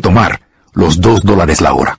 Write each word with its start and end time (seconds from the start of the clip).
tomar 0.00 0.42
los 0.72 1.00
dos 1.00 1.22
dólares 1.22 1.60
la 1.60 1.72
hora. 1.72 1.98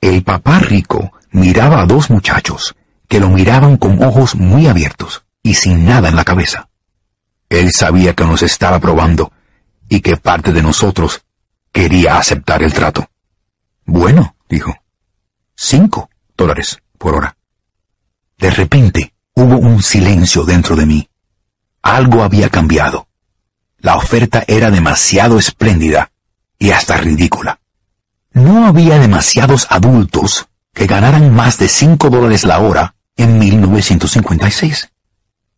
El 0.00 0.22
papá 0.22 0.58
rico 0.58 1.12
miraba 1.30 1.82
a 1.82 1.86
dos 1.86 2.10
muchachos 2.10 2.74
que 3.08 3.20
lo 3.20 3.28
miraban 3.28 3.76
con 3.76 4.02
ojos 4.02 4.34
muy 4.34 4.66
abiertos 4.66 5.24
y 5.42 5.54
sin 5.54 5.84
nada 5.84 6.08
en 6.08 6.16
la 6.16 6.24
cabeza. 6.24 6.68
Él 7.48 7.70
sabía 7.72 8.14
que 8.14 8.24
nos 8.24 8.42
estaba 8.42 8.80
probando 8.80 9.32
y 9.88 10.00
que 10.00 10.16
parte 10.16 10.52
de 10.52 10.62
nosotros 10.62 11.22
quería 11.72 12.18
aceptar 12.18 12.62
el 12.62 12.72
trato. 12.72 13.08
Bueno, 13.84 14.36
dijo. 14.48 14.74
Cinco 15.54 16.10
dólares 16.36 16.78
por 16.98 17.14
hora. 17.14 17.36
De 18.38 18.50
repente 18.50 19.14
hubo 19.34 19.58
un 19.58 19.82
silencio 19.82 20.44
dentro 20.44 20.76
de 20.76 20.86
mí. 20.86 21.08
Algo 21.82 22.22
había 22.22 22.48
cambiado. 22.48 23.06
La 23.78 23.96
oferta 23.96 24.44
era 24.48 24.70
demasiado 24.70 25.38
espléndida 25.38 26.10
y 26.58 26.70
hasta 26.70 26.96
ridícula. 26.96 27.60
No 28.32 28.66
había 28.66 28.98
demasiados 28.98 29.66
adultos 29.70 30.48
que 30.72 30.86
ganaran 30.86 31.34
más 31.34 31.58
de 31.58 31.68
cinco 31.68 32.10
dólares 32.10 32.44
la 32.44 32.58
hora 32.58 32.94
en 33.16 33.38
1956. 33.38 34.90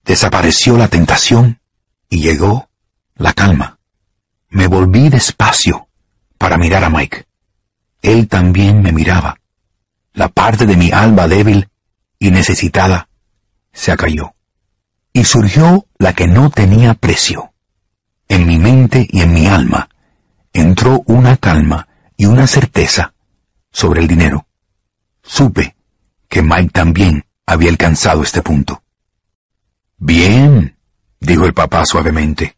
Desapareció 0.04 0.76
la 0.76 0.88
tentación 0.88 1.60
y 2.08 2.20
llegó 2.20 2.68
la 3.16 3.32
calma. 3.32 3.78
Me 4.48 4.66
volví 4.66 5.08
despacio 5.08 5.88
para 6.38 6.56
mirar 6.56 6.84
a 6.84 6.88
Mike. 6.88 7.26
Él 8.00 8.28
también 8.28 8.80
me 8.80 8.92
miraba. 8.92 9.40
La 10.12 10.28
parte 10.28 10.66
de 10.66 10.76
mi 10.76 10.92
alma 10.92 11.26
débil 11.26 11.68
y 12.18 12.30
necesitada 12.30 13.08
se 13.72 13.92
acalló. 13.92 14.34
Y 15.12 15.24
surgió 15.24 15.86
la 15.98 16.12
que 16.12 16.28
no 16.28 16.50
tenía 16.50 16.94
precio. 16.94 17.52
En 18.28 18.46
mi 18.46 18.58
mente 18.58 19.06
y 19.10 19.22
en 19.22 19.34
mi 19.34 19.46
alma 19.46 19.88
entró 20.52 21.02
una 21.06 21.36
calma 21.36 21.88
y 22.16 22.26
una 22.26 22.46
certeza 22.46 23.14
sobre 23.70 24.00
el 24.00 24.08
dinero. 24.08 24.46
Supe 25.22 25.76
que 26.28 26.42
Mike 26.42 26.70
también 26.72 27.24
había 27.46 27.70
alcanzado 27.70 28.22
este 28.22 28.42
punto. 28.42 28.82
Bien, 29.96 30.76
dijo 31.20 31.44
el 31.44 31.54
papá 31.54 31.84
suavemente. 31.84 32.56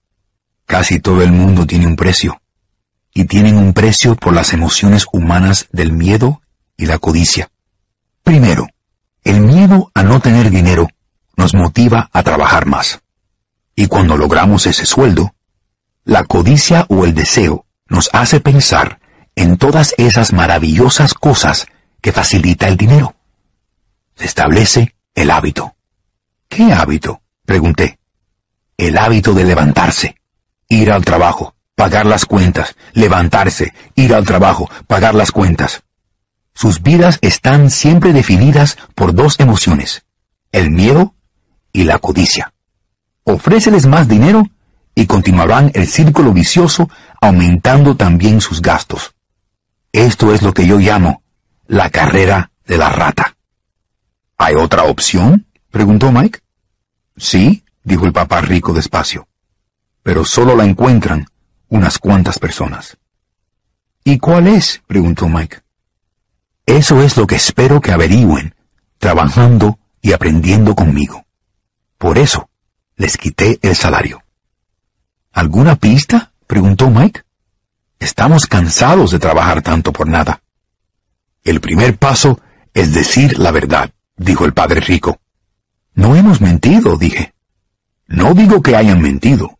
Casi 0.67 1.01
todo 1.01 1.23
el 1.23 1.33
mundo 1.33 1.67
tiene 1.67 1.87
un 1.87 1.97
precio. 1.97 2.41
Y 3.13 3.25
tienen 3.25 3.57
un 3.57 3.73
precio 3.73 4.15
por 4.15 4.35
las 4.35 4.53
emociones 4.53 5.07
humanas 5.13 5.69
del 5.73 5.93
miedo 5.93 6.43
y 6.77 6.87
la 6.87 6.99
codicia. 6.99 7.51
Primero, 8.23 8.67
el 9.25 9.41
miedo 9.41 9.91
a 9.95 10.03
no 10.03 10.21
tener 10.21 10.51
dinero 10.51 10.89
nos 11.37 11.55
motiva 11.55 12.09
a 12.13 12.23
trabajar 12.23 12.67
más. 12.67 13.01
Y 13.75 13.87
cuando 13.87 14.17
logramos 14.17 14.67
ese 14.67 14.87
sueldo, 14.87 15.35
la 16.05 16.25
codicia 16.25 16.87
o 16.89 17.05
el 17.05 17.15
deseo 17.15 17.67
nos 17.91 18.09
hace 18.15 18.41
pensar 18.41 19.01
en 19.35 19.59
todas 19.59 19.95
esas 19.99 20.33
maravillosas 20.33 21.13
cosas 21.13 21.67
que 22.01 22.13
facilita 22.13 22.69
el 22.69 22.79
dinero. 22.79 23.17
Se 24.15 24.25
establece 24.25 24.95
el 25.15 25.31
hábito. 25.31 25.77
¿Qué 26.49 26.73
hábito? 26.73 27.21
pregunté. 27.45 27.99
El 28.77 28.97
hábito 28.97 29.35
de 29.35 29.45
levantarse, 29.45 30.17
ir 30.69 30.91
al 30.91 31.05
trabajo, 31.05 31.55
pagar 31.75 32.07
las 32.07 32.25
cuentas, 32.25 32.77
levantarse, 32.95 33.75
ir 33.95 34.15
al 34.15 34.25
trabajo, 34.25 34.71
pagar 34.87 35.15
las 35.15 35.33
cuentas. 35.33 35.83
Sus 36.55 36.83
vidas 36.83 37.19
están 37.23 37.71
siempre 37.71 38.13
definidas 38.13 38.79
por 38.95 39.15
dos 39.15 39.39
emociones, 39.41 40.05
el 40.53 40.71
miedo 40.71 41.15
y 41.73 41.85
la 41.85 41.99
codicia. 41.99 42.53
Ofréceles 43.25 43.87
más 43.87 44.09
dinero 44.09 44.49
y 44.95 45.07
continuarán 45.07 45.71
el 45.75 45.87
círculo 45.87 46.33
vicioso 46.33 46.91
aumentando 47.21 47.97
también 47.97 48.41
sus 48.41 48.61
gastos. 48.61 49.15
Esto 49.93 50.33
es 50.35 50.43
lo 50.43 50.53
que 50.53 50.67
yo 50.67 50.79
llamo 50.79 51.23
la 51.67 51.91
carrera 51.91 52.51
de 52.67 52.79
la 52.79 52.91
rata. 52.91 53.37
¿Hay 54.39 54.55
otra 54.55 54.85
opción? 54.85 55.47
preguntó 55.71 56.11
Mike. 56.11 56.41
Sí, 57.17 57.65
dijo 57.85 58.07
el 58.07 58.13
papá 58.13 58.41
rico 58.41 58.73
despacio. 58.73 59.29
Pero 60.03 60.25
solo 60.25 60.57
la 60.57 60.65
encuentran 60.65 61.27
unas 61.69 61.99
cuantas 61.99 62.39
personas. 62.39 62.97
¿Y 64.05 64.19
cuál 64.19 64.49
es? 64.49 64.83
preguntó 64.87 65.29
Mike. 65.29 65.59
Eso 66.67 67.03
es 67.03 67.17
lo 67.17 67.27
que 67.27 67.37
espero 67.37 67.81
que 67.81 67.93
averigüen, 67.93 68.55
trabajando 68.99 69.79
y 70.01 70.13
aprendiendo 70.13 70.75
conmigo. 70.75 71.27
Por 71.99 72.17
eso, 72.19 72.49
les 72.97 73.17
quité 73.17 73.59
el 73.63 73.77
salario. 73.77 74.20
¿Alguna 75.33 75.77
pista? 75.77 76.33
preguntó 76.47 76.91
Mike. 76.91 77.23
Estamos 77.99 78.47
cansados 78.47 79.11
de 79.11 79.19
trabajar 79.19 79.63
tanto 79.63 79.93
por 79.93 80.09
nada. 80.09 80.43
El 81.45 81.61
primer 81.61 81.97
paso 81.97 82.41
es 82.75 82.95
decir 82.95 83.39
la 83.39 83.51
verdad, 83.51 83.91
dijo 84.17 84.45
el 84.45 84.53
padre 84.53 84.81
rico. 84.81 85.21
No 85.95 86.17
hemos 86.17 86.41
mentido, 86.41 86.97
dije. 86.97 87.35
No 88.07 88.35
digo 88.35 88.63
que 88.63 88.77
hayan 88.77 89.01
mentido. 89.01 89.59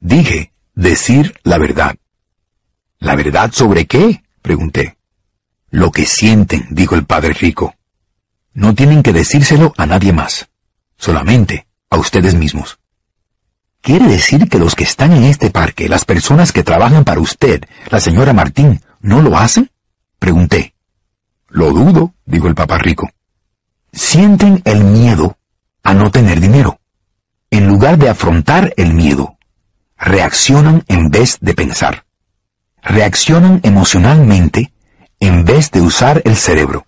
Dije 0.00 0.52
decir 0.74 1.34
la 1.42 1.58
verdad. 1.58 1.96
¿La 2.98 3.14
verdad 3.16 3.52
sobre 3.52 3.86
qué? 3.86 4.22
pregunté. 4.42 4.96
Lo 5.70 5.90
que 5.90 6.06
sienten, 6.06 6.68
dijo 6.70 6.94
el 6.94 7.04
padre 7.04 7.32
rico. 7.32 7.74
No 8.52 8.74
tienen 8.74 9.02
que 9.02 9.12
decírselo 9.12 9.74
a 9.76 9.86
nadie 9.86 10.12
más, 10.12 10.48
solamente 10.96 11.66
a 11.90 11.96
ustedes 11.96 12.34
mismos. 12.34 12.78
¿Quiere 13.84 14.06
decir 14.06 14.48
que 14.48 14.58
los 14.58 14.74
que 14.74 14.84
están 14.84 15.12
en 15.12 15.24
este 15.24 15.50
parque, 15.50 15.90
las 15.90 16.06
personas 16.06 16.52
que 16.52 16.62
trabajan 16.62 17.04
para 17.04 17.20
usted, 17.20 17.62
la 17.90 18.00
señora 18.00 18.32
Martín, 18.32 18.80
no 19.00 19.20
lo 19.20 19.36
hacen? 19.36 19.70
Pregunté. 20.18 20.74
Lo 21.48 21.70
dudo, 21.70 22.14
dijo 22.24 22.48
el 22.48 22.54
papá 22.54 22.78
rico. 22.78 23.10
Sienten 23.92 24.62
el 24.64 24.84
miedo 24.84 25.36
a 25.82 25.92
no 25.92 26.10
tener 26.10 26.40
dinero. 26.40 26.80
En 27.50 27.68
lugar 27.68 27.98
de 27.98 28.08
afrontar 28.08 28.72
el 28.78 28.94
miedo, 28.94 29.36
reaccionan 29.98 30.82
en 30.88 31.10
vez 31.10 31.36
de 31.42 31.52
pensar. 31.52 32.06
Reaccionan 32.82 33.60
emocionalmente 33.64 34.72
en 35.20 35.44
vez 35.44 35.70
de 35.70 35.82
usar 35.82 36.22
el 36.24 36.36
cerebro, 36.36 36.86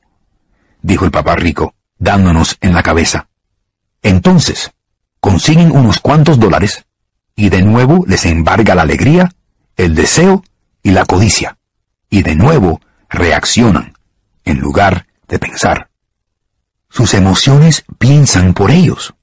dijo 0.81 1.05
el 1.05 1.11
papá 1.11 1.37
rico, 1.37 1.75
dándonos 1.99 2.57
en 2.63 2.73
la 2.73 2.83
cabeza. 2.83 3.29
Entonces, 4.03 4.73
consiguen 5.21 5.73
unos 5.73 6.01
cuantos 6.01 6.39
dólares 6.39 6.86
y 7.37 7.51
de 7.51 7.63
nuevo 7.63 8.05
les 8.09 8.25
embarga 8.25 8.75
la 8.75 8.83
alegría, 8.83 9.31
el 9.77 9.95
deseo 9.95 10.43
y 10.83 10.91
la 10.91 11.05
codicia, 11.05 11.59
y 12.09 12.23
de 12.23 12.35
nuevo 12.35 12.81
reaccionan 13.11 13.93
en 14.45 14.59
lugar 14.59 15.07
de 15.29 15.39
pensar. 15.39 15.91
Sus 16.89 17.13
emociones 17.13 17.85
piensan 17.99 18.55
por 18.55 18.71
ellos, 18.71 19.15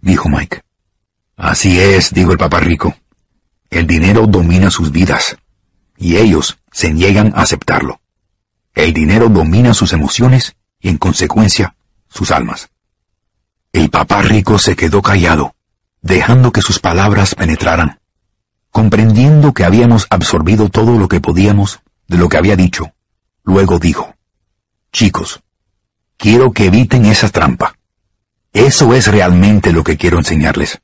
dijo 0.00 0.30
Mike. 0.30 0.62
Así 1.36 1.78
es, 1.78 2.14
dijo 2.14 2.32
el 2.32 2.38
papá 2.38 2.60
rico. 2.60 2.94
El 3.68 3.86
dinero 3.86 4.26
domina 4.26 4.70
sus 4.70 4.90
vidas, 4.90 5.36
y 5.98 6.16
ellos 6.16 6.58
se 6.72 6.92
niegan 6.92 7.32
a 7.36 7.42
aceptarlo. 7.42 8.00
El 8.74 8.94
dinero 8.94 9.28
domina 9.28 9.74
sus 9.74 9.92
emociones 9.92 10.56
y 10.80 10.88
en 10.88 10.96
consecuencia 10.96 11.74
sus 12.08 12.30
almas. 12.30 12.70
El 13.72 13.90
papá 13.90 14.22
rico 14.22 14.58
se 14.58 14.74
quedó 14.76 15.02
callado 15.02 15.54
dejando 16.02 16.52
que 16.52 16.62
sus 16.62 16.78
palabras 16.78 17.34
penetraran. 17.34 18.00
Comprendiendo 18.70 19.52
que 19.52 19.64
habíamos 19.64 20.06
absorbido 20.10 20.68
todo 20.68 20.98
lo 20.98 21.08
que 21.08 21.20
podíamos 21.20 21.80
de 22.06 22.18
lo 22.18 22.28
que 22.28 22.36
había 22.36 22.56
dicho, 22.56 22.92
luego 23.42 23.78
dijo, 23.78 24.14
Chicos, 24.92 25.42
quiero 26.16 26.52
que 26.52 26.66
eviten 26.66 27.04
esa 27.06 27.28
trampa. 27.28 27.76
Eso 28.52 28.94
es 28.94 29.06
realmente 29.06 29.72
lo 29.72 29.84
que 29.84 29.96
quiero 29.96 30.18
enseñarles. 30.18 30.80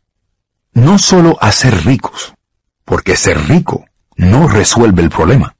No 0.72 0.98
solo 0.98 1.36
a 1.40 1.50
ser 1.52 1.84
ricos, 1.84 2.34
porque 2.84 3.16
ser 3.16 3.48
rico 3.48 3.86
no 4.16 4.46
resuelve 4.48 5.02
el 5.02 5.10
problema. 5.10 5.56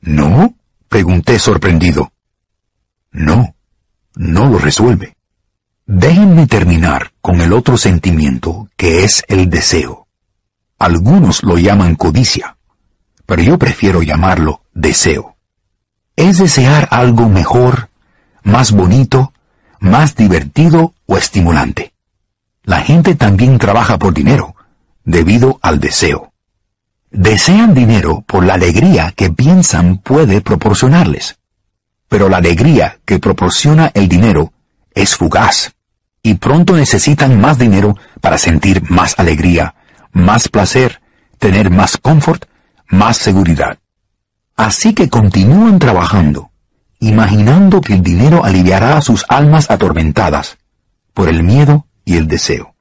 ¿No? 0.00 0.54
pregunté 0.88 1.38
sorprendido. 1.38 2.12
No, 3.10 3.54
no 4.14 4.48
lo 4.50 4.58
resuelve. 4.58 5.16
Déjenme 5.94 6.46
terminar 6.46 7.12
con 7.20 7.42
el 7.42 7.52
otro 7.52 7.76
sentimiento 7.76 8.66
que 8.78 9.04
es 9.04 9.24
el 9.28 9.50
deseo. 9.50 10.08
Algunos 10.78 11.42
lo 11.42 11.58
llaman 11.58 11.96
codicia, 11.96 12.56
pero 13.26 13.42
yo 13.42 13.58
prefiero 13.58 14.02
llamarlo 14.02 14.62
deseo. 14.72 15.36
Es 16.16 16.38
desear 16.38 16.88
algo 16.90 17.28
mejor, 17.28 17.90
más 18.42 18.72
bonito, 18.72 19.34
más 19.80 20.16
divertido 20.16 20.94
o 21.04 21.18
estimulante. 21.18 21.92
La 22.62 22.80
gente 22.80 23.14
también 23.14 23.58
trabaja 23.58 23.98
por 23.98 24.14
dinero, 24.14 24.56
debido 25.04 25.58
al 25.60 25.78
deseo. 25.78 26.32
Desean 27.10 27.74
dinero 27.74 28.24
por 28.26 28.46
la 28.46 28.54
alegría 28.54 29.12
que 29.14 29.28
piensan 29.28 29.98
puede 29.98 30.40
proporcionarles. 30.40 31.38
Pero 32.08 32.30
la 32.30 32.38
alegría 32.38 32.98
que 33.04 33.18
proporciona 33.18 33.90
el 33.92 34.08
dinero 34.08 34.54
es 34.94 35.16
fugaz 35.16 35.74
y 36.22 36.34
pronto 36.34 36.76
necesitan 36.76 37.40
más 37.40 37.58
dinero 37.58 37.96
para 38.20 38.38
sentir 38.38 38.90
más 38.90 39.18
alegría, 39.18 39.74
más 40.12 40.48
placer, 40.48 41.00
tener 41.38 41.70
más 41.70 41.96
confort, 41.96 42.44
más 42.88 43.16
seguridad. 43.16 43.78
Así 44.54 44.94
que 44.94 45.08
continúan 45.08 45.78
trabajando, 45.78 46.52
imaginando 47.00 47.80
que 47.80 47.94
el 47.94 48.02
dinero 48.02 48.44
aliviará 48.44 49.00
sus 49.00 49.24
almas 49.28 49.70
atormentadas 49.70 50.58
por 51.12 51.28
el 51.28 51.42
miedo 51.42 51.86
y 52.04 52.16
el 52.16 52.28
deseo. 52.28 52.76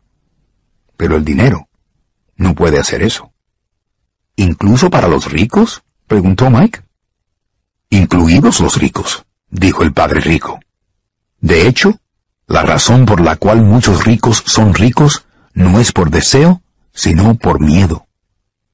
Pero 0.95 1.15
el 1.15 1.25
dinero 1.25 1.67
no 2.35 2.53
puede 2.53 2.79
hacer 2.79 3.01
eso. 3.01 3.33
¿Incluso 4.35 4.89
para 4.89 5.07
los 5.07 5.31
ricos? 5.31 5.81
preguntó 6.07 6.49
Mike. 6.49 6.81
Incluidos 7.89 8.59
los 8.59 8.77
ricos, 8.77 9.25
dijo 9.49 9.83
el 9.83 9.93
padre 9.93 10.19
rico. 10.21 10.59
De 11.39 11.67
hecho, 11.67 11.99
la 12.51 12.63
razón 12.63 13.05
por 13.05 13.21
la 13.21 13.37
cual 13.37 13.61
muchos 13.61 14.03
ricos 14.03 14.43
son 14.45 14.73
ricos 14.73 15.25
no 15.53 15.79
es 15.79 15.93
por 15.93 16.09
deseo, 16.09 16.61
sino 16.93 17.35
por 17.35 17.61
miedo. 17.61 18.07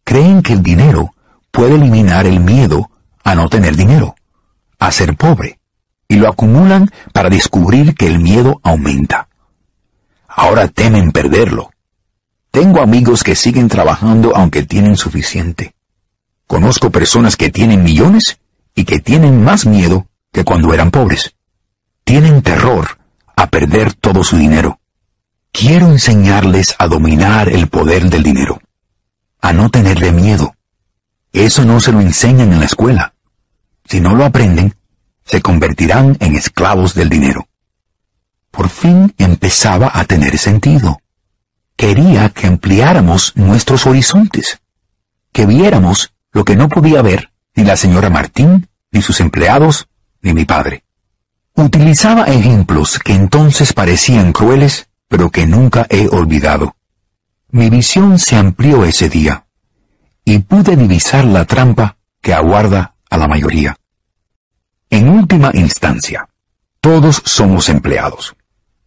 Creen 0.04 0.42
que 0.42 0.54
el 0.54 0.64
dinero 0.64 1.14
puede 1.52 1.76
eliminar 1.76 2.26
el 2.26 2.40
miedo 2.40 2.90
a 3.24 3.36
no 3.36 3.50
tener 3.50 3.76
dinero, 3.76 4.16
a 4.80 4.92
ser 4.92 5.16
pobre, 5.16 5.60
y 6.08 6.16
lo 6.16 6.28
acumulan 6.28 6.90
para 7.14 7.30
descubrir 7.30 7.94
que 7.94 8.08
el 8.08 8.18
miedo 8.18 8.60
aumenta. 8.64 9.30
Ahora 10.28 10.68
temen 10.68 11.12
perderlo. 11.12 11.70
Tengo 12.50 12.82
amigos 12.82 13.24
que 13.24 13.36
siguen 13.36 13.68
trabajando 13.68 14.36
aunque 14.36 14.64
tienen 14.64 14.98
suficiente. 14.98 15.76
Conozco 16.48 16.90
personas 16.90 17.36
que 17.36 17.52
tienen 17.52 17.84
millones 17.84 18.40
y 18.74 18.86
que 18.86 19.00
tienen 19.00 19.44
más 19.44 19.68
miedo 19.68 20.08
que 20.32 20.44
cuando 20.44 20.74
eran 20.74 20.90
pobres. 20.90 21.36
Tienen 22.04 22.42
terror 22.42 22.98
a 23.38 23.48
perder 23.48 23.94
todo 23.94 24.26
su 24.26 24.36
dinero. 24.36 24.82
Quiero 25.54 25.88
enseñarles 25.88 26.76
a 26.78 26.88
dominar 26.88 27.48
el 27.48 27.68
poder 27.68 28.10
del 28.10 28.24
dinero, 28.24 28.60
a 29.40 29.54
no 29.54 29.70
tenerle 29.70 30.12
miedo. 30.12 30.56
Eso 31.32 31.64
no 31.64 31.80
se 31.80 31.92
lo 31.94 32.02
enseñan 32.02 32.52
en 32.52 32.60
la 32.60 32.66
escuela. 32.66 33.14
Si 33.86 34.02
no 34.02 34.16
lo 34.16 34.26
aprenden, 34.26 34.76
se 35.24 35.42
convertirán 35.42 36.18
en 36.20 36.36
esclavos 36.36 36.94
del 36.96 37.10
dinero. 37.10 37.48
Por 38.52 38.70
fin 38.70 39.14
empezaba 39.18 39.92
a 39.94 40.04
tener 40.04 40.38
sentido. 40.38 41.00
Quería 41.76 42.30
que 42.30 42.48
ampliáramos 42.48 43.34
nuestros 43.36 43.86
horizontes, 43.86 44.60
que 45.32 45.46
viéramos 45.46 46.12
lo 46.32 46.44
que 46.44 46.56
no 46.56 46.68
podía 46.70 47.02
ver 47.02 47.32
ni 47.56 47.64
la 47.64 47.76
señora 47.76 48.10
Martín, 48.10 48.68
ni 48.92 49.02
sus 49.02 49.20
empleados, 49.20 49.88
ni 50.22 50.34
mi 50.34 50.46
padre. 50.46 50.84
Utilizaba 51.60 52.26
ejemplos 52.26 53.00
que 53.00 53.14
entonces 53.14 53.74
parecían 53.74 54.32
crueles, 54.32 54.90
pero 55.08 55.32
que 55.32 55.48
nunca 55.48 55.88
he 55.90 56.08
olvidado. 56.08 56.76
Mi 57.50 57.72
visión 57.72 58.20
se 58.20 58.36
amplió 58.36 58.86
ese 58.86 59.10
día, 59.10 59.48
y 60.24 60.38
pude 60.38 60.76
divisar 60.76 61.26
la 61.26 61.46
trampa 61.46 61.98
que 62.22 62.36
aguarda 62.36 62.94
a 63.10 63.18
la 63.18 63.28
mayoría. 63.28 63.76
En 64.92 65.10
última 65.10 65.50
instancia, 65.56 66.30
todos 66.80 67.24
somos 67.26 67.70
empleados, 67.70 68.36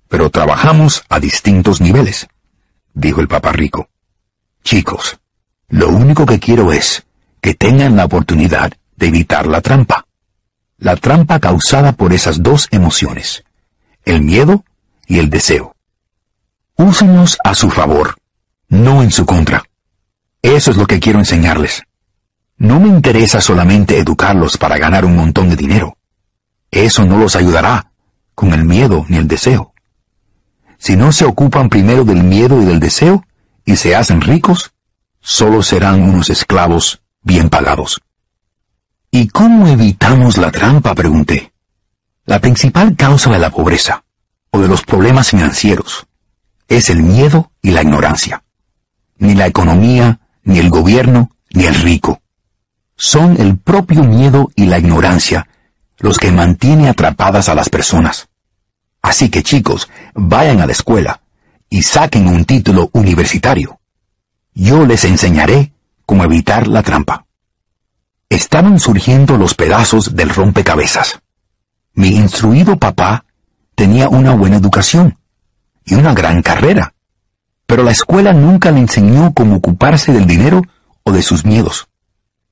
pero 0.07 0.31
trabajamos 0.31 1.03
a 1.09 1.19
distintos 1.19 1.81
niveles, 1.81 2.29
dijo 2.95 3.21
el 3.21 3.27
papá 3.27 3.51
rico. 3.51 3.89
Chicos, 4.63 5.19
lo 5.71 5.89
único 5.89 6.25
que 6.25 6.39
quiero 6.39 6.73
es 6.73 7.05
que 7.41 7.55
tengan 7.55 7.97
la 7.97 8.05
oportunidad 8.05 8.73
de 8.95 9.09
evitar 9.09 9.49
la 9.49 9.61
trampa. 9.61 10.07
La 10.81 10.97
trampa 10.97 11.39
causada 11.41 11.93
por 11.93 12.15
esas 12.15 12.43
dos 12.43 12.67
emociones, 12.71 13.45
el 14.07 14.23
miedo 14.23 14.65
y 15.07 15.19
el 15.19 15.29
deseo. 15.29 15.77
Úsenos 16.75 17.37
a 17.45 17.55
su 17.55 17.69
favor, 17.69 18.17
no 18.71 19.03
en 19.03 19.11
su 19.11 19.27
contra. 19.27 19.63
Eso 20.41 20.71
es 20.71 20.79
lo 20.79 20.87
que 20.87 20.99
quiero 20.99 21.19
enseñarles. 21.19 21.83
No 22.57 22.81
me 22.81 22.89
interesa 22.89 23.43
solamente 23.43 23.99
educarlos 23.99 24.57
para 24.57 24.79
ganar 24.79 25.05
un 25.05 25.17
montón 25.17 25.51
de 25.51 25.57
dinero. 25.57 25.99
Eso 26.71 27.05
no 27.05 27.19
los 27.19 27.37
ayudará 27.37 27.93
con 28.35 28.55
el 28.55 28.65
miedo 28.65 29.05
ni 29.11 29.19
el 29.19 29.29
deseo. 29.29 29.75
Si 30.79 30.97
no 30.97 31.13
se 31.13 31.27
ocupan 31.27 31.69
primero 31.69 32.05
del 32.05 32.25
miedo 32.25 32.63
y 32.63 32.65
del 32.65 32.81
deseo 32.81 33.27
y 33.67 33.77
se 33.77 33.95
hacen 33.95 34.23
ricos, 34.23 34.73
solo 35.21 35.63
serán 35.63 36.01
unos 36.01 36.31
esclavos 36.31 37.03
bien 37.23 37.51
pagados. 37.51 38.01
¿Y 39.13 39.27
cómo 39.27 39.67
evitamos 39.67 40.37
la 40.37 40.53
trampa? 40.53 40.95
pregunté. 40.95 41.53
La 42.27 42.41
principal 42.41 42.95
causa 42.95 43.29
de 43.31 43.41
la 43.41 43.51
pobreza 43.51 44.05
o 44.51 44.61
de 44.61 44.69
los 44.69 44.83
problemas 44.83 45.31
financieros 45.31 46.07
es 46.69 46.91
el 46.91 47.03
miedo 47.03 47.51
y 47.61 47.73
la 47.73 47.83
ignorancia. 47.83 48.45
Ni 49.19 49.35
la 49.35 49.49
economía, 49.49 50.21
ni 50.45 50.61
el 50.61 50.71
gobierno, 50.71 51.33
ni 51.51 51.65
el 51.65 51.75
rico. 51.75 52.23
Son 52.95 53.41
el 53.41 53.59
propio 53.59 54.05
miedo 54.05 54.53
y 54.55 54.67
la 54.67 54.79
ignorancia 54.79 55.49
los 55.99 56.17
que 56.19 56.31
mantiene 56.31 56.89
atrapadas 56.89 57.49
a 57.49 57.57
las 57.57 57.69
personas. 57.69 58.29
Así 59.03 59.29
que 59.29 59.43
chicos, 59.43 59.89
vayan 60.15 60.61
a 60.61 60.67
la 60.67 60.73
escuela 60.73 61.21
y 61.69 61.83
saquen 61.83 62.29
un 62.29 62.45
título 62.45 62.91
universitario. 62.93 63.81
Yo 64.55 64.87
les 64.87 65.05
enseñaré 65.05 65.73
cómo 66.07 66.23
evitar 66.23 66.69
la 66.69 66.85
trampa. 66.85 67.27
Estaban 68.31 68.79
surgiendo 68.79 69.37
los 69.37 69.55
pedazos 69.55 70.15
del 70.15 70.31
rompecabezas. 70.31 71.21
Mi 71.95 72.11
instruido 72.11 72.77
papá 72.77 73.25
tenía 73.75 74.09
una 74.09 74.35
buena 74.35 74.57
educación 74.57 75.19
y 75.85 75.95
una 75.97 76.15
gran 76.15 76.41
carrera, 76.41 76.95
pero 77.67 77.83
la 77.83 77.91
escuela 77.91 78.33
nunca 78.33 78.71
le 78.71 78.79
enseñó 78.79 79.35
cómo 79.35 79.57
ocuparse 79.57 80.13
del 80.13 80.29
dinero 80.29 80.63
o 81.03 81.11
de 81.11 81.23
sus 81.23 81.45
miedos. 81.45 81.89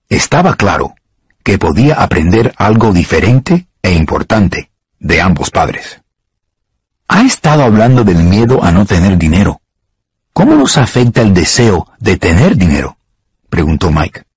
Estaba 0.08 0.56
claro 0.56 0.94
que 1.44 1.58
podía 1.58 1.94
aprender 1.94 2.52
algo 2.56 2.92
diferente 2.92 3.68
e 3.80 3.92
importante 3.92 4.72
de 4.98 5.20
ambos 5.20 5.50
padres. 5.52 6.02
Ha 7.06 7.22
estado 7.22 7.62
hablando 7.62 8.02
del 8.02 8.24
miedo 8.24 8.64
a 8.64 8.72
no 8.72 8.84
tener 8.84 9.16
dinero. 9.16 9.60
¿Cómo 10.32 10.56
nos 10.56 10.76
afecta 10.76 11.22
el 11.22 11.32
deseo 11.32 11.86
de 12.00 12.16
tener 12.16 12.56
dinero? 12.56 12.98
preguntó 13.48 13.92
Mike. 13.92 14.27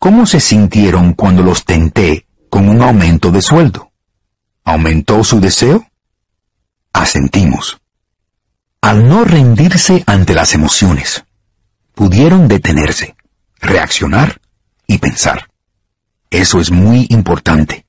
¿Cómo 0.00 0.24
se 0.24 0.40
sintieron 0.40 1.12
cuando 1.12 1.42
los 1.42 1.66
tenté 1.66 2.26
con 2.48 2.70
un 2.70 2.80
aumento 2.80 3.30
de 3.30 3.42
sueldo? 3.42 3.92
¿Aumentó 4.64 5.22
su 5.24 5.40
deseo? 5.40 5.86
Asentimos. 6.94 7.82
Al 8.80 9.06
no 9.06 9.26
rendirse 9.26 10.02
ante 10.06 10.32
las 10.32 10.54
emociones, 10.54 11.26
pudieron 11.94 12.48
detenerse, 12.48 13.14
reaccionar 13.60 14.40
y 14.86 14.96
pensar. 14.96 15.50
Eso 16.30 16.60
es 16.60 16.70
muy 16.70 17.06
importante. 17.10 17.84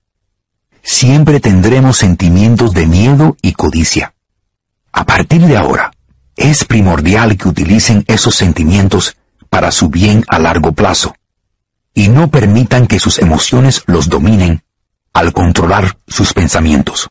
Siempre 0.83 1.39
tendremos 1.39 1.95
sentimientos 1.95 2.73
de 2.73 2.87
miedo 2.87 3.37
y 3.41 3.53
codicia. 3.53 4.13
A 4.91 5.05
partir 5.05 5.47
de 5.47 5.55
ahora, 5.55 5.93
es 6.35 6.65
primordial 6.65 7.37
que 7.37 7.47
utilicen 7.47 8.03
esos 8.07 8.35
sentimientos 8.35 9.15
para 9.49 9.71
su 9.71 9.87
bien 9.87 10.25
a 10.27 10.39
largo 10.39 10.73
plazo, 10.73 11.15
y 11.93 12.07
no 12.09 12.29
permitan 12.29 12.87
que 12.87 12.99
sus 12.99 13.19
emociones 13.19 13.83
los 13.87 14.09
dominen 14.09 14.63
al 15.13 15.33
controlar 15.33 15.97
sus 16.07 16.33
pensamientos. 16.33 17.09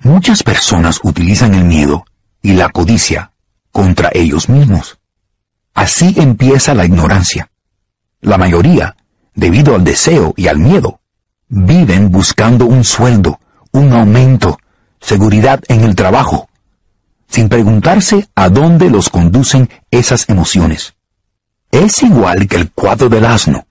Muchas 0.00 0.42
personas 0.42 1.00
utilizan 1.02 1.54
el 1.54 1.64
miedo 1.64 2.04
y 2.42 2.52
la 2.52 2.68
codicia 2.68 3.32
contra 3.72 4.10
ellos 4.12 4.48
mismos. 4.48 4.98
Así 5.72 6.14
empieza 6.18 6.74
la 6.74 6.84
ignorancia. 6.84 7.50
La 8.20 8.38
mayoría, 8.38 8.96
debido 9.34 9.74
al 9.74 9.82
deseo 9.82 10.34
y 10.36 10.46
al 10.46 10.58
miedo, 10.58 11.00
viven 11.48 12.10
buscando 12.10 12.66
un 12.66 12.84
sueldo, 12.84 13.40
un 13.72 13.92
aumento, 13.92 14.58
seguridad 15.00 15.62
en 15.68 15.82
el 15.82 15.94
trabajo, 15.94 16.48
sin 17.28 17.48
preguntarse 17.48 18.28
a 18.34 18.48
dónde 18.48 18.90
los 18.90 19.08
conducen 19.08 19.68
esas 19.90 20.28
emociones. 20.28 20.94
Es 21.70 22.02
igual 22.02 22.46
que 22.46 22.56
el 22.56 22.70
cuadro 22.70 23.08
del 23.08 23.24
asno, 23.24 23.66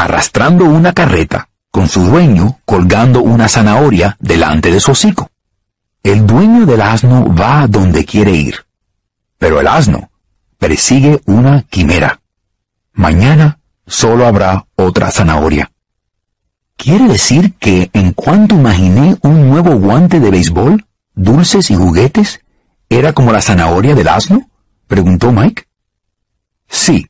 arrastrando 0.00 0.64
una 0.64 0.92
carreta, 0.92 1.48
con 1.70 1.88
su 1.88 2.02
dueño 2.04 2.60
colgando 2.64 3.22
una 3.22 3.48
zanahoria 3.48 4.16
delante 4.18 4.70
de 4.70 4.80
su 4.80 4.92
hocico. 4.92 5.30
El 6.02 6.26
dueño 6.26 6.66
del 6.66 6.80
asno 6.80 7.32
va 7.34 7.62
a 7.62 7.68
donde 7.68 8.04
quiere 8.04 8.32
ir, 8.32 8.64
pero 9.38 9.60
el 9.60 9.68
asno 9.68 10.10
persigue 10.58 11.20
una 11.26 11.62
quimera. 11.62 12.20
Mañana 12.92 13.58
solo 13.86 14.26
habrá 14.26 14.66
otra 14.74 15.10
zanahoria. 15.10 15.70
¿Quiere 16.76 17.06
decir 17.06 17.54
que 17.54 17.90
en 17.92 18.12
cuanto 18.12 18.54
imaginé 18.54 19.16
un 19.22 19.50
nuevo 19.50 19.76
guante 19.76 20.18
de 20.18 20.30
béisbol, 20.30 20.86
dulces 21.14 21.70
y 21.70 21.76
juguetes, 21.76 22.40
era 22.88 23.12
como 23.12 23.32
la 23.32 23.42
zanahoria 23.42 23.94
del 23.94 24.08
asno? 24.08 24.48
preguntó 24.86 25.30
Mike. 25.30 25.66
Sí, 26.68 27.06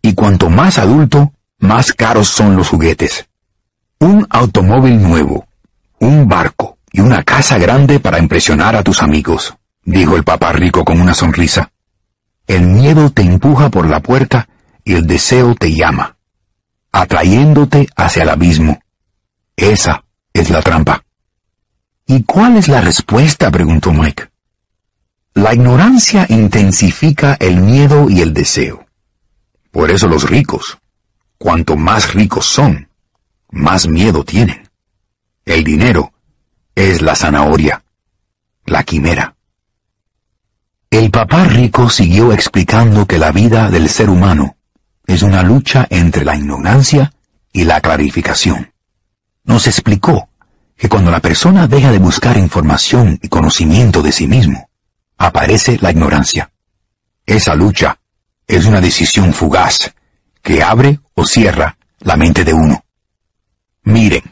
y 0.00 0.14
cuanto 0.14 0.48
más 0.48 0.78
adulto, 0.78 1.32
más 1.58 1.92
caros 1.92 2.28
son 2.28 2.56
los 2.56 2.68
juguetes. 2.68 3.26
Un 3.98 4.26
automóvil 4.30 5.02
nuevo, 5.02 5.46
un 5.98 6.28
barco 6.28 6.78
y 6.92 7.00
una 7.00 7.22
casa 7.22 7.58
grande 7.58 8.00
para 8.00 8.18
impresionar 8.18 8.76
a 8.76 8.82
tus 8.82 9.02
amigos, 9.02 9.54
dijo 9.84 10.16
el 10.16 10.24
papá 10.24 10.52
rico 10.52 10.84
con 10.84 11.00
una 11.00 11.14
sonrisa. 11.14 11.70
El 12.46 12.66
miedo 12.66 13.10
te 13.10 13.22
empuja 13.22 13.70
por 13.70 13.88
la 13.88 14.00
puerta 14.00 14.48
y 14.84 14.94
el 14.94 15.06
deseo 15.06 15.54
te 15.54 15.74
llama. 15.74 16.16
atrayéndote 16.92 17.88
hacia 17.94 18.22
el 18.22 18.30
abismo. 18.30 18.80
Esa 19.54 20.04
es 20.32 20.48
la 20.48 20.62
trampa. 20.62 21.04
¿Y 22.06 22.22
cuál 22.22 22.56
es 22.56 22.68
la 22.68 22.80
respuesta? 22.80 23.50
preguntó 23.50 23.92
Mike. 23.92 24.30
La 25.34 25.52
ignorancia 25.52 26.24
intensifica 26.30 27.36
el 27.38 27.60
miedo 27.60 28.08
y 28.08 28.22
el 28.22 28.32
deseo. 28.32 28.86
Por 29.70 29.90
eso 29.90 30.08
los 30.08 30.30
ricos, 30.30 30.78
cuanto 31.38 31.76
más 31.76 32.14
ricos 32.14 32.46
son, 32.46 32.88
más 33.50 33.86
miedo 33.86 34.24
tienen. 34.24 34.68
El 35.44 35.64
dinero 35.64 36.12
es 36.74 37.02
la 37.02 37.14
zanahoria, 37.14 37.84
la 38.64 38.82
quimera. 38.82 39.36
El 40.90 41.10
papá 41.10 41.44
rico 41.44 41.88
siguió 41.90 42.32
explicando 42.32 43.06
que 43.06 43.18
la 43.18 43.32
vida 43.32 43.70
del 43.70 43.88
ser 43.88 44.08
humano 44.10 44.56
es 45.06 45.22
una 45.22 45.42
lucha 45.42 45.86
entre 45.90 46.24
la 46.24 46.36
ignorancia 46.36 47.12
y 47.52 47.64
la 47.64 47.80
clarificación. 47.80 48.72
Nos 49.44 49.66
explicó 49.66 50.28
que 50.76 50.88
cuando 50.88 51.10
la 51.10 51.20
persona 51.20 51.66
deja 51.66 51.90
de 51.92 51.98
buscar 51.98 52.36
información 52.36 53.18
y 53.22 53.28
conocimiento 53.28 54.02
de 54.02 54.12
sí 54.12 54.26
mismo, 54.26 54.68
aparece 55.16 55.78
la 55.80 55.90
ignorancia. 55.90 56.50
Esa 57.24 57.54
lucha 57.54 57.98
es 58.46 58.66
una 58.66 58.80
decisión 58.80 59.32
fugaz 59.32 59.94
que 60.46 60.62
abre 60.62 61.00
o 61.14 61.26
cierra 61.26 61.76
la 61.98 62.16
mente 62.16 62.44
de 62.44 62.54
uno. 62.54 62.84
Miren, 63.82 64.22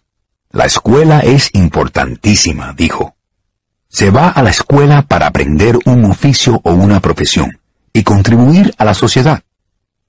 la 0.51 0.65
escuela 0.65 1.19
es 1.19 1.51
importantísima, 1.55 2.73
dijo. 2.73 3.17
Se 3.89 4.11
va 4.11 4.29
a 4.29 4.41
la 4.41 4.51
escuela 4.51 5.03
para 5.03 5.27
aprender 5.27 5.77
un 5.87 6.05
oficio 6.05 6.61
o 6.63 6.73
una 6.73 7.01
profesión 7.01 7.59
y 7.93 8.05
contribuir 8.05 8.73
a 8.79 8.85
la 8.85 8.95
sociedad. 8.95 9.43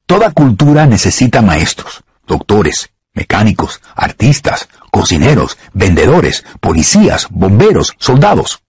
Toda 0.06 0.30
cultura 0.30 0.86
necesita 0.86 1.42
maestros, 1.42 2.04
doctores, 2.28 2.92
mecánicos, 3.16 3.82
artistas, 3.96 4.70
cocineros, 4.92 5.58
vendedores, 5.74 6.46
policías, 6.60 7.26
bomberos, 7.32 7.96
soldados. 7.98 8.62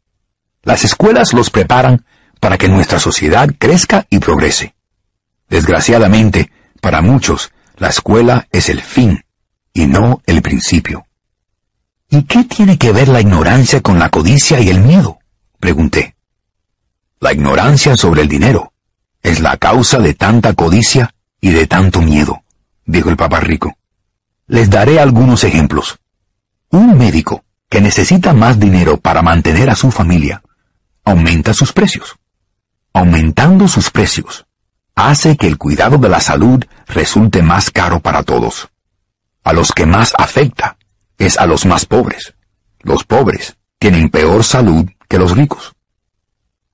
Las 0.62 0.86
escuelas 0.86 1.34
los 1.34 1.50
preparan 1.50 2.06
para 2.40 2.56
que 2.56 2.70
nuestra 2.70 2.98
sociedad 2.98 3.50
crezca 3.58 4.06
y 4.08 4.20
progrese. 4.20 4.74
Desgraciadamente, 5.50 6.50
para 6.86 7.02
muchos, 7.02 7.50
la 7.78 7.88
escuela 7.88 8.46
es 8.52 8.68
el 8.68 8.80
fin 8.80 9.24
y 9.72 9.86
no 9.86 10.22
el 10.24 10.40
principio. 10.40 11.04
¿Y 12.08 12.22
qué 12.22 12.44
tiene 12.44 12.78
que 12.78 12.92
ver 12.92 13.08
la 13.08 13.20
ignorancia 13.20 13.80
con 13.80 13.98
la 13.98 14.08
codicia 14.08 14.60
y 14.60 14.68
el 14.68 14.78
miedo? 14.78 15.18
pregunté. 15.58 16.14
La 17.18 17.32
ignorancia 17.32 17.96
sobre 17.96 18.22
el 18.22 18.28
dinero 18.28 18.72
es 19.20 19.40
la 19.40 19.56
causa 19.56 19.98
de 19.98 20.14
tanta 20.14 20.54
codicia 20.54 21.12
y 21.40 21.50
de 21.50 21.66
tanto 21.66 22.02
miedo, 22.02 22.44
dijo 22.84 23.10
el 23.10 23.16
papá 23.16 23.40
rico. 23.40 23.76
Les 24.46 24.70
daré 24.70 25.00
algunos 25.00 25.42
ejemplos. 25.42 25.98
Un 26.70 26.96
médico 26.96 27.42
que 27.68 27.80
necesita 27.80 28.32
más 28.32 28.60
dinero 28.60 28.96
para 28.96 29.22
mantener 29.22 29.70
a 29.70 29.74
su 29.74 29.90
familia 29.90 30.40
aumenta 31.04 31.52
sus 31.52 31.72
precios. 31.72 32.14
Aumentando 32.92 33.66
sus 33.66 33.90
precios, 33.90 34.46
hace 34.96 35.36
que 35.36 35.46
el 35.46 35.58
cuidado 35.58 35.98
de 35.98 36.08
la 36.08 36.20
salud 36.20 36.64
resulte 36.86 37.42
más 37.42 37.70
caro 37.70 38.00
para 38.00 38.22
todos. 38.22 38.68
A 39.44 39.52
los 39.52 39.72
que 39.72 39.86
más 39.86 40.14
afecta 40.18 40.76
es 41.18 41.38
a 41.38 41.46
los 41.46 41.66
más 41.66 41.86
pobres. 41.86 42.34
Los 42.80 43.04
pobres 43.04 43.56
tienen 43.78 44.10
peor 44.10 44.44
salud 44.44 44.88
que 45.08 45.18
los 45.18 45.36
ricos. 45.36 45.74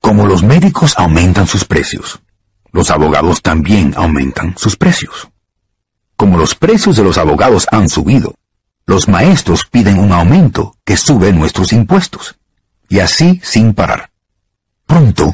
Como 0.00 0.26
los 0.26 0.42
médicos 0.42 0.94
aumentan 0.96 1.46
sus 1.46 1.64
precios, 1.64 2.20
los 2.72 2.90
abogados 2.90 3.42
también 3.42 3.94
aumentan 3.96 4.54
sus 4.56 4.76
precios. 4.76 5.28
Como 6.16 6.38
los 6.38 6.54
precios 6.54 6.96
de 6.96 7.04
los 7.04 7.18
abogados 7.18 7.66
han 7.70 7.88
subido, 7.88 8.34
los 8.86 9.08
maestros 9.08 9.66
piden 9.66 9.98
un 9.98 10.12
aumento 10.12 10.76
que 10.84 10.96
sube 10.96 11.32
nuestros 11.32 11.72
impuestos, 11.72 12.36
y 12.88 12.98
así 12.98 13.40
sin 13.44 13.74
parar. 13.74 14.10
Pronto, 14.86 15.32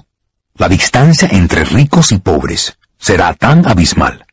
la 0.55 0.69
distancia 0.69 1.29
entre 1.31 1.65
ricos 1.65 2.13
y 2.13 2.19
pobres 2.19 2.79
será 2.99 3.35
tan 3.35 3.67
abismal, 3.67 4.27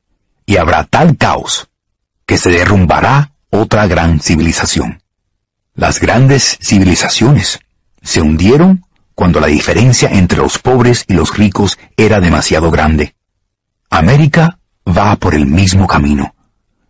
y 0.46 0.58
habrá 0.58 0.84
tal 0.86 1.18
caos, 1.18 1.70
que 2.26 2.38
se 2.38 2.50
derrumbará 2.50 3.34
otra 3.50 3.88
gran 3.88 4.20
civilización. 4.20 5.02
Las 5.74 6.00
grandes 6.00 6.58
civilizaciones 6.62 7.60
se 8.02 8.22
hundieron 8.22 8.86
cuando 9.14 9.40
la 9.40 9.48
diferencia 9.48 10.10
entre 10.10 10.38
los 10.38 10.60
pobres 10.60 11.06
y 11.08 11.14
los 11.14 11.38
ricos 11.38 11.78
era 11.98 12.20
demasiado 12.20 12.72
grande. 12.72 13.16
América 13.90 14.60
va 14.86 15.16
por 15.16 15.36
el 15.36 15.46
mismo 15.46 15.88
camino 15.88 16.36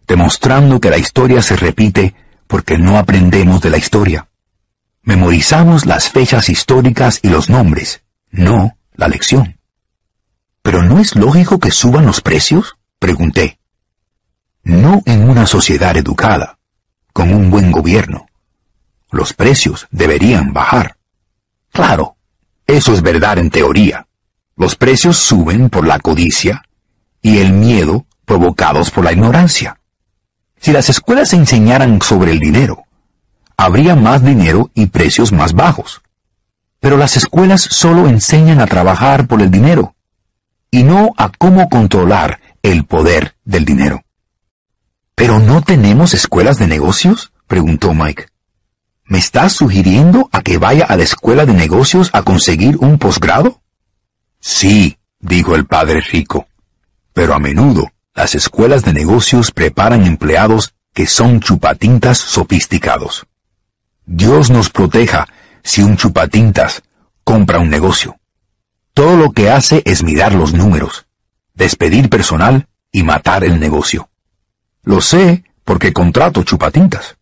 demostrando 0.08 0.80
que 0.80 0.90
la 0.90 0.98
historia 0.98 1.42
se 1.42 1.56
repite 1.56 2.16
porque 2.48 2.78
no 2.78 2.98
aprendemos 2.98 3.62
de 3.62 3.70
la 3.70 3.78
historia. 3.78 4.30
Memorizamos 5.02 5.86
las 5.86 6.10
fechas 6.10 6.50
históricas 6.50 7.20
y 7.22 7.30
los 7.30 7.50
nombres, 7.50 8.04
no 8.32 8.78
la 8.96 9.08
lección. 9.08 9.60
¿Pero 10.62 10.84
no 10.84 11.00
es 11.00 11.16
lógico 11.16 11.60
que 11.60 11.72
suban 11.72 12.06
los 12.06 12.22
precios? 12.22 12.75
Pregunté. 13.00 13.60
No 14.64 15.02
en 15.06 15.30
una 15.30 15.46
sociedad 15.46 15.96
educada, 15.96 16.58
con 17.14 17.34
un 17.34 17.50
buen 17.50 17.72
gobierno. 17.72 18.28
Los 19.12 19.34
precios 19.34 19.88
deberían 19.92 20.54
bajar. 20.54 20.98
Claro, 21.72 22.18
eso 22.68 22.94
es 22.94 23.02
verdad 23.02 23.38
en 23.38 23.50
teoría. 23.50 24.08
Los 24.56 24.76
precios 24.76 25.18
suben 25.18 25.70
por 25.70 25.86
la 25.86 26.00
codicia 26.00 26.64
y 27.22 27.40
el 27.40 27.54
miedo 27.54 28.06
provocados 28.26 28.92
por 28.92 29.04
la 29.04 29.12
ignorancia. 29.12 29.80
Si 30.60 30.72
las 30.72 30.90
escuelas 30.90 31.34
enseñaran 31.34 32.02
sobre 32.02 32.32
el 32.32 32.40
dinero, 32.40 32.86
habría 33.58 33.96
más 33.96 34.24
dinero 34.24 34.72
y 34.74 34.88
precios 34.88 35.32
más 35.32 35.54
bajos. 35.54 36.02
Pero 36.80 36.98
las 36.98 37.18
escuelas 37.18 37.62
solo 37.62 38.08
enseñan 38.08 38.62
a 38.62 38.68
trabajar 38.68 39.28
por 39.28 39.42
el 39.42 39.52
dinero 39.52 39.96
y 40.72 40.84
no 40.84 41.14
a 41.18 41.30
cómo 41.30 41.70
controlar 41.70 42.40
el 42.72 42.86
poder 42.86 43.36
del 43.46 43.64
dinero. 43.64 44.04
¿Pero 45.14 45.40
no 45.40 45.62
tenemos 45.62 46.14
escuelas 46.14 46.58
de 46.58 46.68
negocios? 46.68 47.32
preguntó 47.48 47.94
Mike. 47.94 48.28
¿Me 49.06 49.20
estás 49.20 49.54
sugiriendo 49.54 50.30
a 50.32 50.42
que 50.42 50.58
vaya 50.58 50.86
a 50.86 50.96
la 50.96 51.04
escuela 51.04 51.46
de 51.46 51.54
negocios 51.54 52.10
a 52.14 52.24
conseguir 52.24 52.78
un 52.78 52.98
posgrado? 52.98 53.62
Sí, 54.40 54.98
dijo 55.20 55.56
el 55.56 55.68
padre 55.68 56.02
rico, 56.02 56.48
pero 57.14 57.36
a 57.36 57.40
menudo 57.40 57.92
las 58.16 58.34
escuelas 58.34 58.84
de 58.84 58.94
negocios 58.94 59.52
preparan 59.52 60.06
empleados 60.06 60.74
que 60.94 61.06
son 61.06 61.42
chupatintas 61.42 62.18
sofisticados. 62.18 63.28
Dios 64.08 64.50
nos 64.50 64.72
proteja 64.72 65.28
si 65.64 65.84
un 65.84 65.98
chupatintas 65.98 66.82
compra 67.24 67.60
un 67.60 67.70
negocio. 67.70 68.18
Todo 68.96 69.18
lo 69.18 69.34
que 69.34 69.52
hace 69.52 69.84
es 69.86 70.04
mirar 70.04 70.34
los 70.34 70.54
números, 70.54 71.05
despedir 71.56 72.10
personal 72.10 72.68
y 72.92 73.04
matar 73.04 73.44
el 73.44 73.60
negocio. 73.60 74.10
Lo 74.84 75.02
sé 75.02 75.44
porque 75.64 75.94
contrato 75.94 76.44
chupatintas. 76.44 77.18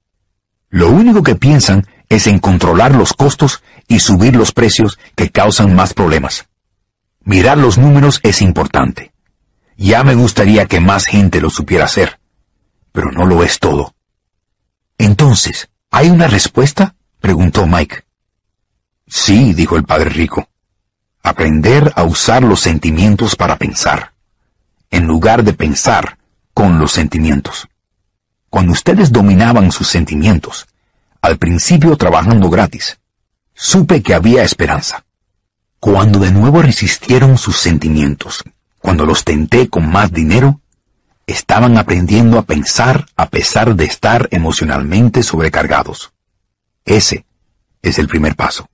Lo 0.70 0.90
único 0.90 1.24
que 1.24 1.36
piensan 1.36 1.88
es 2.10 2.28
en 2.28 2.40
controlar 2.40 2.94
los 2.94 3.14
costos 3.14 3.64
y 3.88 4.00
subir 4.00 4.36
los 4.36 4.52
precios 4.52 5.00
que 5.16 5.32
causan 5.32 5.74
más 5.76 5.94
problemas. 5.94 6.48
Mirar 7.22 7.58
los 7.58 7.78
números 7.78 8.20
es 8.24 8.42
importante. 8.42 9.14
Ya 9.78 10.04
me 10.04 10.16
gustaría 10.16 10.66
que 10.66 10.80
más 10.80 11.06
gente 11.06 11.42
lo 11.42 11.50
supiera 11.50 11.86
hacer, 11.86 12.20
pero 12.92 13.12
no 13.12 13.26
lo 13.26 13.44
es 13.44 13.60
todo. 13.60 13.96
Entonces, 14.98 15.70
¿hay 15.90 16.10
una 16.10 16.28
respuesta? 16.28 16.96
preguntó 17.20 17.66
Mike. 17.66 18.04
Sí, 19.08 19.54
dijo 19.54 19.78
el 19.78 19.84
padre 19.84 20.10
rico. 20.10 20.50
Aprender 21.24 21.94
a 21.96 22.04
usar 22.04 22.44
los 22.44 22.60
sentimientos 22.60 23.36
para 23.36 23.58
pensar, 23.58 24.13
en 24.94 25.08
lugar 25.08 25.44
de 25.44 25.54
pensar 25.54 26.20
con 26.54 26.78
los 26.78 26.92
sentimientos. 26.92 27.68
Cuando 28.52 28.74
ustedes 28.74 29.12
dominaban 29.12 29.72
sus 29.72 29.88
sentimientos, 29.88 30.68
al 31.20 31.40
principio 31.40 31.98
trabajando 31.98 32.48
gratis, 32.52 33.00
supe 33.56 34.04
que 34.04 34.14
había 34.14 34.44
esperanza. 34.44 35.04
Cuando 35.80 36.20
de 36.20 36.32
nuevo 36.32 36.62
resistieron 36.62 37.40
sus 37.40 37.58
sentimientos, 37.58 38.44
cuando 38.78 39.08
los 39.08 39.24
tenté 39.24 39.68
con 39.68 39.90
más 39.90 40.14
dinero, 40.14 40.62
estaban 41.26 41.80
aprendiendo 41.80 42.38
a 42.38 42.44
pensar 42.44 43.08
a 43.16 43.30
pesar 43.30 43.76
de 43.76 43.86
estar 43.86 44.28
emocionalmente 44.30 45.24
sobrecargados. 45.24 46.14
Ese 46.86 47.26
es 47.82 47.98
el 47.98 48.08
primer 48.08 48.36
paso. 48.36 48.70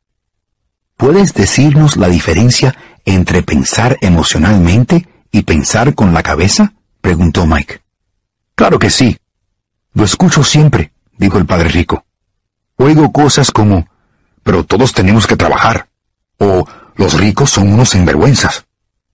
¿Puedes 0.98 1.34
decirnos 1.34 1.96
la 1.96 2.10
diferencia 2.10 2.76
entre 3.06 3.42
pensar 3.42 3.98
emocionalmente 4.02 5.08
y 5.31 5.43
pensar 5.43 5.95
con 5.95 6.13
la 6.13 6.24
cabeza? 6.24 6.74
preguntó 7.01 7.45
Mike. 7.45 7.81
Claro 8.55 8.79
que 8.79 8.89
sí. 8.89 9.17
Lo 9.93 10.03
escucho 10.03 10.43
siempre, 10.43 10.91
dijo 11.17 11.38
el 11.38 11.45
padre 11.45 11.69
rico. 11.69 12.05
Oigo 12.77 13.12
cosas 13.12 13.51
como, 13.51 13.88
pero 14.43 14.63
todos 14.63 14.93
tenemos 14.93 15.27
que 15.27 15.36
trabajar, 15.36 15.89
o 16.38 16.65
los 16.95 17.13
ricos 17.13 17.50
son 17.50 17.71
unos 17.74 17.89
sinvergüenzas, 17.89 18.65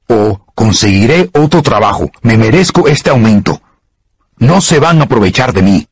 o 0.07 0.45
conseguiré 0.53 1.29
otro 1.33 1.61
trabajo, 1.61 2.11
me 2.21 2.37
merezco 2.37 2.87
este 2.87 3.09
aumento. 3.09 3.61
no 4.37 4.59
se 4.61 4.79
van 4.79 4.99
a 4.99 5.05
aprovechar 5.05 5.53
de 5.53 5.61
mí. 5.61 5.87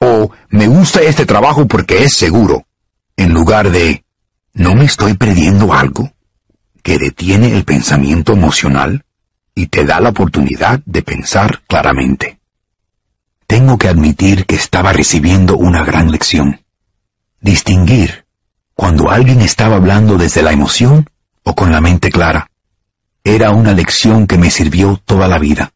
O 0.00 0.30
me 0.50 0.68
gusta 0.68 1.00
este 1.02 1.26
trabajo 1.26 1.66
porque 1.66 2.04
es 2.04 2.14
seguro. 2.14 2.64
En 3.16 3.32
lugar 3.32 3.70
de, 3.70 4.04
¿no 4.52 4.76
me 4.76 4.84
estoy 4.84 5.14
perdiendo 5.14 5.72
algo? 5.72 6.12
que 6.82 6.98
detiene 6.98 7.54
el 7.54 7.64
pensamiento 7.64 8.32
emocional 8.32 9.04
y 9.58 9.66
te 9.66 9.84
da 9.84 9.98
la 9.98 10.10
oportunidad 10.10 10.80
de 10.86 11.02
pensar 11.02 11.62
claramente. 11.66 12.38
Tengo 13.48 13.76
que 13.76 13.88
admitir 13.88 14.46
que 14.46 14.54
estaba 14.54 14.92
recibiendo 14.92 15.56
una 15.56 15.82
gran 15.82 16.12
lección. 16.12 16.60
Distinguir 17.40 18.24
cuando 18.74 19.10
alguien 19.10 19.40
estaba 19.40 19.74
hablando 19.74 20.16
desde 20.16 20.42
la 20.42 20.52
emoción 20.52 21.10
o 21.42 21.56
con 21.56 21.72
la 21.72 21.80
mente 21.80 22.12
clara. 22.12 22.48
Era 23.24 23.50
una 23.50 23.72
lección 23.72 24.28
que 24.28 24.38
me 24.38 24.48
sirvió 24.48 25.02
toda 25.04 25.26
la 25.26 25.40
vida. 25.40 25.72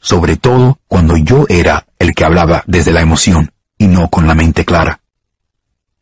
Sobre 0.00 0.38
todo 0.38 0.78
cuando 0.88 1.18
yo 1.18 1.44
era 1.50 1.84
el 1.98 2.14
que 2.14 2.24
hablaba 2.24 2.64
desde 2.66 2.92
la 2.92 3.02
emoción 3.02 3.52
y 3.76 3.88
no 3.88 4.08
con 4.08 4.26
la 4.26 4.34
mente 4.34 4.64
clara. 4.64 5.02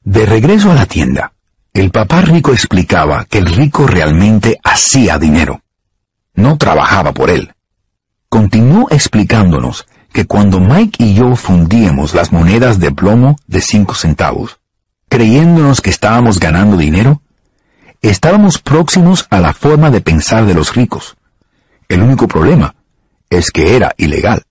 De 0.05 0.27
regreso 0.27 0.71
a 0.71 0.77
la 0.77 0.87
tienda, 0.87 1.33
el 1.75 1.91
papá 1.91 2.21
rico 2.21 2.53
explicaba 2.53 3.25
que 3.25 3.39
el 3.39 3.47
rico 3.47 3.89
realmente 3.89 4.61
hacía 4.63 5.19
dinero. 5.19 5.61
No 6.41 6.57
trabajaba 6.57 7.13
por 7.13 7.29
él. 7.29 7.53
Continuó 8.31 8.89
explicándonos 8.91 9.87
que 10.13 10.27
cuando 10.27 10.59
Mike 10.59 11.05
y 11.05 11.15
yo 11.15 11.37
fundíamos 11.37 12.15
las 12.15 12.33
monedas 12.33 12.81
de 12.81 12.91
plomo 12.91 13.37
de 13.47 13.61
cinco 13.61 13.95
centavos, 13.95 14.59
creyéndonos 15.09 15.83
que 15.83 15.91
estábamos 15.91 16.41
ganando 16.41 16.77
dinero, 16.77 17.21
estábamos 18.01 18.59
próximos 18.59 19.27
a 19.29 19.39
la 19.39 19.53
forma 19.53 19.91
de 19.91 20.01
pensar 20.01 20.47
de 20.47 20.55
los 20.55 20.75
ricos. 20.75 21.17
El 21.89 22.01
único 22.03 22.27
problema 22.27 22.75
es 23.29 23.51
que 23.51 23.77
era 23.77 23.95
ilegal. 23.99 24.43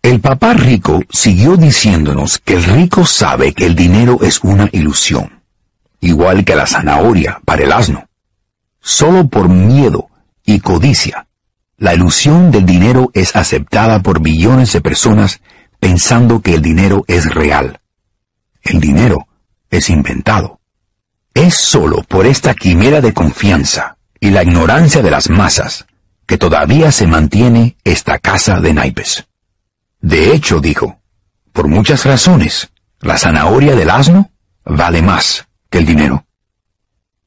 El 0.00 0.20
papá 0.20 0.54
rico 0.54 1.02
siguió 1.10 1.56
diciéndonos 1.56 2.38
que 2.38 2.54
el 2.54 2.62
rico 2.62 3.04
sabe 3.04 3.52
que 3.52 3.66
el 3.66 3.74
dinero 3.74 4.18
es 4.22 4.38
una 4.44 4.68
ilusión 4.70 5.42
igual 6.04 6.44
que 6.44 6.54
la 6.54 6.66
zanahoria 6.66 7.40
para 7.44 7.62
el 7.64 7.72
asno. 7.72 8.06
Solo 8.80 9.26
por 9.26 9.48
miedo 9.48 10.10
y 10.44 10.60
codicia, 10.60 11.26
la 11.76 11.94
ilusión 11.94 12.50
del 12.50 12.66
dinero 12.66 13.10
es 13.14 13.34
aceptada 13.34 14.00
por 14.00 14.20
billones 14.20 14.72
de 14.72 14.80
personas 14.80 15.40
pensando 15.80 16.40
que 16.40 16.54
el 16.54 16.62
dinero 16.62 17.04
es 17.08 17.32
real. 17.34 17.80
El 18.62 18.80
dinero 18.80 19.26
es 19.70 19.90
inventado. 19.90 20.60
Es 21.34 21.56
solo 21.56 22.02
por 22.04 22.26
esta 22.26 22.54
quimera 22.54 23.00
de 23.00 23.12
confianza 23.12 23.98
y 24.20 24.30
la 24.30 24.42
ignorancia 24.42 25.02
de 25.02 25.10
las 25.10 25.28
masas 25.28 25.86
que 26.26 26.38
todavía 26.38 26.92
se 26.92 27.06
mantiene 27.06 27.76
esta 27.84 28.18
casa 28.18 28.60
de 28.60 28.72
naipes. 28.72 29.26
De 30.00 30.32
hecho, 30.32 30.60
dijo, 30.60 31.00
por 31.52 31.68
muchas 31.68 32.04
razones, 32.04 32.70
la 33.00 33.18
zanahoria 33.18 33.74
del 33.74 33.90
asno 33.90 34.30
vale 34.64 35.02
más 35.02 35.46
el 35.70 35.84
dinero. 35.84 36.24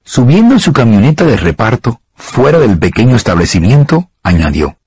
Subiendo 0.03 0.53
en 0.53 0.59
su 0.59 0.71
camioneta 0.71 1.25
de 1.25 1.37
reparto, 1.37 2.01
fuera 2.17 2.59
del 2.59 2.77
pequeño 2.77 3.15
establecimiento, 3.15 4.09
añadió, 4.23 4.77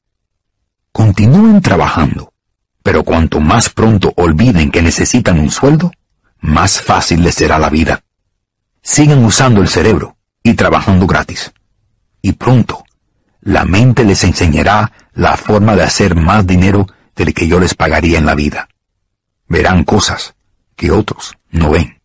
Continúen 0.92 1.62
trabajando, 1.62 2.32
pero 2.82 3.04
cuanto 3.04 3.40
más 3.40 3.70
pronto 3.70 4.12
olviden 4.16 4.70
que 4.70 4.82
necesitan 4.82 5.38
un 5.38 5.50
sueldo, 5.50 5.92
más 6.40 6.82
fácil 6.82 7.22
les 7.22 7.36
será 7.36 7.58
la 7.58 7.70
vida. 7.70 8.02
Sigan 8.82 9.24
usando 9.24 9.62
el 9.62 9.68
cerebro 9.68 10.16
y 10.42 10.54
trabajando 10.54 11.06
gratis. 11.06 11.52
Y 12.20 12.32
pronto, 12.32 12.84
la 13.40 13.64
mente 13.64 14.04
les 14.04 14.24
enseñará 14.24 14.92
la 15.14 15.36
forma 15.36 15.76
de 15.76 15.84
hacer 15.84 16.16
más 16.16 16.46
dinero 16.46 16.86
del 17.14 17.32
que 17.32 17.46
yo 17.46 17.60
les 17.60 17.74
pagaría 17.74 18.18
en 18.18 18.26
la 18.26 18.34
vida. 18.34 18.68
Verán 19.46 19.84
cosas 19.84 20.34
que 20.74 20.90
otros 20.90 21.36
no 21.50 21.70
ven. 21.70 22.00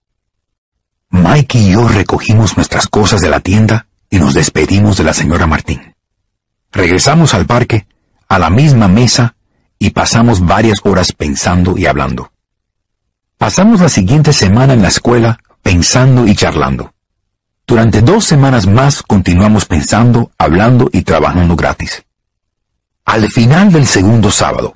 Mike 1.09 1.57
y 1.57 1.71
yo 1.71 1.87
recogimos 1.87 2.55
nuestras 2.57 2.87
cosas 2.87 3.21
de 3.21 3.29
la 3.29 3.39
tienda 3.39 3.84
y 4.09 4.19
nos 4.19 4.33
despedimos 4.33 4.97
de 4.97 5.03
la 5.03 5.13
señora 5.13 5.47
Martín. 5.47 5.95
Regresamos 6.71 7.33
al 7.33 7.45
parque, 7.45 7.87
a 8.27 8.39
la 8.39 8.49
misma 8.49 8.87
mesa, 8.87 9.35
y 9.79 9.91
pasamos 9.91 10.45
varias 10.45 10.79
horas 10.83 11.11
pensando 11.11 11.77
y 11.77 11.85
hablando. 11.85 12.31
Pasamos 13.37 13.81
la 13.81 13.89
siguiente 13.89 14.33
semana 14.33 14.73
en 14.73 14.81
la 14.81 14.87
escuela 14.87 15.39
pensando 15.61 16.27
y 16.27 16.35
charlando. 16.35 16.93
Durante 17.67 18.01
dos 18.01 18.25
semanas 18.25 18.67
más 18.67 19.01
continuamos 19.01 19.65
pensando, 19.65 20.31
hablando 20.37 20.89
y 20.91 21.01
trabajando 21.01 21.55
gratis. 21.55 22.03
Al 23.05 23.29
final 23.29 23.71
del 23.71 23.87
segundo 23.87 24.31
sábado, 24.31 24.75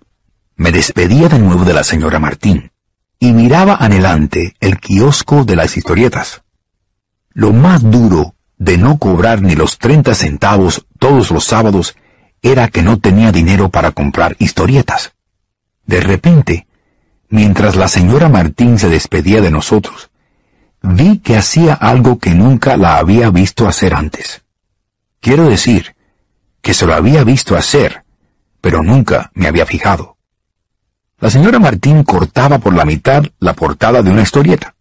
me 0.56 0.72
despedía 0.72 1.30
de 1.30 1.40
nuevo 1.40 1.64
de 1.64 1.74
la 1.74 1.84
señora 1.84 2.20
Martín 2.20 2.72
y 3.20 3.32
miraba 3.34 3.76
anhelante 3.76 4.56
el 4.60 4.80
kiosco 4.80 5.46
de 5.46 5.56
las 5.56 5.78
historietas. 5.78 6.42
Lo 7.32 7.54
más 7.54 7.90
duro 7.90 8.36
de 8.60 8.78
no 8.78 9.00
cobrar 9.00 9.42
ni 9.42 9.56
los 9.56 9.80
treinta 9.80 10.14
centavos 10.14 10.86
todos 11.00 11.32
los 11.32 11.46
sábados 11.46 11.96
era 12.42 12.68
que 12.68 12.84
no 12.84 13.00
tenía 13.00 13.32
dinero 13.32 13.70
para 13.70 13.92
comprar 13.92 14.36
historietas. 14.38 15.14
De 15.86 16.02
repente, 16.02 16.68
mientras 17.30 17.76
la 17.76 17.88
señora 17.88 18.30
Martín 18.30 18.78
se 18.78 18.90
despedía 18.90 19.42
de 19.42 19.50
nosotros, 19.50 20.12
vi 20.82 21.20
que 21.20 21.38
hacía 21.38 21.74
algo 21.74 22.20
que 22.20 22.36
nunca 22.36 22.78
la 22.78 22.98
había 22.98 23.30
visto 23.30 23.68
hacer 23.68 23.94
antes. 23.94 24.44
Quiero 25.22 25.50
decir, 25.50 25.96
que 26.62 26.74
se 26.74 26.86
lo 26.86 26.94
había 26.94 27.24
visto 27.24 27.56
hacer, 27.56 28.04
pero 28.62 28.84
nunca 28.84 29.32
me 29.34 29.48
había 29.48 29.66
fijado. 29.66 30.18
La 31.20 31.30
señora 31.30 31.60
Martín 31.60 32.04
cortaba 32.04 32.60
por 32.60 32.74
la 32.74 32.86
mitad 32.86 33.24
la 33.40 33.54
portada 33.54 34.02
de 34.02 34.12
una 34.12 34.22
historieta, 34.22 34.76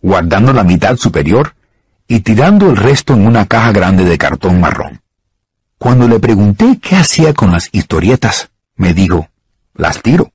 guardando 0.00 0.52
la 0.52 0.64
mitad 0.64 0.96
superior 0.96 1.54
y 2.08 2.20
tirando 2.20 2.70
el 2.70 2.76
resto 2.76 3.12
en 3.12 3.26
una 3.26 3.46
caja 3.46 3.70
grande 3.70 4.04
de 4.04 4.16
cartón 4.16 4.60
marrón. 4.60 5.02
Cuando 5.76 6.08
le 6.08 6.18
pregunté 6.18 6.78
qué 6.82 6.96
hacía 6.96 7.34
con 7.34 7.52
las 7.52 7.68
historietas, 7.70 8.50
me 8.74 8.94
dijo, 8.94 9.28
las 9.74 10.02
tiro. 10.02 10.32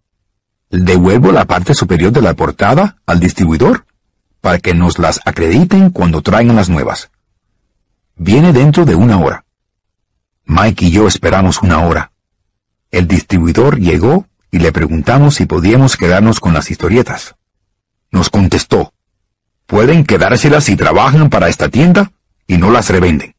Devuelvo 0.70 1.32
la 1.32 1.46
parte 1.46 1.74
superior 1.74 2.12
de 2.12 2.22
la 2.22 2.36
portada 2.36 2.98
al 3.06 3.20
distribuidor 3.20 3.86
para 4.40 4.60
que 4.60 4.74
nos 4.74 5.00
las 5.00 5.20
acrediten 5.26 5.90
cuando 5.90 6.22
traigan 6.22 6.56
las 6.56 6.70
nuevas. 6.70 7.10
Viene 8.16 8.54
dentro 8.54 8.86
de 8.86 8.96
una 8.96 9.18
hora. 9.18 9.46
Mike 10.46 10.86
y 10.86 10.92
yo 10.92 11.08
esperamos 11.08 11.62
una 11.62 11.80
hora. 11.80 12.12
El 12.92 13.08
distribuidor 13.08 13.80
llegó 13.80 14.28
y 14.52 14.60
le 14.60 14.72
preguntamos 14.72 15.36
si 15.36 15.48
podíamos 15.48 15.98
quedarnos 15.98 16.40
con 16.40 16.54
las 16.54 16.70
historietas. 16.70 17.36
Nos 18.12 18.30
contestó, 18.30 18.94
pueden 19.74 20.04
quedárselas 20.04 20.66
si 20.66 20.76
trabajan 20.76 21.32
para 21.32 21.50
esta 21.50 21.68
tienda 21.68 22.12
y 22.46 22.60
no 22.60 22.70
las 22.70 22.92
revenden. 22.92 23.34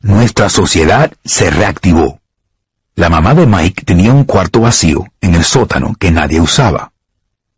Nuestra 0.00 0.48
sociedad 0.48 1.12
se 1.24 1.48
reactivó. 1.48 2.18
La 2.96 3.08
mamá 3.08 3.36
de 3.36 3.46
Mike 3.46 3.84
tenía 3.84 4.12
un 4.12 4.24
cuarto 4.24 4.62
vacío 4.62 5.06
en 5.20 5.36
el 5.36 5.44
sótano 5.44 5.94
que 5.96 6.10
nadie 6.10 6.40
usaba. 6.40 6.90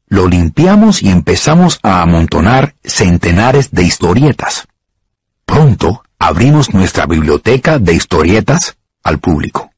Lo 0.08 0.28
limpiamos 0.28 1.02
y 1.02 1.08
empezamos 1.08 1.80
a 1.82 2.02
amontonar 2.02 2.74
centenares 2.84 3.70
de 3.70 3.84
historietas. 3.84 4.68
Pronto 5.46 6.02
abrimos 6.18 6.74
nuestra 6.74 7.06
biblioteca 7.06 7.78
de 7.78 7.94
historietas 7.94 8.76
al 9.02 9.20
público. 9.20 9.70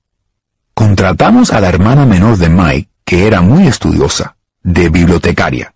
Contratamos 0.74 1.52
a 1.52 1.60
la 1.60 1.68
hermana 1.68 2.04
menor 2.04 2.36
de 2.36 2.48
Mike, 2.48 2.90
que 3.04 3.28
era 3.28 3.42
muy 3.42 3.68
estudiosa, 3.68 4.34
de 4.64 4.88
bibliotecaria. 4.88 5.72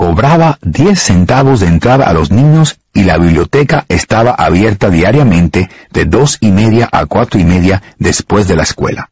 Cobraba 0.00 0.58
10 0.62 0.98
centavos 0.98 1.60
de 1.60 1.66
entrada 1.66 2.08
a 2.08 2.14
los 2.14 2.30
niños 2.30 2.78
y 2.94 3.02
la 3.02 3.18
biblioteca 3.18 3.84
estaba 3.90 4.30
abierta 4.30 4.88
diariamente 4.88 5.68
de 5.90 6.06
dos 6.06 6.38
y 6.40 6.52
media 6.52 6.88
a 6.90 7.04
cuatro 7.04 7.38
y 7.38 7.44
media 7.44 7.82
después 7.98 8.48
de 8.48 8.56
la 8.56 8.62
escuela. 8.62 9.10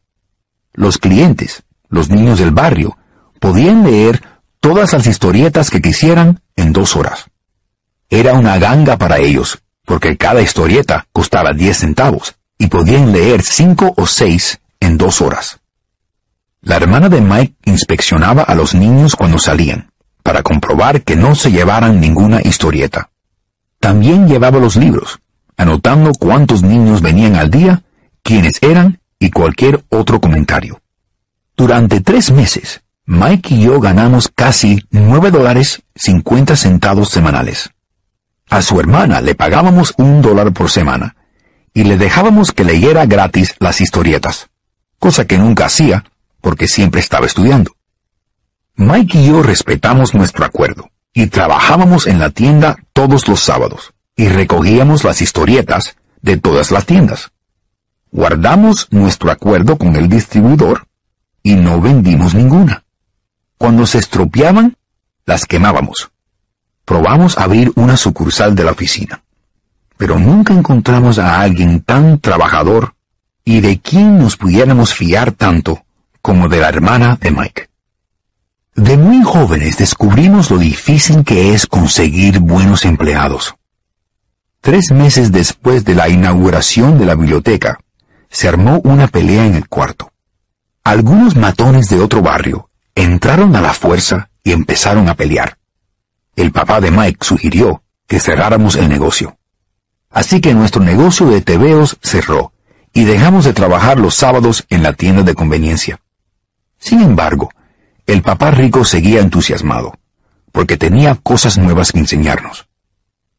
Los 0.73 0.97
clientes, 0.97 1.61
los 1.89 2.09
niños 2.09 2.39
del 2.39 2.49
barrio, 2.49 2.97
podían 3.39 3.83
leer 3.83 4.23
todas 4.59 4.93
las 4.93 5.05
historietas 5.05 5.69
que 5.69 5.79
quisieran 5.79 6.41
en 6.55 6.73
dos 6.73 6.95
horas. 6.95 7.25
Era 8.09 8.33
una 8.33 8.57
ganga 8.57 8.97
para 8.97 9.19
ellos, 9.19 9.59
porque 9.85 10.17
cada 10.17 10.41
historieta 10.41 11.05
costaba 11.11 11.53
10 11.53 11.77
centavos, 11.77 12.33
y 12.57 12.65
podían 12.65 13.11
leer 13.11 13.43
cinco 13.43 13.93
o 13.95 14.07
seis 14.07 14.59
en 14.79 14.97
dos 14.97 15.21
horas. 15.21 15.59
La 16.61 16.77
hermana 16.77 17.09
de 17.09 17.21
Mike 17.21 17.57
inspeccionaba 17.65 18.41
a 18.41 18.55
los 18.55 18.73
niños 18.73 19.15
cuando 19.15 19.37
salían, 19.37 19.88
para 20.23 20.43
comprobar 20.43 21.03
que 21.03 21.15
no 21.15 21.35
se 21.35 21.51
llevaran 21.51 21.99
ninguna 21.99 22.41
historieta. 22.41 23.09
También 23.79 24.27
llevaba 24.27 24.59
los 24.59 24.75
libros, 24.75 25.19
anotando 25.57 26.11
cuántos 26.13 26.63
niños 26.63 27.01
venían 27.01 27.35
al 27.35 27.49
día, 27.49 27.83
quiénes 28.23 28.59
eran 28.61 28.99
y 29.19 29.31
cualquier 29.31 29.83
otro 29.89 30.19
comentario. 30.19 30.81
Durante 31.55 32.01
tres 32.01 32.31
meses, 32.31 32.81
Mike 33.05 33.55
y 33.55 33.63
yo 33.63 33.79
ganamos 33.79 34.29
casi 34.33 34.83
nueve 34.91 35.31
dólares 35.31 35.81
cincuenta 35.95 36.55
centavos 36.55 37.09
semanales. 37.09 37.71
A 38.49 38.61
su 38.61 38.79
hermana 38.79 39.21
le 39.21 39.35
pagábamos 39.35 39.93
un 39.97 40.21
dólar 40.21 40.53
por 40.53 40.69
semana 40.69 41.15
y 41.73 41.83
le 41.83 41.97
dejábamos 41.97 42.51
que 42.51 42.63
leyera 42.63 43.05
gratis 43.05 43.55
las 43.59 43.81
historietas 43.81 44.49
cosa 44.99 45.25
que 45.25 45.37
nunca 45.37 45.65
hacía 45.65 46.03
porque 46.41 46.67
siempre 46.67 47.01
estaba 47.01 47.25
estudiando. 47.25 47.71
Mike 48.79 49.17
y 49.19 49.27
yo 49.27 49.43
respetamos 49.43 50.13
nuestro 50.13 50.45
acuerdo 50.45 50.89
y 51.13 51.27
trabajábamos 51.27 52.07
en 52.07 52.17
la 52.17 52.29
tienda 52.29 52.77
todos 52.93 53.27
los 53.27 53.41
sábados 53.41 53.93
y 54.15 54.29
recogíamos 54.29 55.03
las 55.03 55.21
historietas 55.21 55.97
de 56.21 56.37
todas 56.37 56.71
las 56.71 56.85
tiendas. 56.85 57.29
Guardamos 58.09 58.87
nuestro 58.91 59.31
acuerdo 59.31 59.77
con 59.77 59.97
el 59.97 60.07
distribuidor 60.07 60.87
y 61.43 61.55
no 61.55 61.81
vendimos 61.81 62.33
ninguna. 62.33 62.85
Cuando 63.57 63.85
se 63.85 63.97
estropeaban, 63.97 64.77
las 65.25 65.43
quemábamos. 65.43 66.09
Probamos 66.85 67.37
abrir 67.37 67.73
una 67.75 67.97
sucursal 67.97 68.55
de 68.55 68.63
la 68.63 68.71
oficina, 68.71 69.23
pero 69.97 70.17
nunca 70.17 70.53
encontramos 70.53 71.19
a 71.19 71.41
alguien 71.41 71.81
tan 71.81 72.21
trabajador 72.21 72.95
y 73.43 73.59
de 73.59 73.81
quien 73.81 74.17
nos 74.17 74.37
pudiéramos 74.37 74.93
fiar 74.93 75.33
tanto 75.33 75.83
como 76.21 76.47
de 76.47 76.61
la 76.61 76.69
hermana 76.69 77.17
de 77.19 77.31
Mike. 77.31 77.68
De 78.79 78.95
muy 78.95 79.21
jóvenes 79.23 79.77
descubrimos 79.77 80.49
lo 80.49 80.57
difícil 80.57 81.25
que 81.25 81.53
es 81.53 81.67
conseguir 81.67 82.39
buenos 82.39 82.85
empleados. 82.85 83.55
Tres 84.61 84.91
meses 84.91 85.33
después 85.33 85.83
de 85.83 85.95
la 85.95 86.07
inauguración 86.07 86.97
de 86.97 87.05
la 87.05 87.15
biblioteca, 87.15 87.81
se 88.29 88.47
armó 88.47 88.79
una 88.85 89.07
pelea 89.07 89.45
en 89.45 89.55
el 89.55 89.67
cuarto. 89.67 90.13
Algunos 90.85 91.35
matones 91.35 91.89
de 91.89 91.99
otro 91.99 92.21
barrio 92.21 92.69
entraron 92.95 93.53
a 93.57 93.61
la 93.61 93.73
fuerza 93.73 94.29
y 94.45 94.53
empezaron 94.53 95.09
a 95.09 95.15
pelear. 95.15 95.57
El 96.37 96.53
papá 96.53 96.79
de 96.79 96.91
Mike 96.91 97.17
sugirió 97.19 97.83
que 98.07 98.21
cerráramos 98.21 98.77
el 98.77 98.87
negocio. 98.87 99.37
Así 100.09 100.39
que 100.39 100.53
nuestro 100.53 100.81
negocio 100.81 101.25
de 101.27 101.41
tebeos 101.41 101.97
cerró 102.01 102.53
y 102.93 103.03
dejamos 103.03 103.43
de 103.43 103.51
trabajar 103.51 103.99
los 103.99 104.15
sábados 104.15 104.65
en 104.69 104.83
la 104.83 104.93
tienda 104.93 105.23
de 105.23 105.35
conveniencia. 105.35 105.99
Sin 106.77 107.01
embargo, 107.01 107.49
el 108.09 108.23
papá 108.23 108.49
rico 108.49 108.85
seguía 108.85 109.21
entusiasmado, 109.21 109.93
porque 110.51 110.77
tenía 110.77 111.13
cosas 111.13 111.59
nuevas 111.59 111.91
que 111.91 111.99
enseñarnos. 111.99 112.67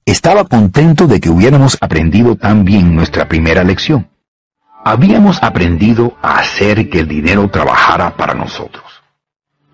Estaba 0.05 0.45
contento 0.45 1.09
de 1.09 1.19
que 1.19 1.29
hubiéramos 1.29 1.77
aprendido 1.81 2.37
tan 2.37 2.65
bien 2.65 2.95
nuestra 2.95 3.27
primera 3.27 3.65
lección. 3.65 4.09
Habíamos 4.85 5.43
aprendido 5.43 6.17
a 6.23 6.39
hacer 6.39 6.89
que 6.89 7.01
el 7.01 7.09
dinero 7.09 7.49
trabajara 7.51 8.17
para 8.17 8.35
nosotros. 8.35 8.85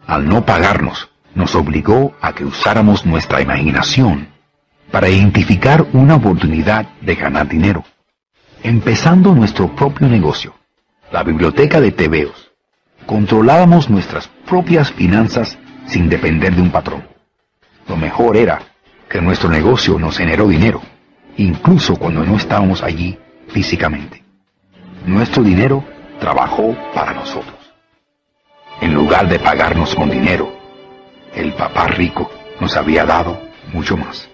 Al 0.07 0.27
no 0.27 0.47
pagarnos, 0.47 1.11
nos 1.35 1.55
obligó 1.55 2.15
a 2.23 2.33
que 2.33 2.47
usáramos 2.47 3.05
nuestra 3.05 3.43
imaginación 3.43 4.29
para 4.91 5.11
identificar 5.11 5.87
una 5.93 6.15
oportunidad 6.15 6.89
de 7.03 7.17
ganar 7.17 7.49
dinero, 7.49 7.85
empezando 8.63 9.35
nuestro 9.35 9.77
propio 9.77 10.09
negocio, 10.09 10.55
la 11.13 11.23
biblioteca 11.23 11.83
de 11.83 11.93
tebeos. 11.93 12.51
Controlábamos 13.05 13.91
nuestras 13.91 14.29
propias 14.47 14.93
finanzas 14.93 15.59
sin 15.87 16.09
depender 16.09 16.55
de 16.55 16.63
un 16.63 16.71
patrón. 16.71 17.07
Lo 17.89 17.97
mejor 17.97 18.37
era 18.37 18.61
que 19.09 19.21
nuestro 19.21 19.49
negocio 19.49 19.99
nos 19.99 20.17
generó 20.17 20.49
dinero, 20.49 20.81
incluso 21.37 21.97
cuando 21.97 22.25
no 22.25 22.37
estábamos 22.37 22.83
allí 22.83 23.19
físicamente. 23.49 24.25
Nuestro 25.05 25.43
dinero 25.43 25.85
trabajó 26.19 26.77
para 26.95 27.13
nosotros. 27.13 27.55
En 28.81 28.95
lugar 28.95 29.29
de 29.29 29.39
pagarnos 29.39 29.95
con 29.95 30.11
dinero, 30.11 30.53
el 31.35 31.53
papá 31.53 31.87
rico 31.89 32.31
nos 32.61 32.77
había 32.77 33.05
dado 33.05 33.41
mucho 33.73 33.97
más. 33.97 34.29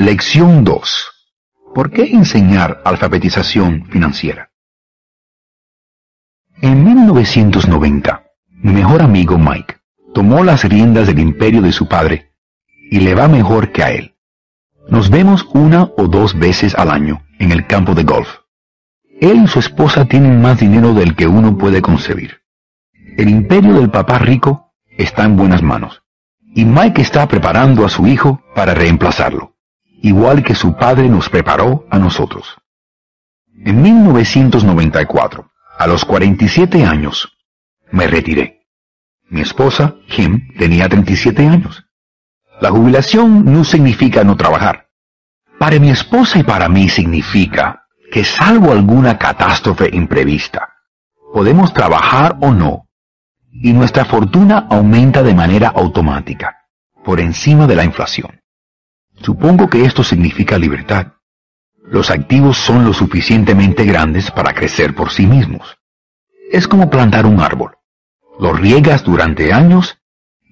Lección 0.00 0.62
2. 0.62 1.06
¿Por 1.74 1.90
qué 1.90 2.04
enseñar 2.04 2.80
alfabetización 2.84 3.86
financiera? 3.86 4.52
En 6.62 6.84
1990, 6.84 8.22
mi 8.62 8.74
mejor 8.74 9.02
amigo 9.02 9.36
Mike 9.38 9.78
tomó 10.14 10.44
las 10.44 10.62
riendas 10.62 11.08
del 11.08 11.18
imperio 11.18 11.62
de 11.62 11.72
su 11.72 11.88
padre 11.88 12.30
y 12.92 13.00
le 13.00 13.16
va 13.16 13.26
mejor 13.26 13.72
que 13.72 13.82
a 13.82 13.90
él. 13.90 14.14
Nos 14.88 15.10
vemos 15.10 15.44
una 15.52 15.90
o 15.96 16.06
dos 16.06 16.38
veces 16.38 16.76
al 16.76 16.92
año 16.92 17.24
en 17.40 17.50
el 17.50 17.66
campo 17.66 17.96
de 17.96 18.04
golf. 18.04 18.28
Él 19.20 19.42
y 19.46 19.48
su 19.48 19.58
esposa 19.58 20.04
tienen 20.04 20.40
más 20.40 20.60
dinero 20.60 20.94
del 20.94 21.16
que 21.16 21.26
uno 21.26 21.58
puede 21.58 21.82
concebir. 21.82 22.42
El 23.16 23.28
imperio 23.28 23.74
del 23.74 23.90
papá 23.90 24.20
rico 24.20 24.74
está 24.96 25.24
en 25.24 25.36
buenas 25.36 25.60
manos 25.60 26.04
y 26.54 26.64
Mike 26.64 27.02
está 27.02 27.26
preparando 27.26 27.84
a 27.84 27.88
su 27.88 28.06
hijo 28.06 28.44
para 28.54 28.74
reemplazarlo 28.74 29.57
igual 30.02 30.42
que 30.42 30.54
su 30.54 30.76
padre 30.76 31.08
nos 31.08 31.28
preparó 31.28 31.86
a 31.90 31.98
nosotros. 31.98 32.56
En 33.64 33.82
1994, 33.82 35.50
a 35.78 35.86
los 35.86 36.04
47 36.04 36.84
años, 36.84 37.32
me 37.90 38.06
retiré. 38.06 38.66
Mi 39.28 39.40
esposa, 39.40 39.96
Kim, 40.08 40.48
tenía 40.56 40.88
37 40.88 41.46
años. 41.46 41.84
La 42.60 42.70
jubilación 42.70 43.44
no 43.44 43.64
significa 43.64 44.24
no 44.24 44.36
trabajar. 44.36 44.88
Para 45.58 45.78
mi 45.78 45.90
esposa 45.90 46.38
y 46.38 46.44
para 46.44 46.68
mí 46.68 46.88
significa 46.88 47.84
que 48.10 48.24
salvo 48.24 48.72
alguna 48.72 49.18
catástrofe 49.18 49.90
imprevista, 49.92 50.72
podemos 51.32 51.72
trabajar 51.74 52.36
o 52.40 52.52
no, 52.52 52.88
y 53.50 53.72
nuestra 53.72 54.04
fortuna 54.04 54.66
aumenta 54.70 55.22
de 55.22 55.34
manera 55.34 55.68
automática, 55.68 56.56
por 57.04 57.20
encima 57.20 57.66
de 57.66 57.76
la 57.76 57.84
inflación. 57.84 58.40
Supongo 59.22 59.68
que 59.68 59.84
esto 59.84 60.04
significa 60.04 60.58
libertad. 60.58 61.14
Los 61.82 62.10
activos 62.10 62.58
son 62.58 62.84
lo 62.84 62.92
suficientemente 62.92 63.84
grandes 63.84 64.30
para 64.30 64.54
crecer 64.54 64.94
por 64.94 65.10
sí 65.10 65.26
mismos. 65.26 65.78
Es 66.50 66.68
como 66.68 66.90
plantar 66.90 67.26
un 67.26 67.40
árbol. 67.40 67.76
Lo 68.38 68.52
riegas 68.52 69.04
durante 69.04 69.52
años 69.52 69.98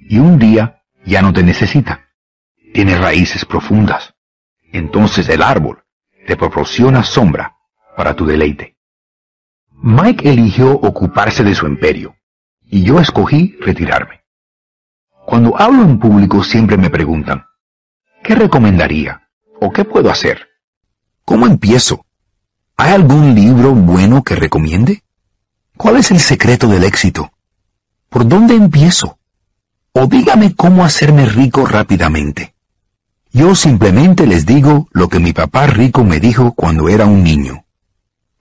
y 0.09 0.19
un 0.19 0.39
día 0.39 0.83
ya 1.05 1.23
no 1.23 1.33
te 1.33 1.43
necesita. 1.43 2.09
Tiene 2.73 2.99
raíces 2.99 3.45
profundas. 3.45 4.15
Entonces 4.73 5.29
el 5.29 5.43
árbol 5.43 5.85
te 6.27 6.37
proporciona 6.37 7.03
sombra 7.03 7.57
para 7.97 8.15
tu 8.15 8.27
deleite. 8.27 8.77
Mike 9.71 10.29
eligió 10.29 10.73
ocuparse 10.73 11.45
de 11.45 11.55
su 11.55 11.67
imperio 11.67 12.17
y 12.65 12.83
yo 12.83 12.99
escogí 12.99 13.57
retirarme. 13.61 14.25
Cuando 15.27 15.61
hablo 15.61 15.83
en 15.83 15.99
público 15.99 16.43
siempre 16.43 16.77
me 16.77 16.91
preguntan, 16.91 17.46
¿Qué 18.27 18.35
recomendaría? 18.35 19.29
¿O 19.61 19.71
qué 19.71 19.85
puedo 19.85 20.11
hacer? 20.11 20.49
¿Cómo 21.25 21.47
empiezo? 21.47 22.05
¿Hay 22.77 22.93
algún 22.93 23.37
libro 23.37 23.73
bueno 23.73 24.25
que 24.25 24.35
recomiende? 24.35 25.05
¿Cuál 25.77 25.99
es 25.99 26.11
el 26.11 26.19
secreto 26.19 26.67
del 26.67 26.83
éxito? 26.83 27.31
¿Por 28.09 28.27
dónde 28.27 28.57
empiezo? 28.57 29.21
O 29.93 30.09
dígame 30.09 30.57
cómo 30.57 30.85
hacerme 30.85 31.27
rico 31.27 31.67
rápidamente. 31.67 32.57
Yo 33.31 33.55
simplemente 33.55 34.27
les 34.27 34.45
digo 34.45 34.89
lo 34.91 35.09
que 35.09 35.21
mi 35.21 35.33
papá 35.33 35.69
rico 35.69 36.03
me 36.03 36.19
dijo 36.19 36.53
cuando 36.53 36.89
era 36.89 37.07
un 37.07 37.23
niño. 37.23 37.65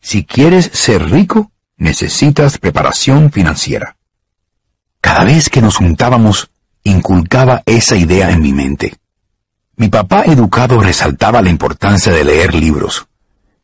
Si 0.01 0.25
quieres 0.25 0.71
ser 0.73 1.11
rico, 1.11 1.51
necesitas 1.77 2.57
preparación 2.57 3.31
financiera. 3.31 3.97
Cada 4.99 5.25
vez 5.25 5.47
que 5.47 5.61
nos 5.61 5.77
juntábamos, 5.77 6.49
inculcaba 6.83 7.61
esa 7.67 7.95
idea 7.95 8.31
en 8.31 8.41
mi 8.41 8.51
mente. 8.51 8.95
Mi 9.77 9.89
papá 9.89 10.23
educado 10.25 10.79
resaltaba 10.79 11.41
la 11.41 11.49
importancia 11.49 12.13
de 12.13 12.23
leer 12.23 12.53
libros, 12.53 13.07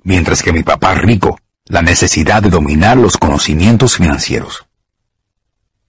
mientras 0.04 0.44
que 0.44 0.52
mi 0.52 0.64
papá 0.64 0.94
rico 0.96 1.40
la 1.66 1.82
necesidad 1.82 2.44
de 2.44 2.50
dominar 2.50 2.98
los 2.98 3.16
conocimientos 3.16 3.96
financieros. 3.96 4.66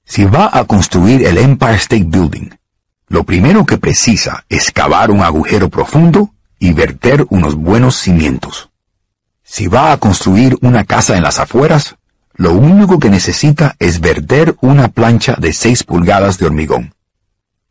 Si 0.05 0.25
va 0.25 0.51
a 0.53 0.65
construir 0.65 1.27
el 1.27 1.39
Empire 1.39 1.75
State 1.75 2.07
Building, 2.07 2.51
lo 3.09 3.25
primero 3.25 3.67
que 3.67 3.79
precisa 3.79 4.45
es 4.49 4.71
cavar 4.71 5.11
un 5.11 5.23
agujero 5.23 5.69
profundo 5.71 6.35
y 6.59 6.73
verter 6.73 7.27
unos 7.31 7.57
buenos 7.57 7.97
cimientos. 7.97 8.71
Si 9.43 9.67
va 9.67 9.93
a 9.93 9.97
construir 9.97 10.57
una 10.63 10.85
casa 10.85 11.17
en 11.17 11.25
las 11.25 11.41
afueras, 11.41 11.97
lo 12.35 12.53
único 12.53 13.01
que 13.01 13.11
necesita 13.11 13.75
es 13.81 14.01
verter 14.01 14.57
una 14.61 14.89
plancha 14.89 15.35
de 15.37 15.53
6 15.53 15.83
pulgadas 15.83 16.39
de 16.39 16.47
hormigón. 16.47 16.95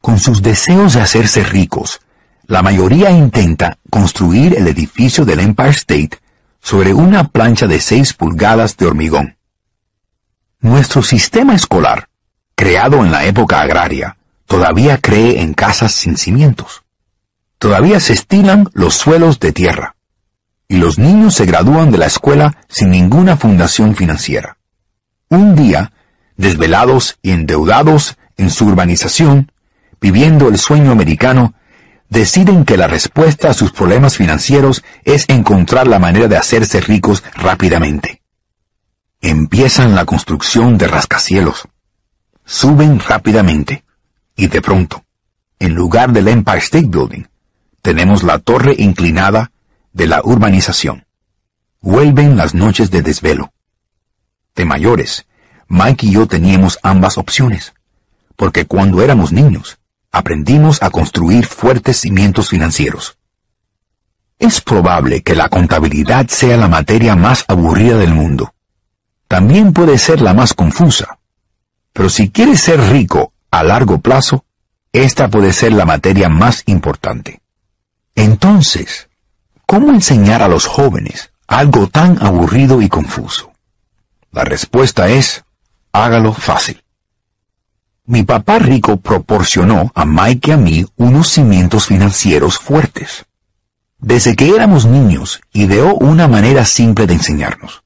Con 0.02 0.20
sus 0.20 0.42
deseos 0.42 0.94
de 0.94 1.02
hacerse 1.02 1.44
ricos, 1.44 2.02
la 2.52 2.62
mayoría 2.62 3.10
intenta 3.12 3.78
construir 3.90 4.58
el 4.58 4.68
edificio 4.68 5.24
del 5.24 5.40
Empire 5.40 5.70
State 5.70 6.20
sobre 6.60 6.94
una 6.94 7.30
plancha 7.30 7.66
de 7.66 7.80
6 7.80 8.12
pulgadas 8.16 8.76
de 8.76 8.88
hormigón. 8.88 9.38
Nuestro 10.60 11.02
sistema 11.02 11.56
escolar, 11.56 12.10
creado 12.54 13.06
en 13.06 13.12
la 13.14 13.24
época 13.24 13.62
agraria, 13.62 14.18
todavía 14.48 14.98
cree 14.98 15.42
en 15.42 15.54
casas 15.54 15.94
sin 15.94 16.18
cimientos. 16.18 16.84
Todavía 17.58 18.02
se 18.02 18.12
estilan 18.12 18.68
los 18.74 18.96
suelos 18.96 19.40
de 19.40 19.54
tierra. 19.54 19.96
Y 20.68 20.76
los 20.76 21.00
niños 21.00 21.36
se 21.36 21.46
gradúan 21.46 21.90
de 21.90 22.00
la 22.00 22.08
escuela 22.08 22.58
sin 22.68 22.90
ninguna 22.90 23.38
fundación 23.38 23.96
financiera. 23.96 24.58
Un 25.30 25.56
día, 25.56 25.94
desvelados 26.36 27.18
y 27.22 27.32
endeudados 27.32 28.18
en 28.36 28.50
su 28.50 28.66
urbanización, 28.66 29.54
viviendo 30.02 30.50
el 30.50 30.58
sueño 30.58 30.92
americano, 30.92 31.54
deciden 32.12 32.66
que 32.66 32.78
la 32.78 32.88
respuesta 32.88 33.50
a 33.50 33.54
sus 33.54 33.72
problemas 33.72 34.18
financieros 34.18 34.84
es 35.06 35.26
encontrar 35.30 35.88
la 35.88 35.98
manera 35.98 36.28
de 36.28 36.38
hacerse 36.38 36.82
ricos 36.82 37.24
rápidamente. 37.34 38.22
Empiezan 39.22 39.96
la 39.96 40.06
construcción 40.06 40.78
de 40.78 40.88
rascacielos. 40.88 41.68
Suben 42.46 43.00
rápidamente. 43.00 43.86
Y 44.36 44.48
de 44.48 44.62
pronto, 44.62 45.06
en 45.58 45.74
lugar 45.74 46.12
del 46.12 46.28
Empire 46.28 46.58
State 46.58 46.88
Building, 46.88 47.24
tenemos 47.82 48.24
la 48.24 48.40
torre 48.40 48.76
inclinada 48.78 49.52
de 49.94 50.08
la 50.08 50.22
urbanización. 50.24 51.06
Vuelven 51.80 52.36
las 52.36 52.54
noches 52.54 52.92
de 52.92 53.02
desvelo. 53.02 53.54
De 54.56 54.66
mayores, 54.66 55.28
Mike 55.70 56.08
y 56.08 56.12
yo 56.12 56.28
teníamos 56.28 56.78
ambas 56.84 57.18
opciones, 57.18 57.74
porque 58.36 58.66
cuando 58.66 59.02
éramos 59.02 59.32
niños, 59.32 59.80
aprendimos 60.12 60.84
a 60.84 60.90
construir 60.90 61.46
fuertes 61.46 61.98
cimientos 61.98 62.50
financieros. 62.50 63.18
Es 64.40 64.60
probable 64.60 65.22
que 65.22 65.36
la 65.36 65.50
contabilidad 65.50 66.28
sea 66.28 66.58
la 66.58 66.68
materia 66.68 67.16
más 67.16 67.46
aburrida 67.48 67.98
del 67.98 68.14
mundo. 68.14 68.54
También 69.28 69.72
puede 69.72 69.98
ser 69.98 70.22
la 70.22 70.34
más 70.34 70.54
confusa. 70.54 71.20
Pero 71.94 72.10
si 72.10 72.32
quieres 72.32 72.62
ser 72.62 72.80
rico 72.90 73.34
a 73.52 73.64
largo 73.64 74.00
plazo, 74.00 74.46
esta 74.92 75.30
puede 75.30 75.54
ser 75.54 75.74
la 75.74 75.86
materia 75.86 76.28
más 76.28 76.64
importante. 76.66 77.42
Entonces, 78.16 79.10
¿cómo 79.66 79.92
enseñar 79.92 80.42
a 80.42 80.48
los 80.48 80.66
jóvenes 80.66 81.32
algo 81.48 81.88
tan 81.88 82.22
aburrido 82.22 82.82
y 82.82 82.90
confuso? 82.90 83.54
La 84.32 84.44
respuesta 84.44 85.08
es, 85.10 85.44
hágalo 85.94 86.34
fácil. 86.34 86.84
Mi 88.12 88.24
papá 88.24 88.60
rico 88.60 88.98
proporcionó 88.98 89.90
a 89.96 90.04
Mike 90.04 90.50
y 90.50 90.54
a 90.54 90.58
mí 90.58 90.86
unos 90.98 91.30
cimientos 91.30 91.86
financieros 91.86 92.58
fuertes. 92.58 93.26
Desde 94.00 94.36
que 94.36 94.50
éramos 94.54 94.86
niños, 94.86 95.40
ideó 95.54 95.96
una 95.96 96.28
manera 96.28 96.66
simple 96.66 97.08
de 97.08 97.14
enseñarnos. 97.14 97.86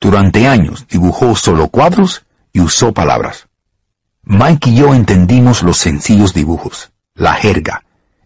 Durante 0.00 0.48
años 0.48 0.88
dibujó 0.90 1.36
solo 1.36 1.68
cuadros 1.68 2.24
y 2.52 2.62
usó 2.62 2.92
palabras. 2.92 3.46
Mike 4.24 4.70
y 4.70 4.74
yo 4.74 4.92
entendimos 4.92 5.62
los 5.62 5.76
sencillos 5.76 6.34
dibujos, 6.34 6.90
la 7.14 7.34
jerga, 7.34 7.84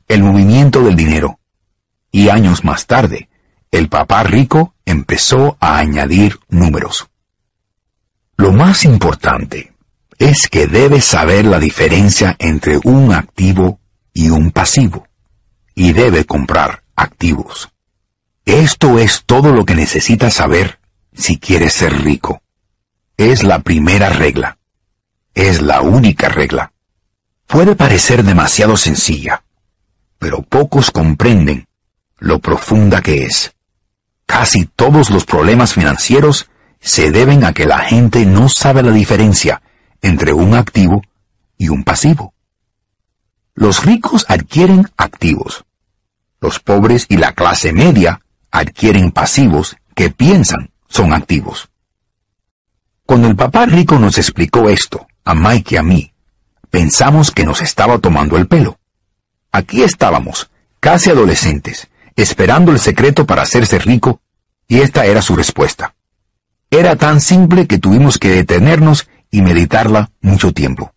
el 0.09 0.23
movimiento 0.23 0.81
del 0.81 0.97
dinero. 0.97 1.41
Y 2.11 2.31
años 2.31 2.65
más 2.65 2.87
tarde, 2.87 3.29
el 3.71 3.91
papá 3.91 4.23
rico 4.23 4.73
empezó 4.87 5.59
a 5.61 5.77
añadir 5.77 6.41
números. 6.49 7.07
Lo 8.39 8.51
más 8.51 8.87
importante 8.87 9.75
es 10.19 10.49
que 10.49 10.67
debes 10.67 11.05
saber 11.05 11.45
la 11.45 11.61
diferencia 11.61 12.35
entre 12.39 12.79
un 12.83 13.13
activo 13.13 13.81
y 14.13 14.31
un 14.31 14.51
pasivo, 14.51 15.07
y 15.75 15.93
debe 15.93 16.25
comprar 16.25 16.83
activos. 16.97 17.71
Esto 18.45 18.99
es 18.99 19.23
todo 19.27 19.53
lo 19.53 19.65
que 19.65 19.77
necesitas 19.77 20.35
saber 20.35 20.81
si 21.15 21.39
quieres 21.39 21.75
ser 21.75 22.03
rico. 22.03 22.43
Es 23.17 23.45
la 23.45 23.61
primera 23.61 24.11
regla. 24.11 24.59
Es 25.35 25.63
la 25.63 25.83
única 25.83 26.29
regla. 26.29 26.73
Puede 27.47 27.77
parecer 27.77 28.25
demasiado 28.25 28.77
sencilla, 28.77 29.45
pero 30.19 30.43
pocos 30.43 30.91
comprenden 30.91 31.69
lo 32.19 32.41
profunda 32.41 33.03
que 33.03 33.25
es. 33.25 33.55
Casi 34.27 34.67
todos 34.67 35.11
los 35.11 35.25
problemas 35.25 35.75
financieros 35.75 36.51
se 36.81 37.11
deben 37.11 37.45
a 37.45 37.53
que 37.53 37.67
la 37.67 37.79
gente 37.79 38.27
no 38.27 38.49
sabe 38.49 38.83
la 38.83 38.93
diferencia 38.93 39.63
entre 40.03 40.33
un 40.33 40.55
activo 40.55 41.03
y 41.57 41.69
un 41.69 41.85
pasivo. 41.85 42.35
Los 43.55 43.85
ricos 43.85 44.25
adquieren 44.29 44.89
activos. 44.97 45.65
Los 46.41 46.61
pobres 46.61 47.07
y 47.09 47.17
la 47.17 47.33
clase 47.33 47.73
media 47.73 48.21
adquieren 48.51 49.11
pasivos 49.11 49.77
que 49.95 50.11
piensan 50.11 50.71
son 50.89 51.13
activos. 51.13 51.69
Cuando 53.05 53.27
el 53.27 53.37
papá 53.37 53.67
rico 53.67 53.99
nos 53.99 54.19
explicó 54.19 54.69
esto, 54.69 55.07
a 55.25 55.35
Mike 55.35 55.75
y 55.75 55.79
a 55.79 55.83
mí, 55.83 56.13
pensamos 56.71 57.31
que 57.31 57.45
nos 57.45 57.63
estaba 57.63 57.99
tomando 57.99 58.37
el 58.37 58.47
pelo. 58.47 58.79
Aquí 59.51 59.83
estábamos, 59.83 60.51
casi 60.79 61.11
adolescentes, 61.11 61.89
esperando 62.17 62.71
el 62.71 62.79
secreto 62.79 63.27
para 63.27 63.43
hacerse 63.43 63.79
rico, 63.79 64.21
y 64.69 64.81
esta 64.81 65.07
era 65.07 65.23
su 65.23 65.35
respuesta. 65.35 65.95
Era 66.71 66.97
tan 66.97 67.21
simple 67.21 67.67
que 67.67 67.79
tuvimos 67.79 68.19
que 68.19 68.31
detenernos 68.31 69.09
y 69.31 69.43
meditarla 69.43 70.11
mucho 70.21 70.53
tiempo. 70.53 70.93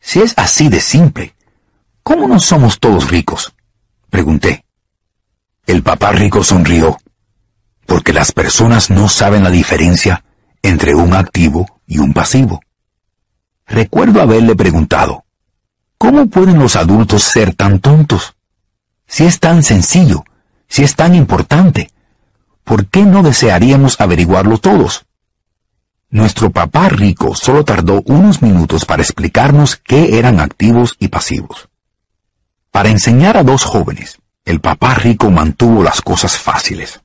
Si 0.00 0.20
es 0.20 0.34
así 0.36 0.68
de 0.68 0.80
simple, 0.80 1.34
¿cómo 2.02 2.26
no 2.26 2.40
somos 2.40 2.78
todos 2.78 3.10
ricos? 3.10 3.52
Pregunté. 4.08 4.64
El 5.66 5.82
papá 5.82 6.12
rico 6.12 6.42
sonrió, 6.42 6.98
porque 7.86 8.12
las 8.12 8.32
personas 8.32 8.90
no 8.90 9.08
saben 9.08 9.44
la 9.44 9.50
diferencia 9.50 10.24
entre 10.62 10.94
un 10.94 11.14
activo 11.14 11.66
y 11.86 11.98
un 11.98 12.12
pasivo. 12.12 12.60
Recuerdo 13.66 14.20
haberle 14.20 14.56
preguntado, 14.56 15.24
¿cómo 15.98 16.26
pueden 16.26 16.58
los 16.58 16.76
adultos 16.76 17.22
ser 17.22 17.54
tan 17.54 17.80
tontos? 17.80 18.34
Si 19.06 19.24
es 19.24 19.38
tan 19.38 19.62
sencillo, 19.62 20.24
si 20.68 20.82
es 20.82 20.96
tan 20.96 21.14
importante, 21.14 21.90
¿por 22.64 22.86
qué 22.86 23.04
no 23.04 23.22
desearíamos 23.22 24.00
averiguarlo 24.00 24.58
todos? 24.58 25.06
Nuestro 26.12 26.50
papá 26.50 26.88
rico 26.88 27.36
solo 27.36 27.64
tardó 27.64 28.02
unos 28.04 28.42
minutos 28.42 28.84
para 28.84 29.00
explicarnos 29.00 29.76
qué 29.76 30.18
eran 30.18 30.40
activos 30.40 30.96
y 30.98 31.06
pasivos. 31.06 31.68
Para 32.72 32.88
enseñar 32.88 33.36
a 33.36 33.44
dos 33.44 33.62
jóvenes, 33.62 34.18
el 34.44 34.60
papá 34.60 34.94
rico 34.94 35.30
mantuvo 35.30 35.84
las 35.84 36.02
cosas 36.02 36.36
fáciles, 36.36 37.00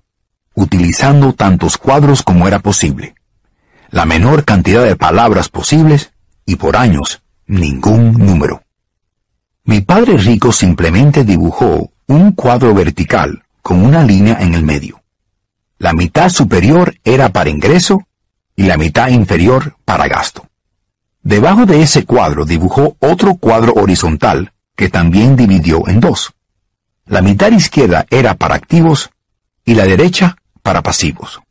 utilizando 0.56 1.34
tantos 1.34 1.78
cuadros 1.78 2.24
como 2.24 2.48
era 2.48 2.58
posible, 2.60 3.14
la 3.92 4.06
menor 4.06 4.44
cantidad 4.44 4.84
de 4.84 4.96
palabras 4.96 5.50
posibles 5.50 6.12
y 6.44 6.56
por 6.56 6.76
años 6.76 7.22
ningún 7.46 8.14
número. 8.14 8.64
Mi 9.66 9.82
padre 9.82 10.18
rico 10.18 10.52
simplemente 10.52 11.24
dibujó 11.24 11.92
un 12.08 12.32
cuadro 12.32 12.74
vertical 12.74 13.44
con 13.62 13.86
una 13.86 14.04
línea 14.04 14.38
en 14.40 14.56
el 14.56 14.64
medio. 14.64 15.04
La 15.78 15.94
mitad 15.94 16.30
superior 16.30 16.96
era 17.04 17.30
para 17.30 17.52
ingreso 17.52 18.08
y 18.56 18.64
la 18.64 18.78
mitad 18.78 19.10
inferior 19.10 19.76
para 19.86 20.08
gasto. 20.08 20.48
Debajo 21.22 21.66
de 21.66 21.82
ese 21.82 22.06
cuadro 22.06 22.46
dibujó 22.46 22.96
otro 23.00 23.36
cuadro 23.36 23.74
horizontal 23.74 24.54
que 24.76 24.90
también 24.90 25.36
dividió 25.36 25.88
en 25.88 26.00
dos. 26.00 26.34
La 27.06 27.22
mitad 27.22 27.52
izquierda 27.52 28.06
era 28.10 28.36
para 28.36 28.56
activos 28.56 29.10
y 29.64 29.76
la 29.76 29.86
derecha 29.86 30.38
para 30.62 30.82
pasivos. 30.84 31.42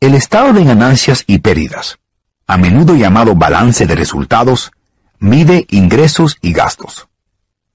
El 0.00 0.14
estado 0.14 0.52
de 0.52 0.64
ganancias 0.64 1.24
y 1.26 1.38
pérdidas, 1.38 1.98
a 2.46 2.56
menudo 2.58 2.94
llamado 2.94 3.34
balance 3.34 3.86
de 3.86 3.94
resultados, 3.94 4.72
mide 5.18 5.66
ingresos 5.70 6.36
y 6.42 6.52
gastos, 6.52 7.08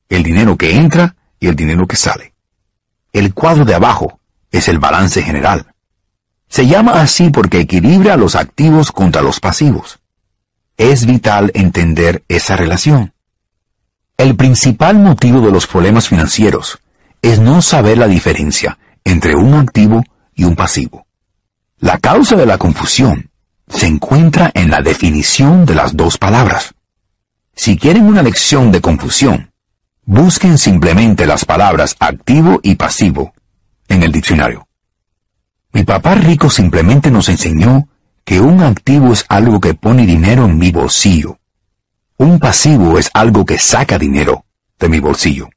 el 0.10 0.24
dinero 0.24 0.56
que 0.58 0.76
entra 0.76 1.15
y 1.39 1.48
el 1.48 1.56
dinero 1.56 1.88
que 1.88 1.96
sale. 1.96 2.34
El 3.12 3.34
cuadro 3.34 3.65
de 3.65 3.74
abajo 3.74 4.20
es 4.52 4.67
el 4.67 4.80
balance 4.80 5.22
general. 5.24 5.70
Se 6.52 6.68
llama 6.68 7.02
así 7.02 7.30
porque 7.30 7.62
equilibra 7.62 8.18
los 8.18 8.36
activos 8.36 8.92
contra 8.92 9.22
los 9.22 9.40
pasivos. 9.40 10.00
Es 10.76 11.06
vital 11.06 11.50
entender 11.54 12.26
esa 12.28 12.58
relación. 12.58 13.14
El 14.18 14.36
principal 14.36 15.00
motivo 15.00 15.40
de 15.40 15.50
los 15.50 15.66
problemas 15.66 16.10
financieros 16.10 16.80
es 17.22 17.40
no 17.40 17.62
saber 17.62 17.98
la 17.98 18.10
diferencia 18.10 18.78
entre 19.06 19.34
un 19.34 19.54
activo 19.54 20.04
y 20.36 20.44
un 20.44 20.58
pasivo. 20.58 21.08
La 21.80 22.00
causa 22.00 22.36
de 22.36 22.46
la 22.46 22.58
confusión 22.58 23.32
se 23.70 23.88
encuentra 23.88 24.52
en 24.54 24.70
la 24.70 24.82
definición 24.82 25.66
de 25.66 25.76
las 25.76 25.96
dos 25.96 26.18
palabras. 26.18 26.74
Si 27.56 27.78
quieren 27.78 28.04
una 28.04 28.24
lección 28.24 28.74
de 28.74 28.82
confusión, 28.82 29.54
busquen 30.04 30.58
simplemente 30.58 31.26
las 31.26 31.46
palabras 31.46 31.96
activo 31.98 32.60
y 32.62 32.76
pasivo 32.76 33.34
en 33.88 34.04
el 34.04 34.12
diccionario. 34.12 34.68
Mi 35.73 35.84
papá 35.84 36.15
rico 36.15 36.49
simplemente 36.49 37.12
nos 37.12 37.29
enseñó 37.29 37.88
que 38.25 38.39
un 38.39 38.62
activo 38.62 39.13
es 39.13 39.25
algo 39.29 39.60
que 39.60 39.73
pone 39.73 40.05
dinero 40.05 40.45
en 40.45 40.57
mi 40.57 40.71
bolsillo. 40.71 41.39
Un 42.17 42.39
pasivo 42.39 42.99
es 42.99 43.10
algo 43.13 43.45
que 43.45 43.57
saca 43.57 43.97
dinero 43.97 44.45
de 44.77 44.89
mi 44.89 44.99
bolsillo. 44.99 45.49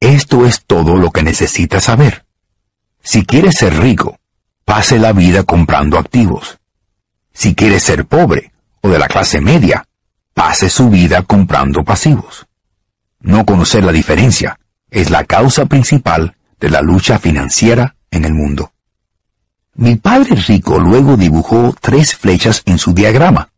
Esto 0.00 0.44
es 0.44 0.64
todo 0.66 0.96
lo 0.96 1.10
que 1.10 1.22
necesitas 1.22 1.84
saber. 1.84 2.26
Si 3.02 3.24
quieres 3.24 3.56
ser 3.56 3.78
rico, 3.78 4.18
pase 4.64 4.98
la 4.98 5.12
vida 5.12 5.44
comprando 5.44 5.98
activos. 5.98 6.58
Si 7.32 7.54
quieres 7.54 7.82
ser 7.82 8.06
pobre 8.06 8.52
o 8.82 8.88
de 8.88 8.98
la 8.98 9.08
clase 9.08 9.40
media, 9.40 9.86
pase 10.34 10.68
su 10.68 10.90
vida 10.90 11.22
comprando 11.22 11.84
pasivos. 11.84 12.46
No 13.20 13.46
conocer 13.46 13.84
la 13.84 13.92
diferencia 13.92 14.58
es 14.90 15.10
la 15.10 15.24
causa 15.24 15.66
principal 15.66 16.36
de 16.60 16.68
la 16.68 16.82
lucha 16.82 17.18
financiera 17.18 17.96
en 18.10 18.24
el 18.24 18.34
mundo. 18.34 18.73
Mi 19.76 19.96
padre 19.96 20.36
rico 20.36 20.78
luego 20.78 21.16
dibujó 21.16 21.74
tres 21.80 22.14
flechas 22.14 22.62
en 22.64 22.78
su 22.78 22.94
diagrama. 22.94 23.50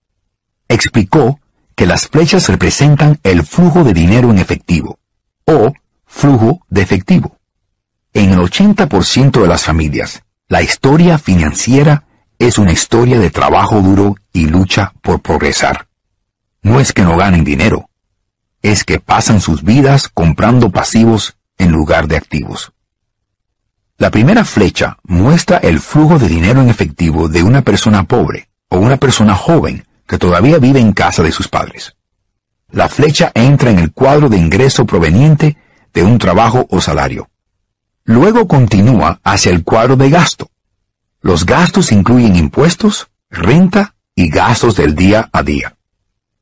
Explicó 0.67 1.41
que 1.75 1.85
las 1.87 2.09
flechas 2.09 2.49
representan 2.49 3.21
el 3.23 3.45
flujo 3.45 3.85
de 3.85 3.93
dinero 3.93 4.31
en 4.31 4.39
efectivo, 4.39 4.99
o 5.45 5.75
flujo 6.07 6.65
de 6.71 6.81
efectivo. 6.81 7.37
En 8.15 8.31
el 8.31 8.39
80% 8.39 9.43
de 9.43 9.47
las 9.47 9.65
familias, 9.65 10.23
la 10.49 10.63
historia 10.63 11.19
financiera 11.19 12.05
es 12.39 12.57
una 12.57 12.73
historia 12.73 13.19
de 13.19 13.31
trabajo 13.31 13.83
duro 13.83 14.17
y 14.33 14.47
lucha 14.47 14.95
por 15.03 15.21
progresar. 15.21 15.89
No 16.63 16.81
es 16.81 16.95
que 16.95 17.03
no 17.03 17.19
ganen 17.19 17.45
dinero, 17.45 17.91
es 18.63 18.85
que 18.85 19.01
pasan 19.01 19.43
sus 19.43 19.63
vidas 19.63 20.09
comprando 20.09 20.71
pasivos 20.71 21.37
en 21.59 21.73
lugar 21.73 22.09
de 22.09 22.17
activos. 22.17 22.73
La 23.99 24.11
primera 24.11 24.45
flecha 24.45 24.99
muestra 25.05 25.57
el 25.57 25.81
flujo 25.81 26.19
de 26.19 26.29
dinero 26.29 26.61
en 26.61 26.69
efectivo 26.69 27.29
de 27.29 27.43
una 27.43 27.63
persona 27.63 28.05
pobre 28.05 28.51
o 28.69 28.77
una 28.77 28.99
persona 28.99 29.35
joven 29.35 29.87
que 30.07 30.19
todavía 30.19 30.59
vive 30.59 30.81
en 30.81 30.93
casa 30.93 31.23
de 31.23 31.33
sus 31.33 31.49
padres. 31.49 31.97
La 32.71 32.91
flecha 32.91 33.33
entra 33.35 33.71
en 33.71 33.79
el 33.79 33.93
cuadro 33.93 34.29
de 34.29 34.37
ingreso 34.37 34.85
proveniente 34.85 35.57
de 35.95 36.03
un 36.03 36.19
trabajo 36.19 36.67
o 36.69 36.83
salario. 36.83 37.31
Luego 38.05 38.47
continúa 38.47 39.19
hacia 39.25 39.51
el 39.51 39.65
cuadro 39.65 39.97
de 39.97 40.11
gasto. 40.11 40.51
Los 41.23 41.47
gastos 41.47 41.91
incluyen 41.91 42.37
impuestos, 42.37 43.09
renta 43.31 43.95
y 44.15 44.29
gastos 44.29 44.77
del 44.77 44.95
día 44.95 45.31
a 45.33 45.43
día. 45.43 45.75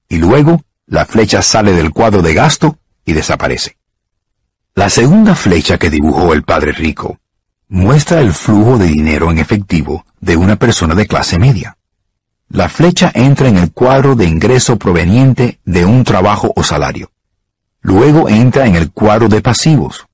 Y 0.09 0.19
luego 0.19 0.64
la 0.87 1.07
flecha 1.07 1.40
sale 1.40 1.73
del 1.73 1.93
cuadro 1.93 2.21
de 2.21 2.35
gasto 2.35 2.79
y 3.05 3.12
desaparece. 3.12 3.77
La 4.75 4.90
segunda 4.90 5.37
flecha 5.37 5.79
que 5.79 5.88
dibujó 5.88 6.33
el 6.33 6.43
padre 6.43 6.73
rico 6.73 7.21
muestra 7.68 8.20
el 8.20 8.33
flujo 8.33 8.79
de 8.79 8.87
dinero 8.87 9.31
en 9.31 9.38
efectivo 9.38 10.05
de 10.20 10.37
una 10.37 10.57
persona 10.57 10.94
de 10.94 11.07
clase 11.07 11.38
media. 11.38 11.77
La 12.48 12.68
flecha 12.68 13.11
entra 13.14 13.48
en 13.48 13.57
el 13.57 13.72
cuadro 13.72 14.14
de 14.14 14.27
ingreso 14.27 14.79
proveniente 14.79 15.61
de 15.64 15.85
un 15.85 16.05
trabajo 16.05 16.53
o 16.55 16.62
salario. 16.62 17.11
Luego 17.81 18.29
entra 18.29 18.66
en 18.66 18.77
el 18.77 18.92
cuadro 18.92 19.29
de 19.29 19.40
pasivos. 19.40 20.07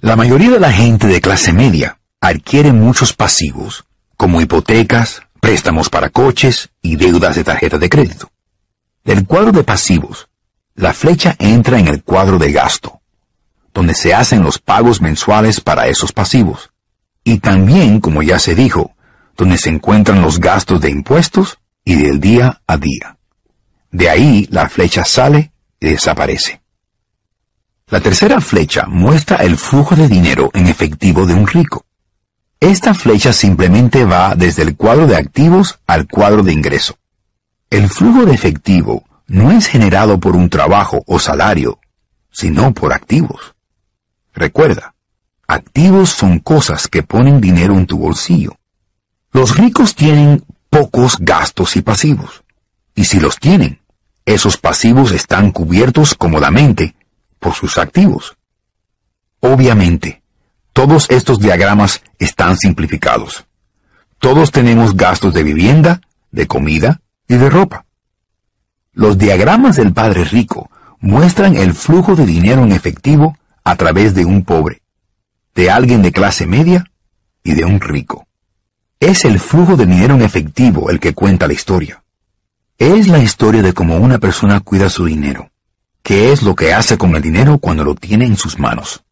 La 0.00 0.16
mayoría 0.16 0.50
de 0.50 0.60
la 0.60 0.72
gente 0.72 1.06
de 1.06 1.20
clase 1.20 1.52
media 1.52 2.00
adquiere 2.20 2.72
muchos 2.72 3.12
pasivos, 3.12 3.84
como 4.16 4.40
hipotecas, 4.40 5.22
préstamos 5.40 5.88
para 5.88 6.10
coches 6.10 6.70
y 6.82 6.96
deudas 6.96 7.36
de 7.36 7.44
tarjeta 7.44 7.78
de 7.78 7.88
crédito. 7.88 8.30
Del 9.04 9.26
cuadro 9.26 9.52
de 9.52 9.64
pasivos, 9.64 10.28
la 10.74 10.92
flecha 10.92 11.36
entra 11.38 11.78
en 11.78 11.88
el 11.88 12.02
cuadro 12.02 12.38
de 12.38 12.52
gasto, 12.52 13.00
donde 13.72 13.94
se 13.94 14.14
hacen 14.14 14.42
los 14.42 14.58
pagos 14.58 15.00
mensuales 15.00 15.60
para 15.60 15.86
esos 15.86 16.12
pasivos 16.12 16.71
y 17.24 17.38
también, 17.38 18.00
como 18.00 18.22
ya 18.22 18.38
se 18.38 18.54
dijo, 18.54 18.94
donde 19.36 19.58
se 19.58 19.70
encuentran 19.70 20.22
los 20.22 20.40
gastos 20.40 20.80
de 20.80 20.90
impuestos 20.90 21.58
y 21.84 21.96
del 21.96 22.20
día 22.20 22.62
a 22.66 22.76
día. 22.76 23.18
De 23.90 24.08
ahí 24.08 24.46
la 24.50 24.68
flecha 24.68 25.04
sale 25.04 25.52
y 25.80 25.90
desaparece. 25.90 26.62
La 27.88 28.00
tercera 28.00 28.40
flecha 28.40 28.86
muestra 28.86 29.36
el 29.38 29.58
flujo 29.58 29.94
de 29.94 30.08
dinero 30.08 30.50
en 30.54 30.66
efectivo 30.66 31.26
de 31.26 31.34
un 31.34 31.46
rico. 31.46 31.84
Esta 32.58 32.94
flecha 32.94 33.32
simplemente 33.32 34.04
va 34.04 34.34
desde 34.34 34.62
el 34.62 34.76
cuadro 34.76 35.06
de 35.06 35.16
activos 35.16 35.80
al 35.86 36.06
cuadro 36.06 36.42
de 36.42 36.52
ingreso. 36.52 36.96
El 37.68 37.88
flujo 37.88 38.24
de 38.24 38.34
efectivo 38.34 39.04
no 39.26 39.50
es 39.50 39.66
generado 39.66 40.20
por 40.20 40.36
un 40.36 40.48
trabajo 40.48 41.02
o 41.06 41.18
salario, 41.18 41.80
sino 42.30 42.72
por 42.72 42.92
activos. 42.92 43.54
Recuerda, 44.32 44.91
Activos 45.52 46.08
son 46.08 46.38
cosas 46.38 46.88
que 46.88 47.02
ponen 47.02 47.38
dinero 47.38 47.74
en 47.74 47.84
tu 47.84 47.98
bolsillo. 47.98 48.56
Los 49.32 49.58
ricos 49.58 49.94
tienen 49.94 50.46
pocos 50.70 51.18
gastos 51.20 51.76
y 51.76 51.82
pasivos. 51.82 52.42
Y 52.94 53.04
si 53.04 53.20
los 53.20 53.36
tienen, 53.36 53.82
esos 54.24 54.56
pasivos 54.56 55.12
están 55.12 55.50
cubiertos 55.50 56.14
cómodamente 56.14 56.94
por 57.38 57.52
sus 57.52 57.76
activos. 57.76 58.38
Obviamente, 59.40 60.22
todos 60.72 61.10
estos 61.10 61.38
diagramas 61.38 62.02
están 62.18 62.56
simplificados. 62.56 63.44
Todos 64.20 64.52
tenemos 64.52 64.96
gastos 64.96 65.34
de 65.34 65.42
vivienda, 65.42 66.00
de 66.30 66.46
comida 66.46 67.02
y 67.28 67.34
de 67.34 67.50
ropa. 67.50 67.84
Los 68.94 69.18
diagramas 69.18 69.76
del 69.76 69.92
Padre 69.92 70.24
Rico 70.24 70.70
muestran 71.00 71.56
el 71.56 71.74
flujo 71.74 72.16
de 72.16 72.24
dinero 72.24 72.62
en 72.62 72.72
efectivo 72.72 73.36
a 73.64 73.76
través 73.76 74.14
de 74.14 74.24
un 74.24 74.46
pobre 74.46 74.81
de 75.54 75.70
alguien 75.70 76.02
de 76.02 76.12
clase 76.12 76.46
media 76.46 76.84
y 77.42 77.54
de 77.54 77.64
un 77.64 77.80
rico. 77.80 78.26
Es 79.00 79.24
el 79.24 79.38
flujo 79.38 79.76
de 79.76 79.86
dinero 79.86 80.14
en 80.14 80.22
efectivo 80.22 80.90
el 80.90 81.00
que 81.00 81.14
cuenta 81.14 81.46
la 81.46 81.52
historia. 81.52 82.02
Es 82.78 83.08
la 83.08 83.18
historia 83.18 83.62
de 83.62 83.72
cómo 83.72 83.96
una 83.96 84.18
persona 84.18 84.60
cuida 84.60 84.88
su 84.88 85.04
dinero, 85.04 85.50
qué 86.02 86.32
es 86.32 86.42
lo 86.42 86.54
que 86.54 86.72
hace 86.72 86.98
con 86.98 87.14
el 87.14 87.22
dinero 87.22 87.58
cuando 87.58 87.84
lo 87.84 87.94
tiene 87.94 88.26
en 88.26 88.36
sus 88.36 88.58
manos. 88.58 89.04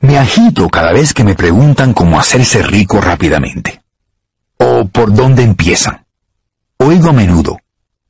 Me 0.00 0.18
agito 0.18 0.68
cada 0.68 0.92
vez 0.92 1.14
que 1.14 1.24
me 1.24 1.34
preguntan 1.34 1.94
cómo 1.94 2.18
hacerse 2.18 2.62
rico 2.62 3.00
rápidamente. 3.00 3.82
O 4.58 4.86
por 4.86 5.12
dónde 5.12 5.42
empiezan. 5.42 6.06
Oigo 6.78 7.10
a 7.10 7.12
menudo, 7.12 7.58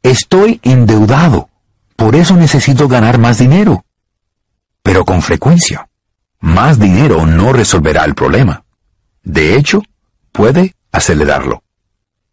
estoy 0.02 0.60
endeudado, 0.62 1.48
por 1.94 2.16
eso 2.16 2.36
necesito 2.36 2.88
ganar 2.88 3.18
más 3.18 3.38
dinero. 3.38 3.84
Pero 4.82 5.04
con 5.04 5.22
frecuencia, 5.22 5.85
más 6.46 6.78
dinero 6.78 7.26
no 7.26 7.52
resolverá 7.52 8.04
el 8.04 8.14
problema. 8.14 8.64
De 9.24 9.56
hecho, 9.56 9.82
puede 10.30 10.76
acelerarlo. 10.92 11.64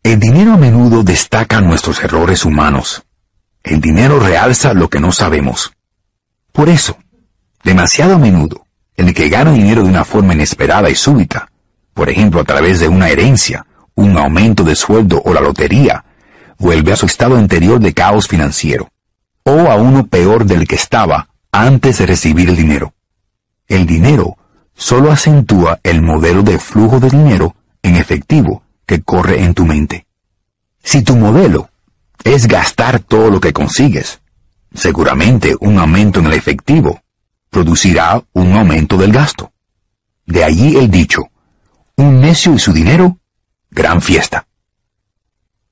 El 0.04 0.20
dinero 0.20 0.54
a 0.54 0.58
menudo 0.58 1.04
destaca 1.04 1.60
nuestros 1.62 2.04
errores 2.04 2.46
humanos. 2.46 3.04
El 3.64 3.82
dinero 3.82 4.20
realza 4.20 4.76
lo 4.76 4.88
que 4.88 5.00
no 5.00 5.12
sabemos. 5.12 5.74
Por 6.52 6.70
eso, 6.70 6.96
demasiado 7.64 8.16
a 8.16 8.18
menudo, 8.20 8.68
el 8.96 9.16
que 9.16 9.30
gana 9.30 9.52
dinero 9.52 9.82
de 9.82 9.90
una 9.90 10.06
forma 10.06 10.36
inesperada 10.36 10.92
y 10.92 10.96
súbita, 10.96 11.50
por 11.96 12.08
ejemplo 12.08 12.40
a 12.40 12.44
través 12.44 12.80
de 12.80 12.88
una 12.88 13.10
herencia, 13.10 13.66
un 13.96 14.16
aumento 14.18 14.64
de 14.64 14.76
sueldo 14.76 15.24
o 15.26 15.34
la 15.34 15.42
lotería, 15.42 16.06
vuelve 16.60 16.94
a 16.94 16.98
su 16.98 17.08
estado 17.08 17.36
anterior 17.36 17.80
de 17.80 17.94
caos 17.94 18.28
financiero, 18.28 18.90
o 19.44 19.72
a 19.72 19.76
uno 19.76 20.06
peor 20.06 20.46
del 20.46 20.68
que 20.68 20.76
estaba 20.76 21.30
antes 21.52 21.98
de 21.98 22.06
recibir 22.06 22.50
el 22.50 22.56
dinero. 22.56 22.94
El 23.74 23.88
dinero 23.88 24.38
solo 24.76 25.12
acentúa 25.12 25.80
el 25.82 26.04
modelo 26.04 26.44
de 26.44 26.60
flujo 26.60 27.00
de 27.00 27.10
dinero 27.10 27.56
en 27.82 27.96
efectivo 27.96 28.62
que 28.86 29.02
corre 29.02 29.44
en 29.44 29.56
tu 29.56 29.66
mente. 29.66 30.06
Si 30.84 31.02
tu 31.02 31.16
modelo 31.16 31.72
es 32.24 32.48
gastar 32.48 33.00
todo 33.00 33.32
lo 33.32 33.40
que 33.40 33.52
consigues, 33.52 34.22
seguramente 34.76 35.56
un 35.60 35.80
aumento 35.80 36.20
en 36.20 36.28
el 36.28 36.34
efectivo 36.34 37.02
producirá 37.50 38.24
un 38.34 38.54
aumento 38.54 38.96
del 38.96 39.12
gasto. 39.12 39.52
De 40.28 40.44
allí 40.44 40.78
el 40.78 40.92
dicho, 40.92 41.32
un 41.96 42.22
necio 42.22 42.54
y 42.54 42.60
su 42.60 42.74
dinero, 42.74 43.18
gran 43.72 44.04
fiesta. 44.04 44.46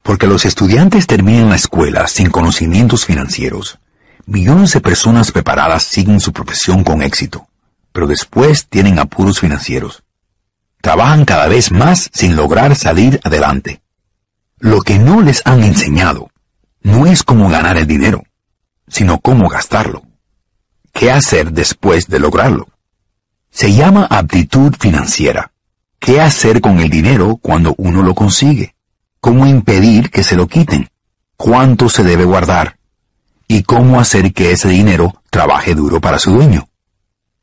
Porque 0.02 0.26
los 0.26 0.46
estudiantes 0.46 1.06
terminan 1.06 1.50
la 1.50 1.56
escuela 1.56 2.08
sin 2.08 2.32
conocimientos 2.32 3.06
financieros, 3.06 3.78
millones 4.26 4.74
de 4.74 4.82
personas 4.82 5.32
preparadas 5.32 5.84
siguen 5.84 6.20
su 6.20 6.34
profesión 6.34 6.84
con 6.84 7.04
éxito 7.04 7.48
pero 7.92 8.08
después 8.08 8.68
tienen 8.68 9.00
apuros 9.00 9.40
financieros. 9.40 10.04
Trabajan 10.82 11.26
cada 11.26 11.48
vez 11.48 11.72
más 11.72 12.10
sin 12.14 12.36
lograr 12.36 12.76
salir 12.76 13.20
adelante. 13.24 13.82
Lo 14.60 14.82
que 14.82 14.98
no 15.00 15.22
les 15.22 15.42
han 15.46 15.64
enseñado 15.64 16.30
no 16.82 17.06
es 17.06 17.24
cómo 17.24 17.50
ganar 17.50 17.78
el 17.78 17.88
dinero, 17.88 18.24
sino 18.88 19.20
cómo 19.20 19.50
gastarlo. 19.50 20.04
¿Qué 20.92 21.12
hacer 21.12 21.52
después 21.52 22.08
de 22.08 22.20
lograrlo? 22.20 22.68
Se 23.52 23.74
llama 23.74 24.08
aptitud 24.10 24.76
financiera. 24.80 25.52
¿Qué 26.00 26.20
hacer 26.20 26.62
con 26.62 26.80
el 26.80 26.90
dinero 26.90 27.38
cuando 27.38 27.76
uno 27.78 28.02
lo 28.02 28.16
consigue? 28.16 28.76
¿Cómo 29.20 29.46
impedir 29.46 30.10
que 30.10 30.24
se 30.24 30.36
lo 30.36 30.48
quiten? 30.48 30.90
¿Cuánto 31.38 31.90
se 31.90 32.04
debe 32.04 32.26
guardar? 32.26 32.78
¿Y 33.48 33.64
cómo 33.64 34.00
hacer 34.00 34.34
que 34.34 34.52
ese 34.52 34.70
dinero 34.70 35.22
trabaje 35.30 35.76
duro 35.76 36.02
para 36.02 36.18
su 36.18 36.32
dueño? 36.32 36.71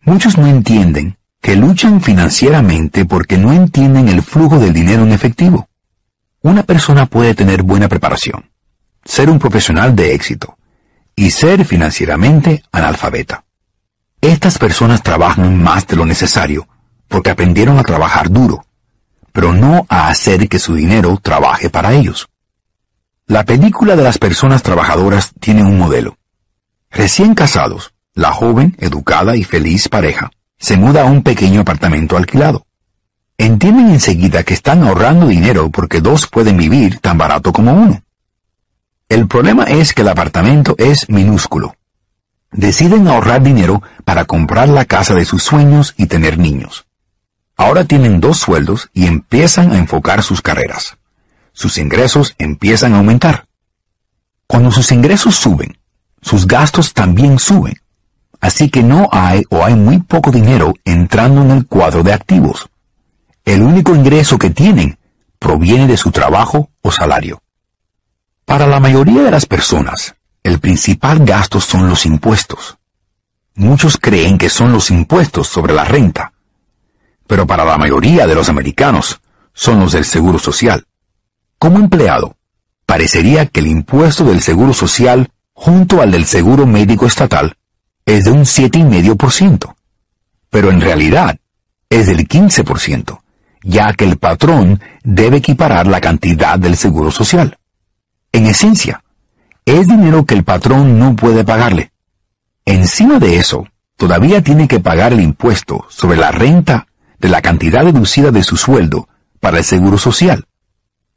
Muchos 0.08 0.38
no 0.38 0.46
entienden 0.46 1.18
que 1.38 1.54
luchan 1.54 2.00
financieramente 2.00 3.04
porque 3.04 3.36
no 3.36 3.52
entienden 3.52 4.08
el 4.08 4.22
flujo 4.22 4.58
del 4.58 4.72
dinero 4.72 5.02
en 5.02 5.12
efectivo. 5.12 5.68
Una 6.40 6.62
persona 6.62 7.04
puede 7.04 7.34
tener 7.34 7.62
buena 7.62 7.88
preparación, 7.88 8.50
ser 9.04 9.28
un 9.28 9.38
profesional 9.38 9.94
de 9.94 10.14
éxito 10.14 10.56
y 11.14 11.30
ser 11.30 11.62
financieramente 11.66 12.62
analfabeta. 12.72 13.44
Estas 14.22 14.56
personas 14.56 15.02
trabajan 15.02 15.62
más 15.62 15.86
de 15.86 15.96
lo 15.96 16.06
necesario 16.06 16.66
porque 17.06 17.28
aprendieron 17.28 17.78
a 17.78 17.84
trabajar 17.84 18.30
duro, 18.30 18.64
pero 19.32 19.52
no 19.52 19.84
a 19.90 20.08
hacer 20.08 20.48
que 20.48 20.58
su 20.58 20.74
dinero 20.74 21.18
trabaje 21.22 21.68
para 21.68 21.92
ellos. 21.92 22.30
La 23.26 23.44
película 23.44 23.94
de 23.94 24.04
las 24.04 24.16
personas 24.16 24.62
trabajadoras 24.62 25.32
tiene 25.38 25.62
un 25.62 25.78
modelo. 25.78 26.16
Recién 26.90 27.34
casados, 27.34 27.92
la 28.18 28.32
joven, 28.32 28.74
educada 28.80 29.36
y 29.36 29.44
feliz 29.44 29.88
pareja 29.88 30.32
se 30.58 30.76
muda 30.76 31.02
a 31.02 31.04
un 31.04 31.22
pequeño 31.22 31.60
apartamento 31.60 32.16
alquilado. 32.16 32.66
Entienden 33.38 33.90
enseguida 33.90 34.42
que 34.42 34.54
están 34.54 34.82
ahorrando 34.82 35.28
dinero 35.28 35.70
porque 35.70 36.00
dos 36.00 36.26
pueden 36.26 36.56
vivir 36.56 36.98
tan 36.98 37.16
barato 37.16 37.52
como 37.52 37.72
uno. 37.74 38.02
El 39.08 39.28
problema 39.28 39.62
es 39.64 39.94
que 39.94 40.02
el 40.02 40.08
apartamento 40.08 40.74
es 40.78 41.08
minúsculo. 41.08 41.76
Deciden 42.50 43.06
ahorrar 43.06 43.40
dinero 43.40 43.84
para 44.04 44.24
comprar 44.24 44.68
la 44.68 44.84
casa 44.84 45.14
de 45.14 45.24
sus 45.24 45.44
sueños 45.44 45.94
y 45.96 46.06
tener 46.06 46.38
niños. 46.38 46.86
Ahora 47.56 47.84
tienen 47.84 48.20
dos 48.20 48.38
sueldos 48.38 48.90
y 48.92 49.06
empiezan 49.06 49.70
a 49.70 49.78
enfocar 49.78 50.24
sus 50.24 50.42
carreras. 50.42 50.96
Sus 51.52 51.78
ingresos 51.78 52.34
empiezan 52.38 52.94
a 52.94 52.98
aumentar. 52.98 53.46
Cuando 54.48 54.72
sus 54.72 54.90
ingresos 54.90 55.36
suben, 55.36 55.78
sus 56.20 56.48
gastos 56.48 56.92
también 56.94 57.38
suben. 57.38 57.80
Así 58.40 58.70
que 58.70 58.82
no 58.82 59.08
hay 59.10 59.42
o 59.50 59.64
hay 59.64 59.74
muy 59.74 59.98
poco 59.98 60.30
dinero 60.30 60.74
entrando 60.84 61.42
en 61.42 61.50
el 61.50 61.66
cuadro 61.66 62.02
de 62.02 62.12
activos. 62.12 62.68
El 63.44 63.62
único 63.62 63.94
ingreso 63.94 64.38
que 64.38 64.50
tienen 64.50 64.98
proviene 65.38 65.86
de 65.86 65.96
su 65.96 66.10
trabajo 66.10 66.70
o 66.82 66.92
salario. 66.92 67.42
Para 68.44 68.66
la 68.66 68.80
mayoría 68.80 69.22
de 69.22 69.30
las 69.30 69.46
personas, 69.46 70.14
el 70.42 70.60
principal 70.60 71.24
gasto 71.24 71.60
son 71.60 71.88
los 71.88 72.06
impuestos. 72.06 72.78
Muchos 73.54 73.98
creen 73.98 74.38
que 74.38 74.48
son 74.48 74.72
los 74.72 74.90
impuestos 74.90 75.48
sobre 75.48 75.74
la 75.74 75.84
renta, 75.84 76.32
pero 77.26 77.46
para 77.46 77.64
la 77.64 77.76
mayoría 77.76 78.26
de 78.26 78.34
los 78.34 78.48
americanos 78.48 79.20
son 79.52 79.80
los 79.80 79.92
del 79.92 80.04
Seguro 80.04 80.38
Social. 80.38 80.86
Como 81.58 81.78
empleado, 81.78 82.36
parecería 82.86 83.46
que 83.46 83.60
el 83.60 83.66
impuesto 83.66 84.24
del 84.24 84.40
Seguro 84.40 84.72
Social 84.72 85.28
junto 85.52 86.00
al 86.00 86.12
del 86.12 86.24
Seguro 86.24 86.66
Médico 86.66 87.04
Estatal 87.04 87.57
es 88.08 88.24
de 88.24 88.30
un 88.30 88.46
7,5%, 88.46 89.74
pero 90.48 90.70
en 90.70 90.80
realidad 90.80 91.38
es 91.90 92.06
del 92.06 92.26
15%, 92.26 93.20
ya 93.62 93.92
que 93.92 94.06
el 94.06 94.16
patrón 94.16 94.80
debe 95.04 95.36
equiparar 95.36 95.86
la 95.86 96.00
cantidad 96.00 96.58
del 96.58 96.78
Seguro 96.78 97.10
Social. 97.10 97.58
En 98.32 98.46
esencia, 98.46 99.04
es 99.66 99.88
dinero 99.88 100.24
que 100.24 100.34
el 100.34 100.42
patrón 100.42 100.98
no 100.98 101.16
puede 101.16 101.44
pagarle. 101.44 101.92
Encima 102.64 103.18
de 103.18 103.36
eso, 103.36 103.66
todavía 103.98 104.42
tiene 104.42 104.68
que 104.68 104.80
pagar 104.80 105.12
el 105.12 105.20
impuesto 105.20 105.84
sobre 105.90 106.16
la 106.16 106.30
renta 106.30 106.86
de 107.18 107.28
la 107.28 107.42
cantidad 107.42 107.84
deducida 107.84 108.30
de 108.30 108.42
su 108.42 108.56
sueldo 108.56 109.06
para 109.38 109.58
el 109.58 109.64
Seguro 109.64 109.98
Social, 109.98 110.46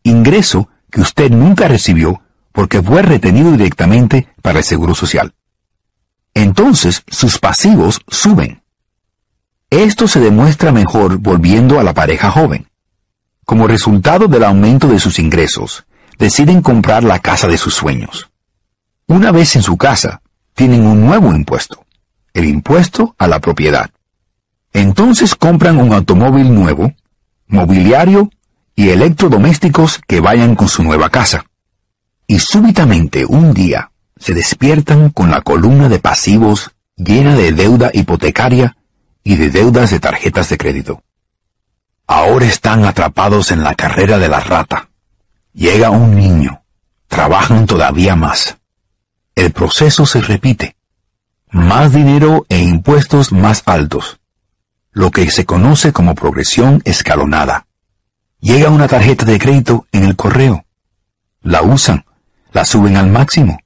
ingreso 0.04 0.68
que 0.92 1.00
usted 1.00 1.32
nunca 1.32 1.70
recibió 1.70 2.22
porque 2.52 2.82
fue 2.82 3.02
retenido 3.02 3.54
directamente 3.54 4.28
para 4.42 4.60
el 4.60 4.66
Seguro 4.66 4.94
Social 4.94 5.34
entonces 6.34 7.04
sus 7.08 7.40
pasivos 7.40 8.02
suben. 8.08 8.62
Esto 9.70 10.08
se 10.08 10.20
demuestra 10.20 10.72
mejor 10.72 11.18
volviendo 11.18 11.80
a 11.80 11.84
la 11.84 11.94
pareja 11.94 12.32
joven. 12.32 12.68
Como 13.46 13.68
resultado 13.68 14.28
del 14.28 14.44
aumento 14.44 14.88
de 14.88 15.00
sus 15.00 15.20
ingresos, 15.20 15.86
deciden 16.18 16.62
comprar 16.62 17.04
la 17.04 17.20
casa 17.20 17.48
de 17.48 17.58
sus 17.58 17.74
sueños. 17.74 18.30
Una 19.08 19.32
vez 19.32 19.56
en 19.56 19.64
su 19.64 19.78
casa, 19.78 20.22
tienen 20.54 20.86
un 20.86 21.06
nuevo 21.06 21.34
impuesto, 21.34 21.86
el 22.34 22.46
impuesto 22.46 23.16
a 23.18 23.28
la 23.28 23.40
propiedad. 23.40 23.90
Entonces 24.74 25.36
compran 25.36 25.80
un 25.80 25.94
automóvil 25.94 26.54
nuevo, 26.54 26.94
mobiliario 27.48 28.30
y 28.76 28.90
electrodomésticos 28.90 30.00
que 30.08 30.22
vayan 30.22 30.56
con 30.56 30.70
su 30.70 30.84
nueva 30.84 31.10
casa. 31.10 31.46
Y 32.28 32.40
súbitamente 32.40 33.26
un 33.26 33.54
día 33.54 33.91
se 34.22 34.36
despiertan 34.36 35.10
con 35.10 35.32
la 35.32 35.42
columna 35.42 35.90
de 35.90 35.98
pasivos 35.98 36.72
llena 36.96 37.36
de 37.36 37.54
deuda 37.54 37.90
hipotecaria 37.92 38.78
y 39.24 39.36
de 39.36 39.50
deudas 39.50 39.90
de 39.90 40.00
tarjetas 40.00 40.48
de 40.50 40.60
crédito. 40.60 41.04
Ahora 42.06 42.46
están 42.46 42.86
atrapados 42.86 43.50
en 43.52 43.64
la 43.64 43.74
carrera 43.74 44.20
de 44.20 44.30
la 44.30 44.40
rata. 44.40 44.90
Llega 45.54 45.90
un 45.90 46.16
niño. 46.16 46.62
Trabajan 47.08 47.66
todavía 47.66 48.16
más. 48.16 48.58
El 49.34 49.52
proceso 49.54 50.06
se 50.06 50.22
repite. 50.22 50.76
Más 51.50 51.92
dinero 51.92 52.46
e 52.48 52.60
impuestos 52.60 53.32
más 53.32 53.64
altos. 53.66 54.20
Lo 54.92 55.10
que 55.10 55.32
se 55.32 55.46
conoce 55.46 55.94
como 55.94 56.14
progresión 56.14 56.82
escalonada. 56.86 57.66
Llega 58.40 58.70
una 58.70 58.88
tarjeta 58.88 59.26
de 59.26 59.40
crédito 59.40 59.88
en 59.92 60.04
el 60.04 60.16
correo. 60.16 60.64
La 61.42 61.64
usan. 61.64 62.06
La 62.52 62.66
suben 62.66 62.98
al 62.98 63.10
máximo 63.10 63.61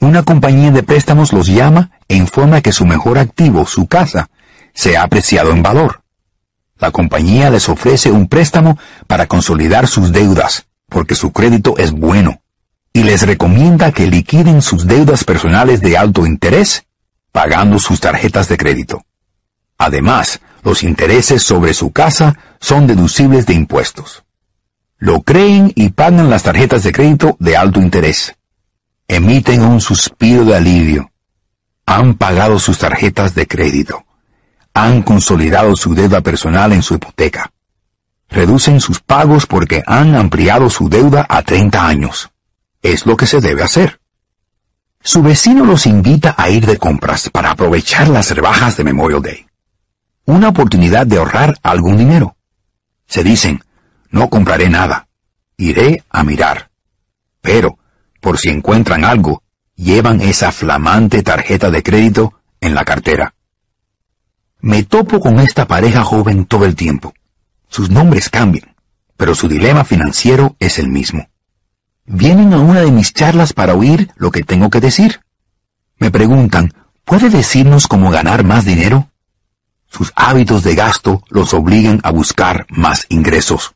una 0.00 0.22
compañía 0.22 0.70
de 0.70 0.82
préstamos 0.82 1.32
los 1.32 1.48
llama 1.48 1.90
e 2.08 2.14
informa 2.16 2.60
que 2.60 2.72
su 2.72 2.86
mejor 2.86 3.18
activo, 3.18 3.66
su 3.66 3.86
casa, 3.86 4.30
se 4.72 4.96
ha 4.96 5.02
apreciado 5.02 5.50
en 5.50 5.62
valor. 5.62 6.02
La 6.78 6.92
compañía 6.92 7.50
les 7.50 7.68
ofrece 7.68 8.12
un 8.12 8.28
préstamo 8.28 8.78
para 9.08 9.26
consolidar 9.26 9.88
sus 9.88 10.12
deudas, 10.12 10.66
porque 10.88 11.16
su 11.16 11.32
crédito 11.32 11.76
es 11.78 11.90
bueno, 11.90 12.42
y 12.92 13.02
les 13.02 13.26
recomienda 13.26 13.90
que 13.90 14.06
liquiden 14.06 14.62
sus 14.62 14.86
deudas 14.86 15.24
personales 15.24 15.80
de 15.80 15.98
alto 15.98 16.26
interés, 16.26 16.86
pagando 17.32 17.80
sus 17.80 17.98
tarjetas 17.98 18.48
de 18.48 18.56
crédito. 18.56 19.02
Además, 19.78 20.40
los 20.62 20.84
intereses 20.84 21.42
sobre 21.42 21.74
su 21.74 21.90
casa 21.90 22.38
son 22.60 22.86
deducibles 22.86 23.46
de 23.46 23.54
impuestos. 23.54 24.24
Lo 24.98 25.22
creen 25.22 25.72
y 25.74 25.90
pagan 25.90 26.30
las 26.30 26.44
tarjetas 26.44 26.84
de 26.84 26.92
crédito 26.92 27.36
de 27.40 27.56
alto 27.56 27.80
interés 27.80 28.37
emiten 29.08 29.62
un 29.62 29.80
suspiro 29.80 30.44
de 30.44 30.54
alivio. 30.54 31.10
Han 31.86 32.14
pagado 32.14 32.58
sus 32.58 32.78
tarjetas 32.78 33.34
de 33.34 33.46
crédito. 33.46 34.04
Han 34.74 35.02
consolidado 35.02 35.74
su 35.74 35.94
deuda 35.94 36.20
personal 36.20 36.72
en 36.72 36.82
su 36.82 36.94
hipoteca. 36.94 37.50
Reducen 38.28 38.80
sus 38.80 39.00
pagos 39.00 39.46
porque 39.46 39.82
han 39.86 40.14
ampliado 40.14 40.68
su 40.68 40.90
deuda 40.90 41.26
a 41.28 41.42
30 41.42 41.86
años. 41.86 42.30
Es 42.82 43.06
lo 43.06 43.16
que 43.16 43.26
se 43.26 43.40
debe 43.40 43.62
hacer. 43.62 44.00
Su 45.02 45.22
vecino 45.22 45.64
los 45.64 45.86
invita 45.86 46.34
a 46.36 46.50
ir 46.50 46.66
de 46.66 46.76
compras 46.76 47.30
para 47.30 47.52
aprovechar 47.52 48.08
las 48.08 48.30
rebajas 48.30 48.76
de 48.76 48.84
Memorial 48.84 49.22
Day. 49.22 49.46
Una 50.26 50.48
oportunidad 50.48 51.06
de 51.06 51.16
ahorrar 51.16 51.56
algún 51.62 51.96
dinero. 51.96 52.36
Se 53.06 53.24
dicen, 53.24 53.64
no 54.10 54.28
compraré 54.28 54.68
nada. 54.68 55.08
Iré 55.56 56.04
a 56.10 56.22
mirar. 56.22 56.70
Pero, 57.40 57.78
por 58.20 58.38
si 58.38 58.48
encuentran 58.48 59.04
algo, 59.04 59.42
llevan 59.74 60.20
esa 60.20 60.52
flamante 60.52 61.22
tarjeta 61.22 61.70
de 61.70 61.82
crédito 61.82 62.40
en 62.60 62.74
la 62.74 62.84
cartera. 62.84 63.34
Me 64.60 64.82
topo 64.82 65.20
con 65.20 65.38
esta 65.38 65.66
pareja 65.66 66.02
joven 66.02 66.44
todo 66.44 66.64
el 66.64 66.74
tiempo. 66.74 67.14
Sus 67.68 67.90
nombres 67.90 68.28
cambian, 68.28 68.74
pero 69.16 69.34
su 69.34 69.48
dilema 69.48 69.84
financiero 69.84 70.56
es 70.58 70.78
el 70.78 70.88
mismo. 70.88 71.28
Vienen 72.06 72.52
a 72.54 72.58
una 72.58 72.80
de 72.80 72.90
mis 72.90 73.12
charlas 73.12 73.52
para 73.52 73.74
oír 73.74 74.10
lo 74.16 74.30
que 74.30 74.42
tengo 74.42 74.70
que 74.70 74.80
decir. 74.80 75.20
Me 75.98 76.10
preguntan, 76.10 76.72
¿puede 77.04 77.28
decirnos 77.28 77.86
cómo 77.86 78.10
ganar 78.10 78.44
más 78.44 78.64
dinero? 78.64 79.10
Sus 79.88 80.12
hábitos 80.16 80.64
de 80.64 80.74
gasto 80.74 81.22
los 81.28 81.54
obligan 81.54 82.00
a 82.02 82.10
buscar 82.10 82.66
más 82.70 83.06
ingresos. 83.08 83.74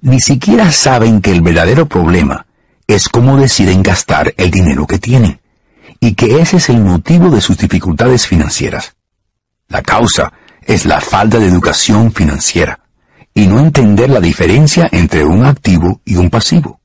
Ni 0.00 0.20
siquiera 0.20 0.70
saben 0.70 1.20
que 1.20 1.32
el 1.32 1.40
verdadero 1.40 1.86
problema 1.86 2.46
es 2.88 3.08
cómo 3.08 3.36
deciden 3.36 3.82
gastar 3.82 4.34
el 4.38 4.50
dinero 4.50 4.86
que 4.86 4.98
tienen, 4.98 5.40
y 6.00 6.14
que 6.14 6.40
ese 6.40 6.56
es 6.56 6.70
el 6.70 6.80
motivo 6.80 7.30
de 7.30 7.42
sus 7.42 7.58
dificultades 7.58 8.26
financieras. 8.26 8.96
La 9.68 9.82
causa 9.82 10.32
es 10.62 10.86
la 10.86 11.00
falta 11.00 11.38
de 11.38 11.46
educación 11.46 12.10
financiera, 12.12 12.80
y 13.34 13.46
no 13.46 13.60
entender 13.60 14.08
la 14.08 14.20
diferencia 14.20 14.88
entre 14.90 15.24
un 15.24 15.44
activo 15.44 16.00
y 16.04 16.16
un 16.16 16.30
pasivo. 16.30 16.80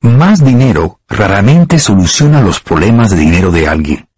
Más 0.00 0.42
dinero 0.42 1.00
raramente 1.08 1.78
soluciona 1.78 2.40
los 2.40 2.60
problemas 2.60 3.10
de 3.10 3.16
dinero 3.16 3.50
de 3.50 3.68
alguien. 3.68 4.08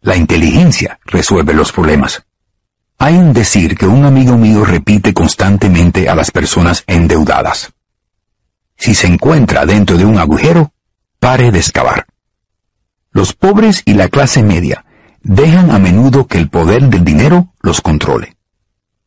La 0.00 0.16
inteligencia 0.16 0.98
resuelve 1.04 1.54
los 1.54 1.70
problemas. 1.70 2.24
Hay 2.98 3.14
un 3.14 3.32
decir 3.32 3.76
que 3.76 3.86
un 3.86 4.04
amigo 4.04 4.36
mío 4.36 4.64
repite 4.64 5.14
constantemente 5.14 6.08
a 6.08 6.16
las 6.16 6.32
personas 6.32 6.82
endeudadas. 6.88 7.72
Si 8.78 8.94
se 8.94 9.08
encuentra 9.08 9.66
dentro 9.66 9.98
de 9.98 10.04
un 10.04 10.18
agujero, 10.18 10.72
pare 11.18 11.50
de 11.50 11.58
excavar. 11.58 12.06
Los 13.10 13.32
pobres 13.32 13.82
y 13.84 13.94
la 13.94 14.08
clase 14.08 14.42
media 14.42 14.84
dejan 15.20 15.72
a 15.72 15.80
menudo 15.80 16.28
que 16.28 16.38
el 16.38 16.48
poder 16.48 16.88
del 16.88 17.04
dinero 17.04 17.52
los 17.60 17.80
controle. 17.80 18.36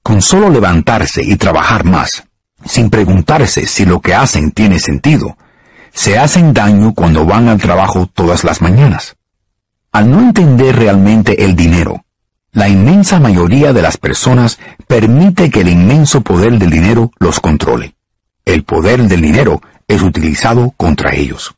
Con 0.04 0.22
solo 0.22 0.50
levantarse 0.50 1.24
y 1.24 1.38
trabajar 1.38 1.86
más, 1.86 2.26
sin 2.66 2.90
preguntarse 2.90 3.66
si 3.66 3.86
lo 3.86 4.02
que 4.02 4.14
hacen 4.14 4.52
tiene 4.52 4.78
sentido, 4.78 5.38
se 5.94 6.20
hacen 6.20 6.54
daño 6.54 6.94
cuando 6.94 7.26
van 7.26 7.48
al 7.48 7.62
trabajo 7.62 8.08
todas 8.08 8.44
las 8.44 8.62
mañanas. 8.62 9.16
Al 9.94 10.12
no 10.12 10.20
entender 10.20 10.76
realmente 10.76 11.46
el 11.46 11.56
dinero, 11.56 12.04
la 12.52 12.68
inmensa 12.68 13.22
mayoría 13.22 13.72
de 13.72 13.82
las 13.82 13.98
personas 13.98 14.60
permite 14.88 15.50
que 15.50 15.62
el 15.62 15.70
inmenso 15.70 16.22
poder 16.22 16.60
del 16.60 16.70
dinero 16.70 17.12
los 17.20 17.40
controle 17.40 17.96
el 18.46 18.64
poder 18.64 19.08
del 19.08 19.22
dinero 19.22 19.62
es 19.88 20.02
utilizado 20.02 20.72
contra 20.78 21.16
ellos. 21.16 21.56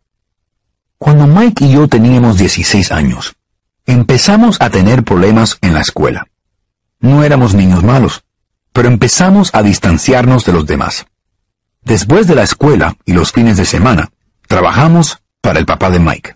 Cuando 0.98 1.28
Mike 1.28 1.66
y 1.66 1.72
yo 1.74 1.88
teníamos 1.88 2.38
16 2.38 2.92
años, 2.92 3.36
empezamos 3.86 4.62
a 4.62 4.70
tener 4.70 5.04
problemas 5.04 5.58
en 5.62 5.74
la 5.74 5.82
escuela. 5.82 6.28
No 7.00 7.24
éramos 7.24 7.54
niños 7.54 7.84
malos, 7.84 8.24
pero 8.72 8.88
empezamos 8.88 9.54
a 9.54 9.62
distanciarnos 9.62 10.46
de 10.46 10.54
los 10.54 10.66
demás. 10.66 11.06
Después 11.84 12.28
de 12.28 12.36
la 12.36 12.44
escuela 12.44 12.96
y 13.06 13.14
los 13.14 13.32
fines 13.32 13.58
de 13.58 13.66
semana, 13.66 14.10
Trabajamos 14.54 15.20
para 15.42 15.58
el 15.58 15.66
papá 15.66 15.90
de 15.90 16.00
Mike. 16.00 16.36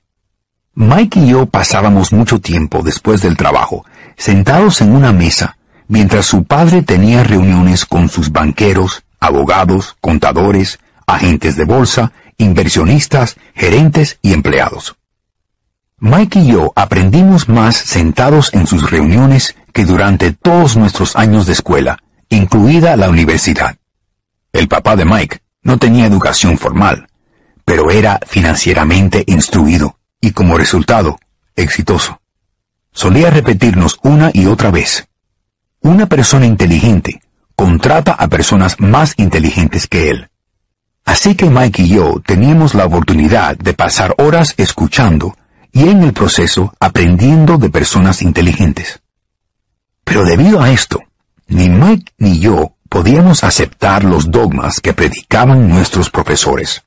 Mike 0.74 1.20
y 1.20 1.28
yo 1.30 1.46
pasábamos 1.46 2.12
mucho 2.12 2.40
tiempo 2.40 2.82
después 2.82 3.22
del 3.22 3.38
trabajo, 3.38 3.86
sentados 4.16 4.82
en 4.82 4.92
una 4.92 5.12
mesa, 5.12 5.58
mientras 5.88 6.26
su 6.26 6.44
padre 6.44 6.82
tenía 6.82 7.24
reuniones 7.24 7.86
con 7.86 8.10
sus 8.10 8.32
banqueros, 8.32 9.04
abogados, 9.20 9.98
contadores, 10.02 10.80
agentes 11.06 11.56
de 11.56 11.66
bolsa, 11.66 12.12
inversionistas, 12.38 13.38
gerentes 13.56 14.20
y 14.22 14.34
empleados. 14.34 14.96
Mike 16.00 16.40
y 16.40 16.48
yo 16.52 16.74
aprendimos 16.76 17.50
más 17.50 17.76
sentados 17.76 18.54
en 18.54 18.68
sus 18.68 18.92
reuniones 18.92 19.56
que 19.74 19.86
durante 19.86 20.32
todos 20.32 20.78
nuestros 20.78 21.16
años 21.16 21.48
de 21.48 21.54
escuela, 21.54 21.98
incluida 22.30 22.96
la 22.96 23.10
universidad. 23.10 23.78
El 24.54 24.68
papá 24.68 24.96
de 24.96 25.06
Mike 25.06 25.40
no 25.64 25.78
tenía 25.78 26.06
educación 26.06 26.58
formal, 26.58 27.08
pero 27.66 27.90
era 27.90 28.20
financieramente 28.28 29.24
instruido 29.28 29.98
y 30.22 30.32
como 30.32 30.58
resultado, 30.58 31.20
exitoso. 31.56 32.22
Solía 32.92 33.30
repetirnos 33.30 34.00
una 34.04 34.30
y 34.34 34.46
otra 34.46 34.72
vez. 34.72 35.08
Una 35.82 36.08
persona 36.08 36.46
inteligente 36.46 37.22
contrata 37.58 38.14
a 38.14 38.28
personas 38.28 38.80
más 38.80 39.16
inteligentes 39.18 39.88
que 39.88 40.12
él. 40.12 40.30
Así 41.04 41.36
que 41.36 41.50
Mike 41.50 41.82
y 41.82 41.90
yo 41.90 42.22
teníamos 42.24 42.76
la 42.76 42.86
oportunidad 42.86 43.58
de 43.58 43.74
pasar 43.74 44.14
horas 44.20 44.54
escuchando 44.58 45.36
y 45.72 45.90
en 45.90 46.04
el 46.04 46.14
proceso 46.14 46.74
aprendiendo 46.80 47.58
de 47.58 47.72
personas 47.72 48.22
inteligentes. 48.22 49.02
Pero 50.04 50.24
debido 50.24 50.62
a 50.62 50.70
esto, 50.70 51.02
ni 51.48 51.68
Mike 51.68 52.14
ni 52.20 52.40
yo 52.40 52.76
podíamos 52.90 53.44
aceptar 53.44 54.04
los 54.04 54.30
dogmas 54.30 54.80
que 54.80 54.94
predicaban 54.94 55.68
nuestros 55.68 56.12
profesores. 56.12 56.84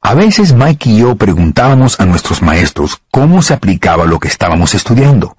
A 0.00 0.14
veces 0.14 0.52
Mike 0.52 0.90
y 0.90 0.98
yo 0.98 1.14
preguntábamos 1.14 2.00
a 2.00 2.06
nuestros 2.06 2.42
maestros 2.42 3.00
cómo 3.12 3.40
se 3.40 3.54
aplicaba 3.54 4.04
lo 4.04 4.18
que 4.18 4.28
estábamos 4.28 4.74
estudiando, 4.74 5.36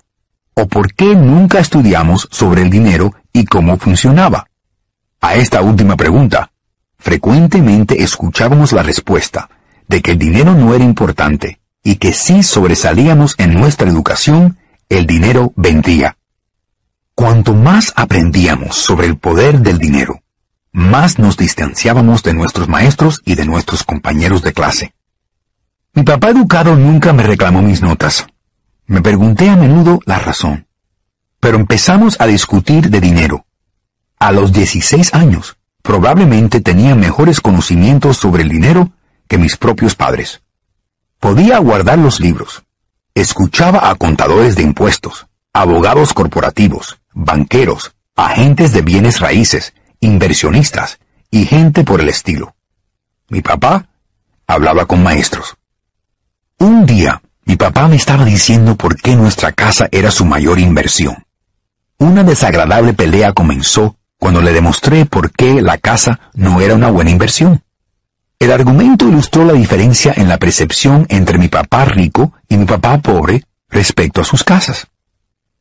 o 0.54 0.68
por 0.68 0.94
qué 0.94 1.16
nunca 1.16 1.60
estudiamos 1.60 2.28
sobre 2.32 2.62
el 2.62 2.70
dinero 2.70 3.14
y 3.34 3.46
cómo 3.46 3.78
funcionaba. 3.78 4.48
A 5.22 5.36
esta 5.36 5.62
última 5.62 5.96
pregunta, 5.96 6.52
frecuentemente 6.98 8.04
escuchábamos 8.04 8.72
la 8.72 8.84
respuesta 8.84 9.50
de 9.88 10.02
que 10.02 10.12
el 10.12 10.18
dinero 10.18 10.54
no 10.54 10.74
era 10.74 10.84
importante 10.84 11.60
y 11.84 11.96
que 11.96 12.14
si 12.14 12.44
sobresalíamos 12.44 13.36
en 13.38 13.54
nuestra 13.54 13.90
educación, 13.90 14.58
el 14.90 15.06
dinero 15.06 15.54
vendría. 15.56 16.18
Cuanto 17.16 17.54
más 17.54 17.94
aprendíamos 17.96 18.76
sobre 18.76 19.08
el 19.08 19.18
poder 19.18 19.60
del 19.60 19.78
dinero, 19.78 20.22
más 20.72 21.20
nos 21.20 21.38
distanciábamos 21.38 22.24
de 22.24 22.34
nuestros 22.34 22.68
maestros 22.68 23.22
y 23.26 23.36
de 23.36 23.46
nuestros 23.46 23.84
compañeros 23.84 24.42
de 24.42 24.54
clase. 24.54 24.94
Mi 25.94 26.04
papá 26.04 26.30
educado 26.30 26.76
nunca 26.76 27.12
me 27.12 27.24
reclamó 27.24 27.62
mis 27.62 27.82
notas. 27.82 28.26
Me 28.92 29.02
pregunté 29.02 29.50
a 29.50 29.56
menudo 29.56 30.02
la 30.06 30.20
razón. 30.20 30.68
Pero 31.40 31.56
empezamos 31.56 32.20
a 32.20 32.28
discutir 32.28 32.90
de 32.90 33.00
dinero. 33.00 33.46
A 34.20 34.34
los 34.34 34.52
16 34.52 35.14
años, 35.14 35.56
probablemente 35.82 36.60
tenía 36.60 36.94
mejores 36.94 37.40
conocimientos 37.40 38.18
sobre 38.18 38.44
el 38.44 38.50
dinero 38.50 38.92
que 39.30 39.38
mis 39.38 39.56
propios 39.56 39.96
padres. 39.96 40.42
Podía 41.22 41.58
guardar 41.60 42.00
los 42.00 42.20
libros. 42.20 42.64
Escuchaba 43.16 43.90
a 43.90 43.96
contadores 43.96 44.58
de 44.58 44.64
impuestos, 44.64 45.26
abogados 45.54 46.14
corporativos, 46.14 47.00
banqueros, 47.14 47.96
agentes 48.18 48.74
de 48.74 48.82
bienes 48.82 49.22
raíces, 49.22 49.74
inversionistas 50.02 51.00
y 51.30 51.46
gente 51.46 51.86
por 51.86 52.02
el 52.02 52.10
estilo. 52.10 52.58
Mi 53.30 53.42
papá 53.42 53.88
hablaba 54.48 54.86
con 54.86 55.02
maestros. 55.02 55.56
Un 56.58 56.86
día, 56.86 57.22
mi 57.46 57.56
papá 57.56 57.88
me 57.88 57.96
estaba 57.96 58.26
diciendo 58.26 58.76
por 58.76 58.96
qué 58.96 59.16
nuestra 59.16 59.52
casa 59.52 59.88
era 59.92 60.12
su 60.12 60.26
mayor 60.26 60.60
inversión. 60.60 61.26
Una 61.98 62.24
desagradable 62.24 62.94
pelea 62.94 63.34
comenzó 63.34 63.98
cuando 64.18 64.42
le 64.42 64.54
demostré 64.54 65.06
por 65.06 65.32
qué 65.32 65.62
la 65.62 65.78
casa 65.78 66.20
no 66.34 66.62
era 66.62 66.76
una 66.76 66.90
buena 66.90 67.10
inversión. 67.10 67.64
El 68.40 68.52
argumento 68.52 69.08
ilustró 69.08 69.46
la 69.46 69.54
diferencia 69.54 70.14
en 70.16 70.28
la 70.28 70.38
percepción 70.38 71.06
entre 71.10 71.38
mi 71.38 71.48
papá 71.48 71.86
rico 71.86 72.34
y 72.50 72.58
mi 72.58 72.66
papá 72.66 72.98
pobre 73.00 73.44
respecto 73.70 74.22
a 74.22 74.24
sus 74.24 74.44
casas. 74.44 74.88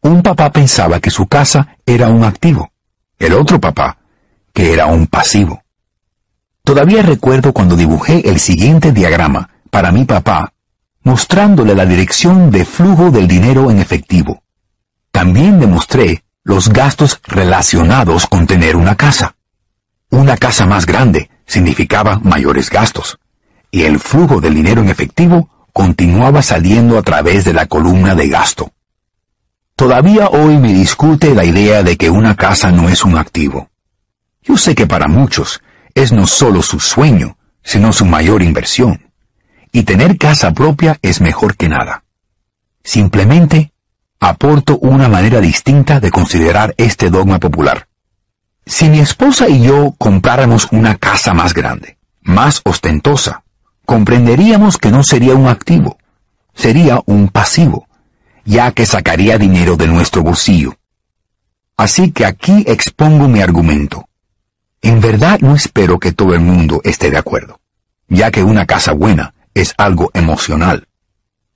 Un 0.03 0.23
papá 0.23 0.51
pensaba 0.51 1.01
que 1.01 1.11
su 1.11 1.27
casa 1.27 1.77
era 1.85 2.09
un 2.09 2.25
activo, 2.25 2.73
el 3.19 3.35
otro 3.35 3.61
papá 3.61 3.99
que 4.53 4.73
era 4.73 4.87
un 4.87 5.07
pasivo. 5.07 5.63
Todavía 6.65 7.03
recuerdo 7.03 7.53
cuando 7.53 7.77
dibujé 7.77 8.29
el 8.29 8.41
siguiente 8.41 8.93
diagrama 8.93 9.51
para 9.71 9.93
mi 9.93 10.05
papá, 10.05 10.53
mostrándole 11.03 11.75
la 11.75 11.87
dirección 11.87 12.51
de 12.51 12.65
flujo 12.65 13.11
del 13.11 13.27
dinero 13.27 13.71
en 13.71 13.79
efectivo. 13.79 14.43
También 15.11 15.59
demostré 15.59 16.25
los 16.45 16.69
gastos 16.69 17.21
relacionados 17.27 18.27
con 18.27 18.47
tener 18.47 18.77
una 18.77 18.97
casa. 18.97 19.37
Una 20.11 20.37
casa 20.37 20.67
más 20.67 20.87
grande 20.87 21.31
significaba 21.47 22.19
mayores 22.19 22.71
gastos, 22.71 23.19
y 23.71 23.83
el 23.83 23.99
flujo 23.99 24.41
del 24.41 24.55
dinero 24.55 24.83
en 24.83 24.89
efectivo 24.89 25.49
continuaba 25.73 26.43
saliendo 26.43 26.99
a 26.99 27.03
través 27.03 27.45
de 27.45 27.53
la 27.53 27.67
columna 27.67 28.15
de 28.15 28.29
gasto. 28.29 28.73
Todavía 29.77 30.29
hoy 30.29 30.59
me 30.59 30.73
discute 30.73 31.35
la 31.35 31.45
idea 31.45 31.83
de 31.83 31.97
que 31.97 32.11
una 32.11 32.37
casa 32.37 32.71
no 32.71 32.89
es 32.89 33.05
un 33.05 33.17
activo. 33.17 33.71
Yo 34.43 34.57
sé 34.57 34.75
que 34.75 34.87
para 34.87 35.09
muchos 35.09 35.63
es 35.95 36.13
no 36.13 36.27
solo 36.27 36.63
su 36.63 36.81
sueño, 36.81 37.39
sino 37.63 37.93
su 37.93 38.05
mayor 38.05 38.43
inversión. 38.43 39.10
Y 39.73 39.85
tener 39.85 40.19
casa 40.19 40.53
propia 40.53 40.99
es 41.03 41.21
mejor 41.21 41.57
que 41.57 41.69
nada. 41.69 42.05
Simplemente 42.83 43.73
aporto 44.19 44.79
una 44.79 45.09
manera 45.09 45.41
distinta 45.41 46.01
de 46.01 46.11
considerar 46.11 46.75
este 46.77 47.09
dogma 47.09 47.39
popular. 47.39 47.89
Si 48.67 48.89
mi 48.89 49.01
esposa 49.01 49.49
y 49.49 49.63
yo 49.63 49.95
compráramos 49.97 50.69
una 50.73 50.97
casa 50.97 51.35
más 51.35 51.55
grande, 51.55 51.99
más 52.21 52.61
ostentosa, 52.65 53.43
comprenderíamos 53.87 54.77
que 54.77 54.91
no 54.91 55.03
sería 55.03 55.35
un 55.35 55.49
activo, 55.49 55.99
sería 56.55 57.01
un 57.07 57.29
pasivo, 57.29 57.89
ya 58.45 58.73
que 58.73 58.87
sacaría 58.87 59.39
dinero 59.39 59.77
de 59.77 59.87
nuestro 59.87 60.23
bolsillo. 60.23 60.77
Así 61.77 62.13
que 62.13 62.27
aquí 62.27 62.65
expongo 62.67 63.27
mi 63.29 63.41
argumento. 63.41 64.09
En 64.83 65.01
verdad 65.01 65.41
no 65.41 65.55
espero 65.55 65.99
que 65.99 66.13
todo 66.13 66.35
el 66.35 66.41
mundo 66.41 66.81
esté 66.85 67.11
de 67.11 67.19
acuerdo, 67.19 67.61
ya 68.09 68.31
que 68.31 68.43
una 68.43 68.67
casa 68.67 68.93
buena 68.93 69.35
es 69.61 69.75
algo 69.79 70.11
emocional. 70.15 70.89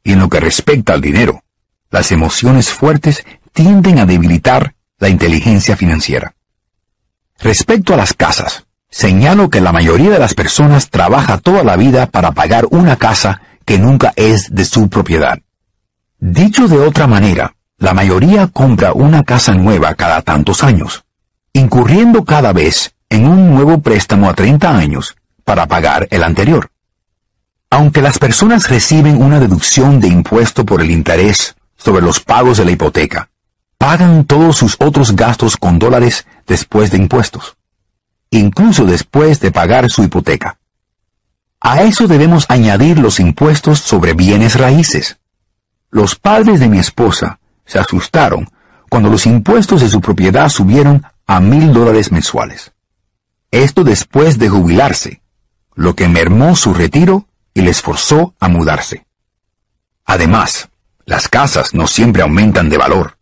Y 0.02 0.12
en 0.12 0.18
lo 0.18 0.28
que 0.28 0.40
respecta 0.40 0.92
al 0.92 1.00
dinero, 1.00 1.42
las 1.90 2.12
emociones 2.12 2.70
fuertes 2.70 3.24
tienden 3.52 3.98
a 3.98 4.06
debilitar 4.06 4.74
la 4.98 5.08
inteligencia 5.08 5.76
financiera. 5.76 6.34
Respecto 7.38 7.94
a 7.94 7.96
las 7.96 8.14
casas, 8.14 8.66
señalo 8.90 9.50
que 9.50 9.60
la 9.60 9.72
mayoría 9.72 10.10
de 10.10 10.18
las 10.18 10.34
personas 10.34 10.90
trabaja 10.90 11.38
toda 11.38 11.64
la 11.64 11.76
vida 11.76 12.06
para 12.06 12.32
pagar 12.32 12.66
una 12.70 12.96
casa 12.96 13.42
que 13.64 13.78
nunca 13.78 14.12
es 14.16 14.54
de 14.54 14.64
su 14.64 14.88
propiedad. 14.88 15.38
Dicho 16.18 16.68
de 16.68 16.78
otra 16.78 17.06
manera, 17.06 17.54
la 17.78 17.92
mayoría 17.92 18.46
compra 18.48 18.92
una 18.92 19.24
casa 19.24 19.54
nueva 19.54 19.94
cada 19.94 20.22
tantos 20.22 20.62
años, 20.62 21.04
incurriendo 21.52 22.24
cada 22.24 22.52
vez 22.52 22.94
en 23.10 23.26
un 23.28 23.54
nuevo 23.54 23.80
préstamo 23.80 24.28
a 24.28 24.34
30 24.34 24.76
años 24.76 25.16
para 25.44 25.66
pagar 25.66 26.08
el 26.10 26.22
anterior. 26.22 26.70
Aunque 27.70 28.02
las 28.02 28.18
personas 28.18 28.68
reciben 28.68 29.20
una 29.20 29.40
deducción 29.40 30.00
de 30.00 30.08
impuesto 30.08 30.64
por 30.64 30.80
el 30.80 30.90
interés 30.90 31.56
sobre 31.76 32.02
los 32.02 32.20
pagos 32.20 32.58
de 32.58 32.64
la 32.64 32.70
hipoteca, 32.70 33.30
pagan 33.78 34.24
todos 34.24 34.56
sus 34.56 34.76
otros 34.78 35.14
gastos 35.16 35.56
con 35.56 35.78
dólares 35.78 36.26
después 36.46 36.90
de 36.90 36.98
impuestos, 36.98 37.56
incluso 38.30 38.84
después 38.84 39.40
de 39.40 39.50
pagar 39.50 39.90
su 39.90 40.02
hipoteca. 40.02 40.58
A 41.60 41.82
eso 41.82 42.06
debemos 42.06 42.46
añadir 42.48 42.98
los 42.98 43.20
impuestos 43.20 43.80
sobre 43.80 44.12
bienes 44.12 44.58
raíces. 44.58 45.18
Los 45.90 46.14
padres 46.14 46.60
de 46.60 46.68
mi 46.68 46.78
esposa 46.78 47.40
se 47.64 47.78
asustaron 47.78 48.50
cuando 48.90 49.10
los 49.10 49.26
impuestos 49.26 49.80
de 49.80 49.88
su 49.88 50.00
propiedad 50.00 50.48
subieron 50.48 51.04
a 51.26 51.40
mil 51.40 51.72
dólares 51.72 52.12
mensuales. 52.12 52.72
Esto 53.50 53.84
después 53.84 54.38
de 54.38 54.48
jubilarse, 54.48 55.22
lo 55.74 55.94
que 55.94 56.08
mermó 56.08 56.54
su 56.56 56.74
retiro 56.74 57.26
y 57.54 57.62
les 57.62 57.80
forzó 57.80 58.34
a 58.40 58.48
mudarse. 58.48 59.06
Además, 60.04 60.68
las 61.06 61.28
casas 61.28 61.72
no 61.72 61.86
siempre 61.86 62.22
aumentan 62.22 62.68
de 62.68 62.76
valor. 62.76 63.18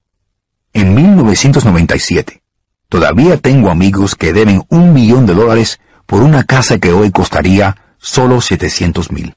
En 0.73 0.95
1997, 0.95 2.43
todavía 2.89 3.37
tengo 3.37 3.71
amigos 3.71 4.15
que 4.15 4.33
deben 4.33 4.65
un 4.69 4.93
millón 4.93 5.27
de 5.27 5.35
dólares 5.35 5.81
por 6.07 6.23
una 6.23 6.45
casa 6.45 6.79
que 6.79 6.93
hoy 6.93 7.11
costaría 7.11 7.77
solo 7.99 8.41
700 8.41 9.13
mil. 9.13 9.37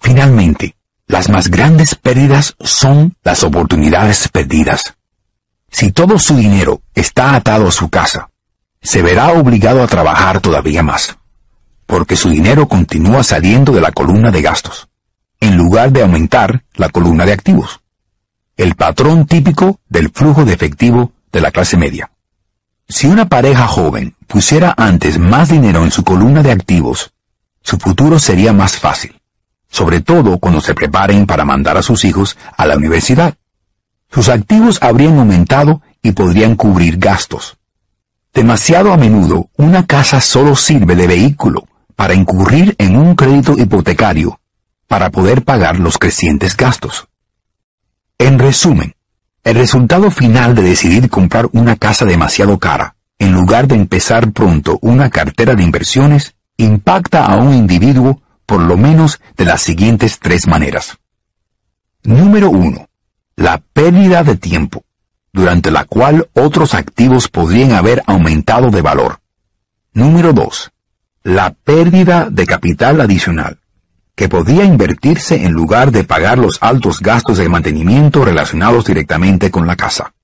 Finalmente, 0.00 0.76
las 1.06 1.28
más 1.28 1.48
grandes 1.48 1.94
pérdidas 1.94 2.54
son 2.60 3.16
las 3.22 3.44
oportunidades 3.44 4.28
perdidas. 4.28 4.94
Si 5.70 5.92
todo 5.92 6.18
su 6.18 6.36
dinero 6.36 6.82
está 6.94 7.34
atado 7.34 7.68
a 7.68 7.72
su 7.72 7.88
casa, 7.88 8.30
se 8.82 9.02
verá 9.02 9.32
obligado 9.32 9.82
a 9.82 9.86
trabajar 9.86 10.40
todavía 10.40 10.82
más. 10.82 11.16
Porque 11.86 12.16
su 12.16 12.28
dinero 12.28 12.68
continúa 12.68 13.22
saliendo 13.22 13.72
de 13.72 13.80
la 13.80 13.92
columna 13.92 14.30
de 14.30 14.42
gastos, 14.42 14.88
en 15.40 15.56
lugar 15.56 15.92
de 15.92 16.02
aumentar 16.02 16.64
la 16.74 16.88
columna 16.88 17.24
de 17.24 17.32
activos. 17.32 17.80
El 18.56 18.74
patrón 18.74 19.26
típico 19.26 19.80
del 19.88 20.10
flujo 20.10 20.44
de 20.44 20.52
efectivo 20.52 21.12
de 21.32 21.40
la 21.40 21.50
clase 21.50 21.76
media. 21.76 22.10
Si 22.88 23.06
una 23.06 23.28
pareja 23.28 23.66
joven 23.66 24.14
pusiera 24.26 24.74
antes 24.76 25.18
más 25.18 25.48
dinero 25.48 25.84
en 25.84 25.90
su 25.90 26.04
columna 26.04 26.42
de 26.42 26.52
activos, 26.52 27.12
su 27.62 27.78
futuro 27.78 28.18
sería 28.18 28.52
más 28.52 28.76
fácil, 28.76 29.20
sobre 29.68 30.00
todo 30.00 30.38
cuando 30.38 30.60
se 30.60 30.74
preparen 30.74 31.26
para 31.26 31.44
mandar 31.44 31.76
a 31.76 31.82
sus 31.82 32.04
hijos 32.04 32.36
a 32.56 32.66
la 32.66 32.76
universidad. 32.76 33.34
Sus 34.10 34.28
activos 34.28 34.78
habrían 34.82 35.18
aumentado 35.18 35.82
y 36.02 36.12
podrían 36.12 36.54
cubrir 36.56 36.96
gastos. 36.98 37.56
Demasiado 38.32 38.92
a 38.92 38.96
menudo, 38.96 39.50
una 39.56 39.86
casa 39.86 40.20
solo 40.20 40.54
sirve 40.54 40.94
de 40.94 41.06
vehículo 41.06 41.66
para 41.96 42.14
incurrir 42.14 42.76
en 42.78 42.96
un 42.96 43.14
crédito 43.14 43.54
hipotecario 43.58 44.38
para 44.86 45.10
poder 45.10 45.42
pagar 45.42 45.80
los 45.80 45.98
crecientes 45.98 46.56
gastos. 46.56 47.08
En 48.18 48.38
resumen, 48.38 48.94
el 49.42 49.56
resultado 49.56 50.10
final 50.10 50.54
de 50.54 50.62
decidir 50.62 51.08
comprar 51.10 51.48
una 51.52 51.76
casa 51.76 52.04
demasiado 52.04 52.58
cara, 52.58 52.96
en 53.18 53.32
lugar 53.32 53.66
de 53.66 53.74
empezar 53.74 54.32
pronto 54.32 54.78
una 54.82 55.10
cartera 55.10 55.54
de 55.54 55.62
inversiones, 55.62 56.34
impacta 56.56 57.26
a 57.26 57.36
un 57.36 57.52
individuo 57.54 58.22
por 58.44 58.60
lo 58.60 58.76
menos 58.76 59.20
de 59.36 59.44
las 59.44 59.62
siguientes 59.62 60.18
tres 60.20 60.46
maneras. 60.46 60.98
Número 62.04 62.50
1. 62.50 62.88
La 63.36 63.58
pérdida 63.58 64.22
de 64.22 64.36
tiempo, 64.36 64.84
durante 65.32 65.70
la 65.70 65.84
cual 65.84 66.28
otros 66.32 66.74
activos 66.74 67.28
podrían 67.28 67.72
haber 67.72 68.02
aumentado 68.06 68.70
de 68.70 68.82
valor. 68.82 69.20
Número 69.92 70.32
2. 70.32 70.70
La 71.28 71.54
pérdida 71.54 72.28
de 72.30 72.46
capital 72.46 73.00
adicional, 73.00 73.58
que 74.14 74.28
podía 74.28 74.62
invertirse 74.62 75.44
en 75.44 75.50
lugar 75.50 75.90
de 75.90 76.04
pagar 76.04 76.38
los 76.38 76.58
altos 76.62 77.00
gastos 77.00 77.38
de 77.38 77.48
mantenimiento 77.48 78.24
relacionados 78.24 78.84
directamente 78.84 79.50
con 79.50 79.66
la 79.66 79.74
casa. 79.74 80.14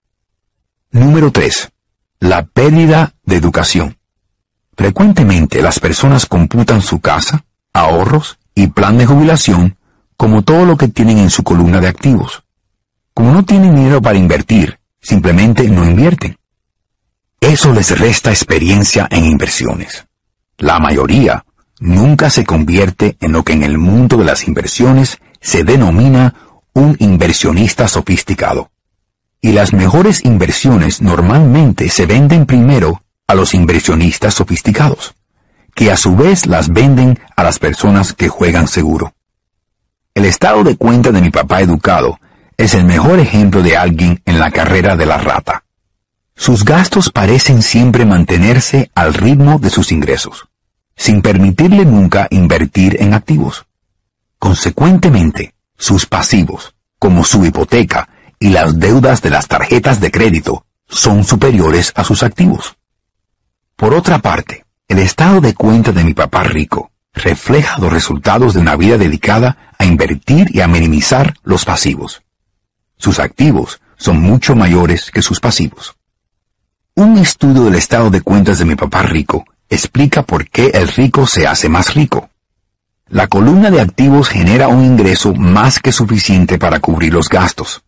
Número 0.92 1.32
3. 1.32 1.72
La 2.20 2.44
pérdida 2.44 3.14
de 3.24 3.34
educación. 3.34 3.98
Frecuentemente 4.76 5.60
las 5.60 5.80
personas 5.80 6.24
computan 6.26 6.80
su 6.80 7.00
casa, 7.00 7.46
ahorros 7.72 8.38
y 8.54 8.68
plan 8.68 8.96
de 8.96 9.06
jubilación 9.06 9.76
como 10.16 10.42
todo 10.42 10.64
lo 10.66 10.76
que 10.76 10.86
tienen 10.86 11.18
en 11.18 11.30
su 11.30 11.42
columna 11.42 11.80
de 11.80 11.88
activos. 11.88 12.44
Como 13.12 13.32
no 13.32 13.44
tienen 13.44 13.74
dinero 13.74 14.00
para 14.00 14.18
invertir, 14.18 14.78
simplemente 15.00 15.68
no 15.68 15.84
invierten. 15.84 16.38
Eso 17.40 17.72
les 17.72 17.98
resta 17.98 18.30
experiencia 18.30 19.08
en 19.10 19.24
inversiones. 19.24 20.06
La 20.58 20.78
mayoría 20.78 21.44
nunca 21.80 22.30
se 22.30 22.44
convierte 22.44 23.16
en 23.20 23.32
lo 23.32 23.42
que 23.42 23.52
en 23.52 23.62
el 23.64 23.78
mundo 23.78 24.16
de 24.16 24.24
las 24.24 24.46
inversiones 24.46 25.18
se 25.40 25.64
denomina 25.64 26.34
un 26.74 26.96
inversionista 27.00 27.88
sofisticado. 27.88 28.70
Y 29.40 29.52
las 29.52 29.72
mejores 29.72 30.24
inversiones 30.24 31.02
normalmente 31.02 31.88
se 31.88 32.06
venden 32.06 32.46
primero 32.46 33.02
a 33.26 33.34
los 33.34 33.54
inversionistas 33.54 34.34
sofisticados, 34.34 35.14
que 35.74 35.90
a 35.90 35.96
su 35.96 36.14
vez 36.14 36.46
las 36.46 36.68
venden 36.68 37.18
a 37.36 37.42
las 37.42 37.58
personas 37.58 38.12
que 38.12 38.28
juegan 38.28 38.68
seguro. 38.68 39.14
El 40.14 40.26
estado 40.26 40.62
de 40.62 40.76
cuenta 40.76 41.10
de 41.10 41.20
mi 41.20 41.30
papá 41.30 41.60
educado 41.60 42.20
es 42.56 42.74
el 42.74 42.84
mejor 42.84 43.18
ejemplo 43.18 43.62
de 43.62 43.76
alguien 43.76 44.20
en 44.26 44.38
la 44.38 44.50
carrera 44.50 44.96
de 44.96 45.06
la 45.06 45.18
rata. 45.18 45.64
Sus 46.42 46.64
gastos 46.64 47.12
parecen 47.12 47.62
siempre 47.62 48.04
mantenerse 48.04 48.90
al 48.96 49.14
ritmo 49.14 49.60
de 49.60 49.70
sus 49.70 49.92
ingresos 49.92 50.48
sin 50.96 51.22
permitirle 51.22 51.84
nunca 51.84 52.26
invertir 52.30 52.96
en 53.00 53.14
activos. 53.14 53.66
Consecuentemente, 54.40 55.54
sus 55.78 56.04
pasivos, 56.06 56.74
como 56.98 57.22
su 57.22 57.44
hipoteca 57.44 58.08
y 58.40 58.48
las 58.48 58.80
deudas 58.80 59.22
de 59.22 59.30
las 59.30 59.46
tarjetas 59.46 60.00
de 60.00 60.10
crédito, 60.10 60.66
son 60.88 61.22
superiores 61.22 61.92
a 61.94 62.02
sus 62.02 62.24
activos. 62.24 62.76
Por 63.76 63.94
otra 63.94 64.18
parte, 64.18 64.64
el 64.88 64.98
estado 64.98 65.40
de 65.40 65.54
cuenta 65.54 65.92
de 65.92 66.02
mi 66.02 66.12
papá 66.12 66.42
rico 66.42 66.90
refleja 67.14 67.78
los 67.78 67.92
resultados 67.92 68.52
de 68.54 68.58
una 68.62 68.74
vida 68.74 68.98
dedicada 68.98 69.72
a 69.78 69.84
invertir 69.84 70.48
y 70.52 70.60
a 70.60 70.66
minimizar 70.66 71.36
los 71.44 71.64
pasivos. 71.64 72.24
Sus 72.96 73.20
activos 73.20 73.80
son 73.96 74.20
mucho 74.20 74.56
mayores 74.56 75.12
que 75.12 75.22
sus 75.22 75.38
pasivos. 75.38 75.94
Un 76.94 77.16
estudio 77.16 77.64
del 77.64 77.76
estado 77.76 78.10
de 78.10 78.20
cuentas 78.20 78.58
de 78.58 78.66
mi 78.66 78.74
papá 78.74 79.00
rico 79.00 79.46
explica 79.70 80.24
por 80.24 80.50
qué 80.50 80.72
el 80.74 80.88
rico 80.88 81.26
se 81.26 81.46
hace 81.46 81.70
más 81.70 81.94
rico. 81.94 82.28
La 83.08 83.28
columna 83.28 83.70
de 83.70 83.80
activos 83.80 84.28
genera 84.28 84.68
un 84.68 84.84
ingreso 84.84 85.32
más 85.32 85.78
que 85.78 85.90
suficiente 85.90 86.58
para 86.58 86.80
cubrir 86.80 87.14
los 87.14 87.30
gastos, 87.30 87.82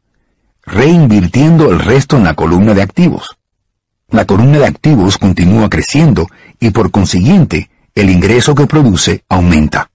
reinvirtiendo 0.62 1.70
el 1.70 1.80
resto 1.80 2.16
en 2.16 2.24
la 2.24 2.32
columna 2.32 2.72
de 2.72 2.80
activos. 2.80 3.36
La 4.08 4.24
columna 4.24 4.60
de 4.60 4.66
activos 4.66 5.18
continúa 5.18 5.68
creciendo 5.68 6.26
y 6.58 6.70
por 6.70 6.90
consiguiente 6.90 7.68
el 7.94 8.08
ingreso 8.08 8.54
que 8.54 8.66
produce 8.66 9.22
aumenta. 9.28 9.90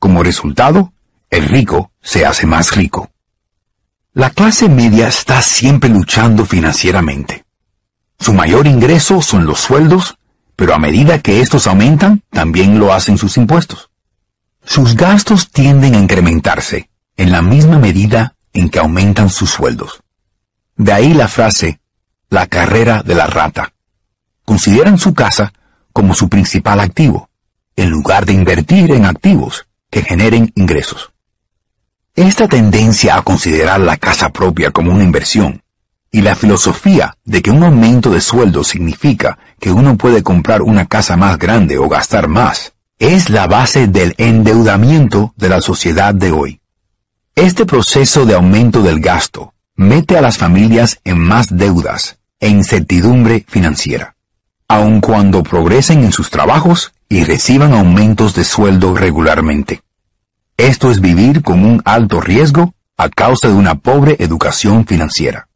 Como 0.00 0.24
resultado, 0.24 0.92
el 1.30 1.48
rico 1.48 1.92
se 2.02 2.26
hace 2.26 2.44
más 2.44 2.74
rico. 2.74 3.08
La 4.14 4.30
clase 4.30 4.68
media 4.68 5.06
está 5.06 5.40
siempre 5.42 5.88
luchando 5.88 6.44
financieramente. 6.44 7.41
Su 8.18 8.32
mayor 8.32 8.66
ingreso 8.66 9.20
son 9.22 9.46
los 9.46 9.60
sueldos 9.60 10.16
pero 10.56 10.74
a 10.74 10.78
medida 10.78 11.20
que 11.20 11.40
estos 11.40 11.66
aumentan, 11.66 12.22
también 12.30 12.78
lo 12.78 12.92
hacen 12.92 13.18
sus 13.18 13.36
impuestos. 13.36 13.90
Sus 14.64 14.94
gastos 14.94 15.50
tienden 15.50 15.94
a 15.94 15.98
incrementarse 15.98 16.88
en 17.16 17.32
la 17.32 17.42
misma 17.42 17.78
medida 17.78 18.36
en 18.52 18.68
que 18.68 18.78
aumentan 18.78 19.28
sus 19.28 19.50
sueldos. 19.50 20.02
De 20.76 20.92
ahí 20.92 21.14
la 21.14 21.28
frase, 21.28 21.80
la 22.30 22.46
carrera 22.46 23.02
de 23.02 23.14
la 23.14 23.26
rata. 23.26 23.72
Consideran 24.44 24.98
su 24.98 25.14
casa 25.14 25.52
como 25.92 26.14
su 26.14 26.28
principal 26.28 26.80
activo, 26.80 27.28
en 27.76 27.90
lugar 27.90 28.24
de 28.24 28.34
invertir 28.34 28.92
en 28.92 29.04
activos 29.04 29.66
que 29.90 30.02
generen 30.02 30.52
ingresos. 30.54 31.12
Esta 32.14 32.46
tendencia 32.46 33.16
a 33.16 33.22
considerar 33.22 33.80
la 33.80 33.96
casa 33.96 34.30
propia 34.30 34.70
como 34.70 34.92
una 34.92 35.02
inversión 35.02 35.61
y 36.14 36.20
la 36.20 36.36
filosofía 36.36 37.16
de 37.24 37.40
que 37.40 37.50
un 37.50 37.64
aumento 37.64 38.10
de 38.10 38.20
sueldo 38.20 38.62
significa 38.62 39.38
que 39.58 39.72
uno 39.72 39.96
puede 39.96 40.22
comprar 40.22 40.60
una 40.60 40.86
casa 40.86 41.16
más 41.16 41.38
grande 41.38 41.78
o 41.78 41.88
gastar 41.88 42.28
más, 42.28 42.74
es 42.98 43.30
la 43.30 43.46
base 43.46 43.88
del 43.88 44.14
endeudamiento 44.18 45.32
de 45.36 45.48
la 45.48 45.62
sociedad 45.62 46.14
de 46.14 46.30
hoy. 46.30 46.60
Este 47.34 47.64
proceso 47.64 48.26
de 48.26 48.34
aumento 48.34 48.82
del 48.82 49.00
gasto 49.00 49.54
mete 49.74 50.18
a 50.18 50.20
las 50.20 50.36
familias 50.36 51.00
en 51.02 51.18
más 51.18 51.56
deudas 51.56 52.18
e 52.38 52.48
incertidumbre 52.48 53.46
financiera, 53.48 54.14
aun 54.68 55.00
cuando 55.00 55.42
progresen 55.42 56.04
en 56.04 56.12
sus 56.12 56.28
trabajos 56.28 56.92
y 57.08 57.24
reciban 57.24 57.72
aumentos 57.72 58.34
de 58.34 58.44
sueldo 58.44 58.94
regularmente. 58.94 59.80
Esto 60.58 60.90
es 60.90 61.00
vivir 61.00 61.42
con 61.42 61.64
un 61.64 61.80
alto 61.86 62.20
riesgo 62.20 62.74
a 62.98 63.08
causa 63.08 63.48
de 63.48 63.54
una 63.54 63.76
pobre 63.76 64.16
educación 64.18 64.86
financiera. 64.86 65.48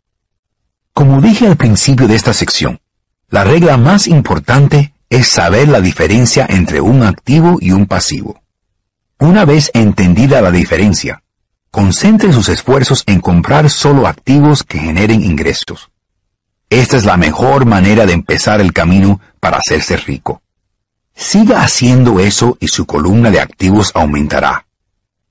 Como 0.96 1.20
dije 1.20 1.46
al 1.46 1.58
principio 1.58 2.08
de 2.08 2.14
esta 2.14 2.32
sección, 2.32 2.80
la 3.28 3.44
regla 3.44 3.76
más 3.76 4.06
importante 4.06 4.94
es 5.10 5.28
saber 5.28 5.68
la 5.68 5.82
diferencia 5.82 6.46
entre 6.48 6.80
un 6.80 7.02
activo 7.02 7.58
y 7.60 7.72
un 7.72 7.84
pasivo. 7.84 8.40
Una 9.18 9.44
vez 9.44 9.70
entendida 9.74 10.40
la 10.40 10.50
diferencia, 10.50 11.22
concentre 11.70 12.32
sus 12.32 12.48
esfuerzos 12.48 13.04
en 13.04 13.20
comprar 13.20 13.68
solo 13.68 14.06
activos 14.06 14.62
que 14.62 14.78
generen 14.78 15.22
ingresos. 15.22 15.90
Esta 16.70 16.96
es 16.96 17.04
la 17.04 17.18
mejor 17.18 17.66
manera 17.66 18.06
de 18.06 18.14
empezar 18.14 18.62
el 18.62 18.72
camino 18.72 19.20
para 19.38 19.58
hacerse 19.58 19.98
rico. 19.98 20.40
Siga 21.14 21.62
haciendo 21.62 22.20
eso 22.20 22.56
y 22.58 22.68
su 22.68 22.86
columna 22.86 23.30
de 23.30 23.40
activos 23.40 23.92
aumentará. 23.94 24.66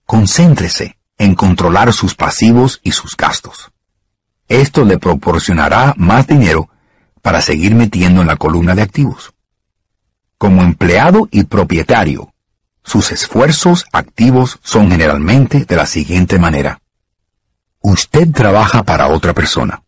Concéntrese 0.05 0.99
en 1.17 1.33
controlar 1.33 1.91
sus 1.91 2.13
pasivos 2.13 2.81
y 2.83 2.91
sus 2.91 3.17
gastos. 3.17 3.71
Esto 4.47 4.85
le 4.85 4.97
proporcionará 4.97 5.93
más 5.97 6.27
dinero 6.27 6.69
para 7.21 7.41
seguir 7.41 7.73
metiendo 7.73 8.21
en 8.21 8.27
la 8.27 8.37
columna 8.37 8.75
de 8.75 8.83
activos. 8.83 9.33
Como 10.37 10.61
empleado 10.61 11.27
y 11.31 11.45
propietario, 11.45 12.33
sus 12.83 13.11
esfuerzos 13.11 13.85
activos 13.91 14.59
son 14.63 14.91
generalmente 14.91 15.65
de 15.65 15.75
la 15.75 15.87
siguiente 15.87 16.37
manera. 16.37 16.81
Usted 17.81 18.31
trabaja 18.31 18.83
para 18.83 19.07
otra 19.07 19.33
persona. 19.33 19.83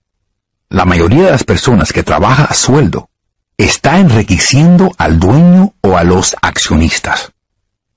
La 0.70 0.86
mayoría 0.86 1.26
de 1.26 1.32
las 1.32 1.44
personas 1.44 1.94
que 1.94 2.04
trabaja 2.04 2.46
a 2.46 2.54
sueldo 2.54 3.10
está 3.58 4.00
enriqueciendo 4.00 4.94
al 4.98 5.20
dueño 5.20 5.74
o 5.82 5.98
a 5.98 6.04
los 6.04 6.36
accionistas. 6.42 7.34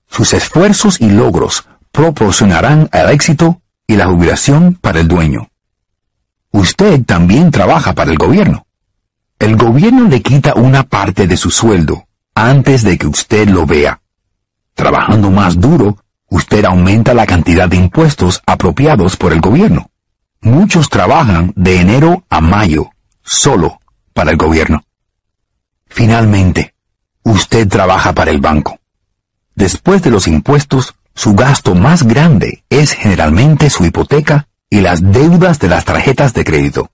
Sus 0.06 0.32
esfuerzos 0.32 1.00
y 1.00 1.10
logros 1.10 1.66
proporcionarán 1.92 2.88
el 2.92 3.10
éxito 3.10 3.62
y 3.86 3.96
la 3.96 4.06
jubilación 4.06 4.74
para 4.74 5.00
el 5.00 5.08
dueño. 5.08 5.49
Usted 6.52 7.04
también 7.04 7.50
trabaja 7.50 7.94
para 7.94 8.10
el 8.10 8.18
gobierno. 8.18 8.66
El 9.38 9.56
gobierno 9.56 10.08
le 10.08 10.20
quita 10.20 10.54
una 10.54 10.82
parte 10.82 11.26
de 11.26 11.36
su 11.36 11.50
sueldo 11.50 12.06
antes 12.34 12.82
de 12.82 12.98
que 12.98 13.06
usted 13.06 13.48
lo 13.48 13.66
vea. 13.66 14.00
trabajando 14.74 15.30
más 15.30 15.60
duro, 15.60 15.98
usted 16.28 16.64
aumenta 16.64 17.12
la 17.12 17.26
cantidad 17.26 17.68
de 17.68 17.76
impuestos 17.76 18.42
apropiados 18.46 19.16
por 19.16 19.32
el 19.32 19.40
gobierno. 19.40 19.90
Muchos 20.40 20.88
trabajan 20.88 21.52
de 21.54 21.80
enero 21.80 22.24
a 22.30 22.40
mayo, 22.40 22.90
solo 23.22 23.80
para 24.14 24.30
el 24.30 24.38
gobierno. 24.38 24.82
Finalmente, 25.86 26.74
usted 27.24 27.68
trabaja 27.68 28.14
para 28.14 28.30
el 28.30 28.40
banco. 28.40 28.78
Después 29.54 30.02
de 30.02 30.10
los 30.10 30.26
impuestos, 30.26 30.94
su 31.14 31.34
gasto 31.34 31.74
más 31.74 32.04
grande 32.04 32.64
es 32.70 32.92
generalmente 32.92 33.68
su 33.68 33.84
hipoteca 33.84 34.48
y 34.70 34.80
las 34.80 35.02
deudas 35.02 35.58
de 35.58 35.68
las 35.68 35.84
tarjetas 35.84 36.32
de 36.32 36.44
crédito. 36.44 36.90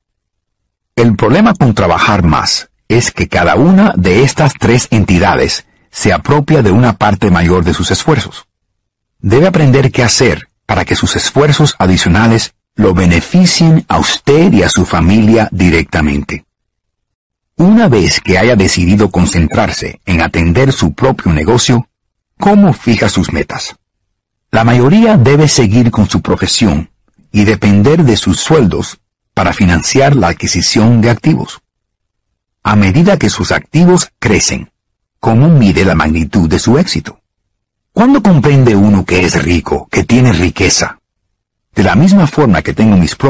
El 0.96 1.14
problema 1.14 1.54
con 1.54 1.74
trabajar 1.74 2.24
más 2.24 2.70
es 2.88 3.12
que 3.12 3.28
cada 3.28 3.56
una 3.56 3.92
de 3.96 4.22
estas 4.22 4.54
tres 4.54 4.88
entidades 4.90 5.66
se 5.90 6.12
apropia 6.12 6.62
de 6.62 6.70
una 6.70 6.94
parte 6.94 7.30
mayor 7.30 7.64
de 7.64 7.74
sus 7.74 7.90
esfuerzos. 7.90 8.46
Debe 9.18 9.46
aprender 9.46 9.92
qué 9.92 10.02
hacer 10.02 10.48
para 10.64 10.86
que 10.86 10.96
sus 10.96 11.16
esfuerzos 11.16 11.76
adicionales 11.78 12.54
lo 12.74 12.94
beneficien 12.94 13.84
a 13.88 13.98
usted 13.98 14.52
y 14.52 14.62
a 14.62 14.68
su 14.70 14.86
familia 14.86 15.48
directamente. 15.52 16.44
Una 17.56 17.88
vez 17.88 18.20
que 18.20 18.38
haya 18.38 18.56
decidido 18.56 19.10
concentrarse 19.10 20.00
en 20.06 20.22
atender 20.22 20.72
su 20.72 20.92
propio 20.92 21.32
negocio, 21.32 21.88
¿cómo 22.38 22.72
fija 22.72 23.08
sus 23.08 23.32
metas? 23.32 23.76
La 24.50 24.64
mayoría 24.64 25.16
debe 25.16 25.48
seguir 25.48 25.90
con 25.90 26.08
su 26.08 26.20
profesión 26.20 26.90
y 27.36 27.44
depender 27.44 28.02
de 28.02 28.16
sus 28.16 28.40
sueldos 28.40 28.98
para 29.34 29.52
financiar 29.52 30.16
la 30.16 30.28
adquisición 30.28 31.02
de 31.02 31.10
activos. 31.10 31.60
A 32.62 32.76
medida 32.76 33.18
que 33.18 33.28
sus 33.28 33.52
activos 33.52 34.10
crecen, 34.18 34.70
¿cómo 35.20 35.50
mide 35.50 35.84
la 35.84 35.94
magnitud 35.94 36.48
de 36.48 36.58
su 36.58 36.78
éxito? 36.78 37.20
¿Cuándo 37.92 38.22
comprende 38.22 38.74
uno 38.74 39.04
que 39.04 39.26
es 39.26 39.44
rico, 39.44 39.86
que 39.90 40.02
tiene 40.02 40.32
riqueza? 40.32 40.98
De 41.74 41.82
la 41.82 41.94
misma 41.94 42.26
forma 42.26 42.62
que 42.62 42.72
tengo 42.72 42.96
mis 42.96 43.16
propios 43.16 43.24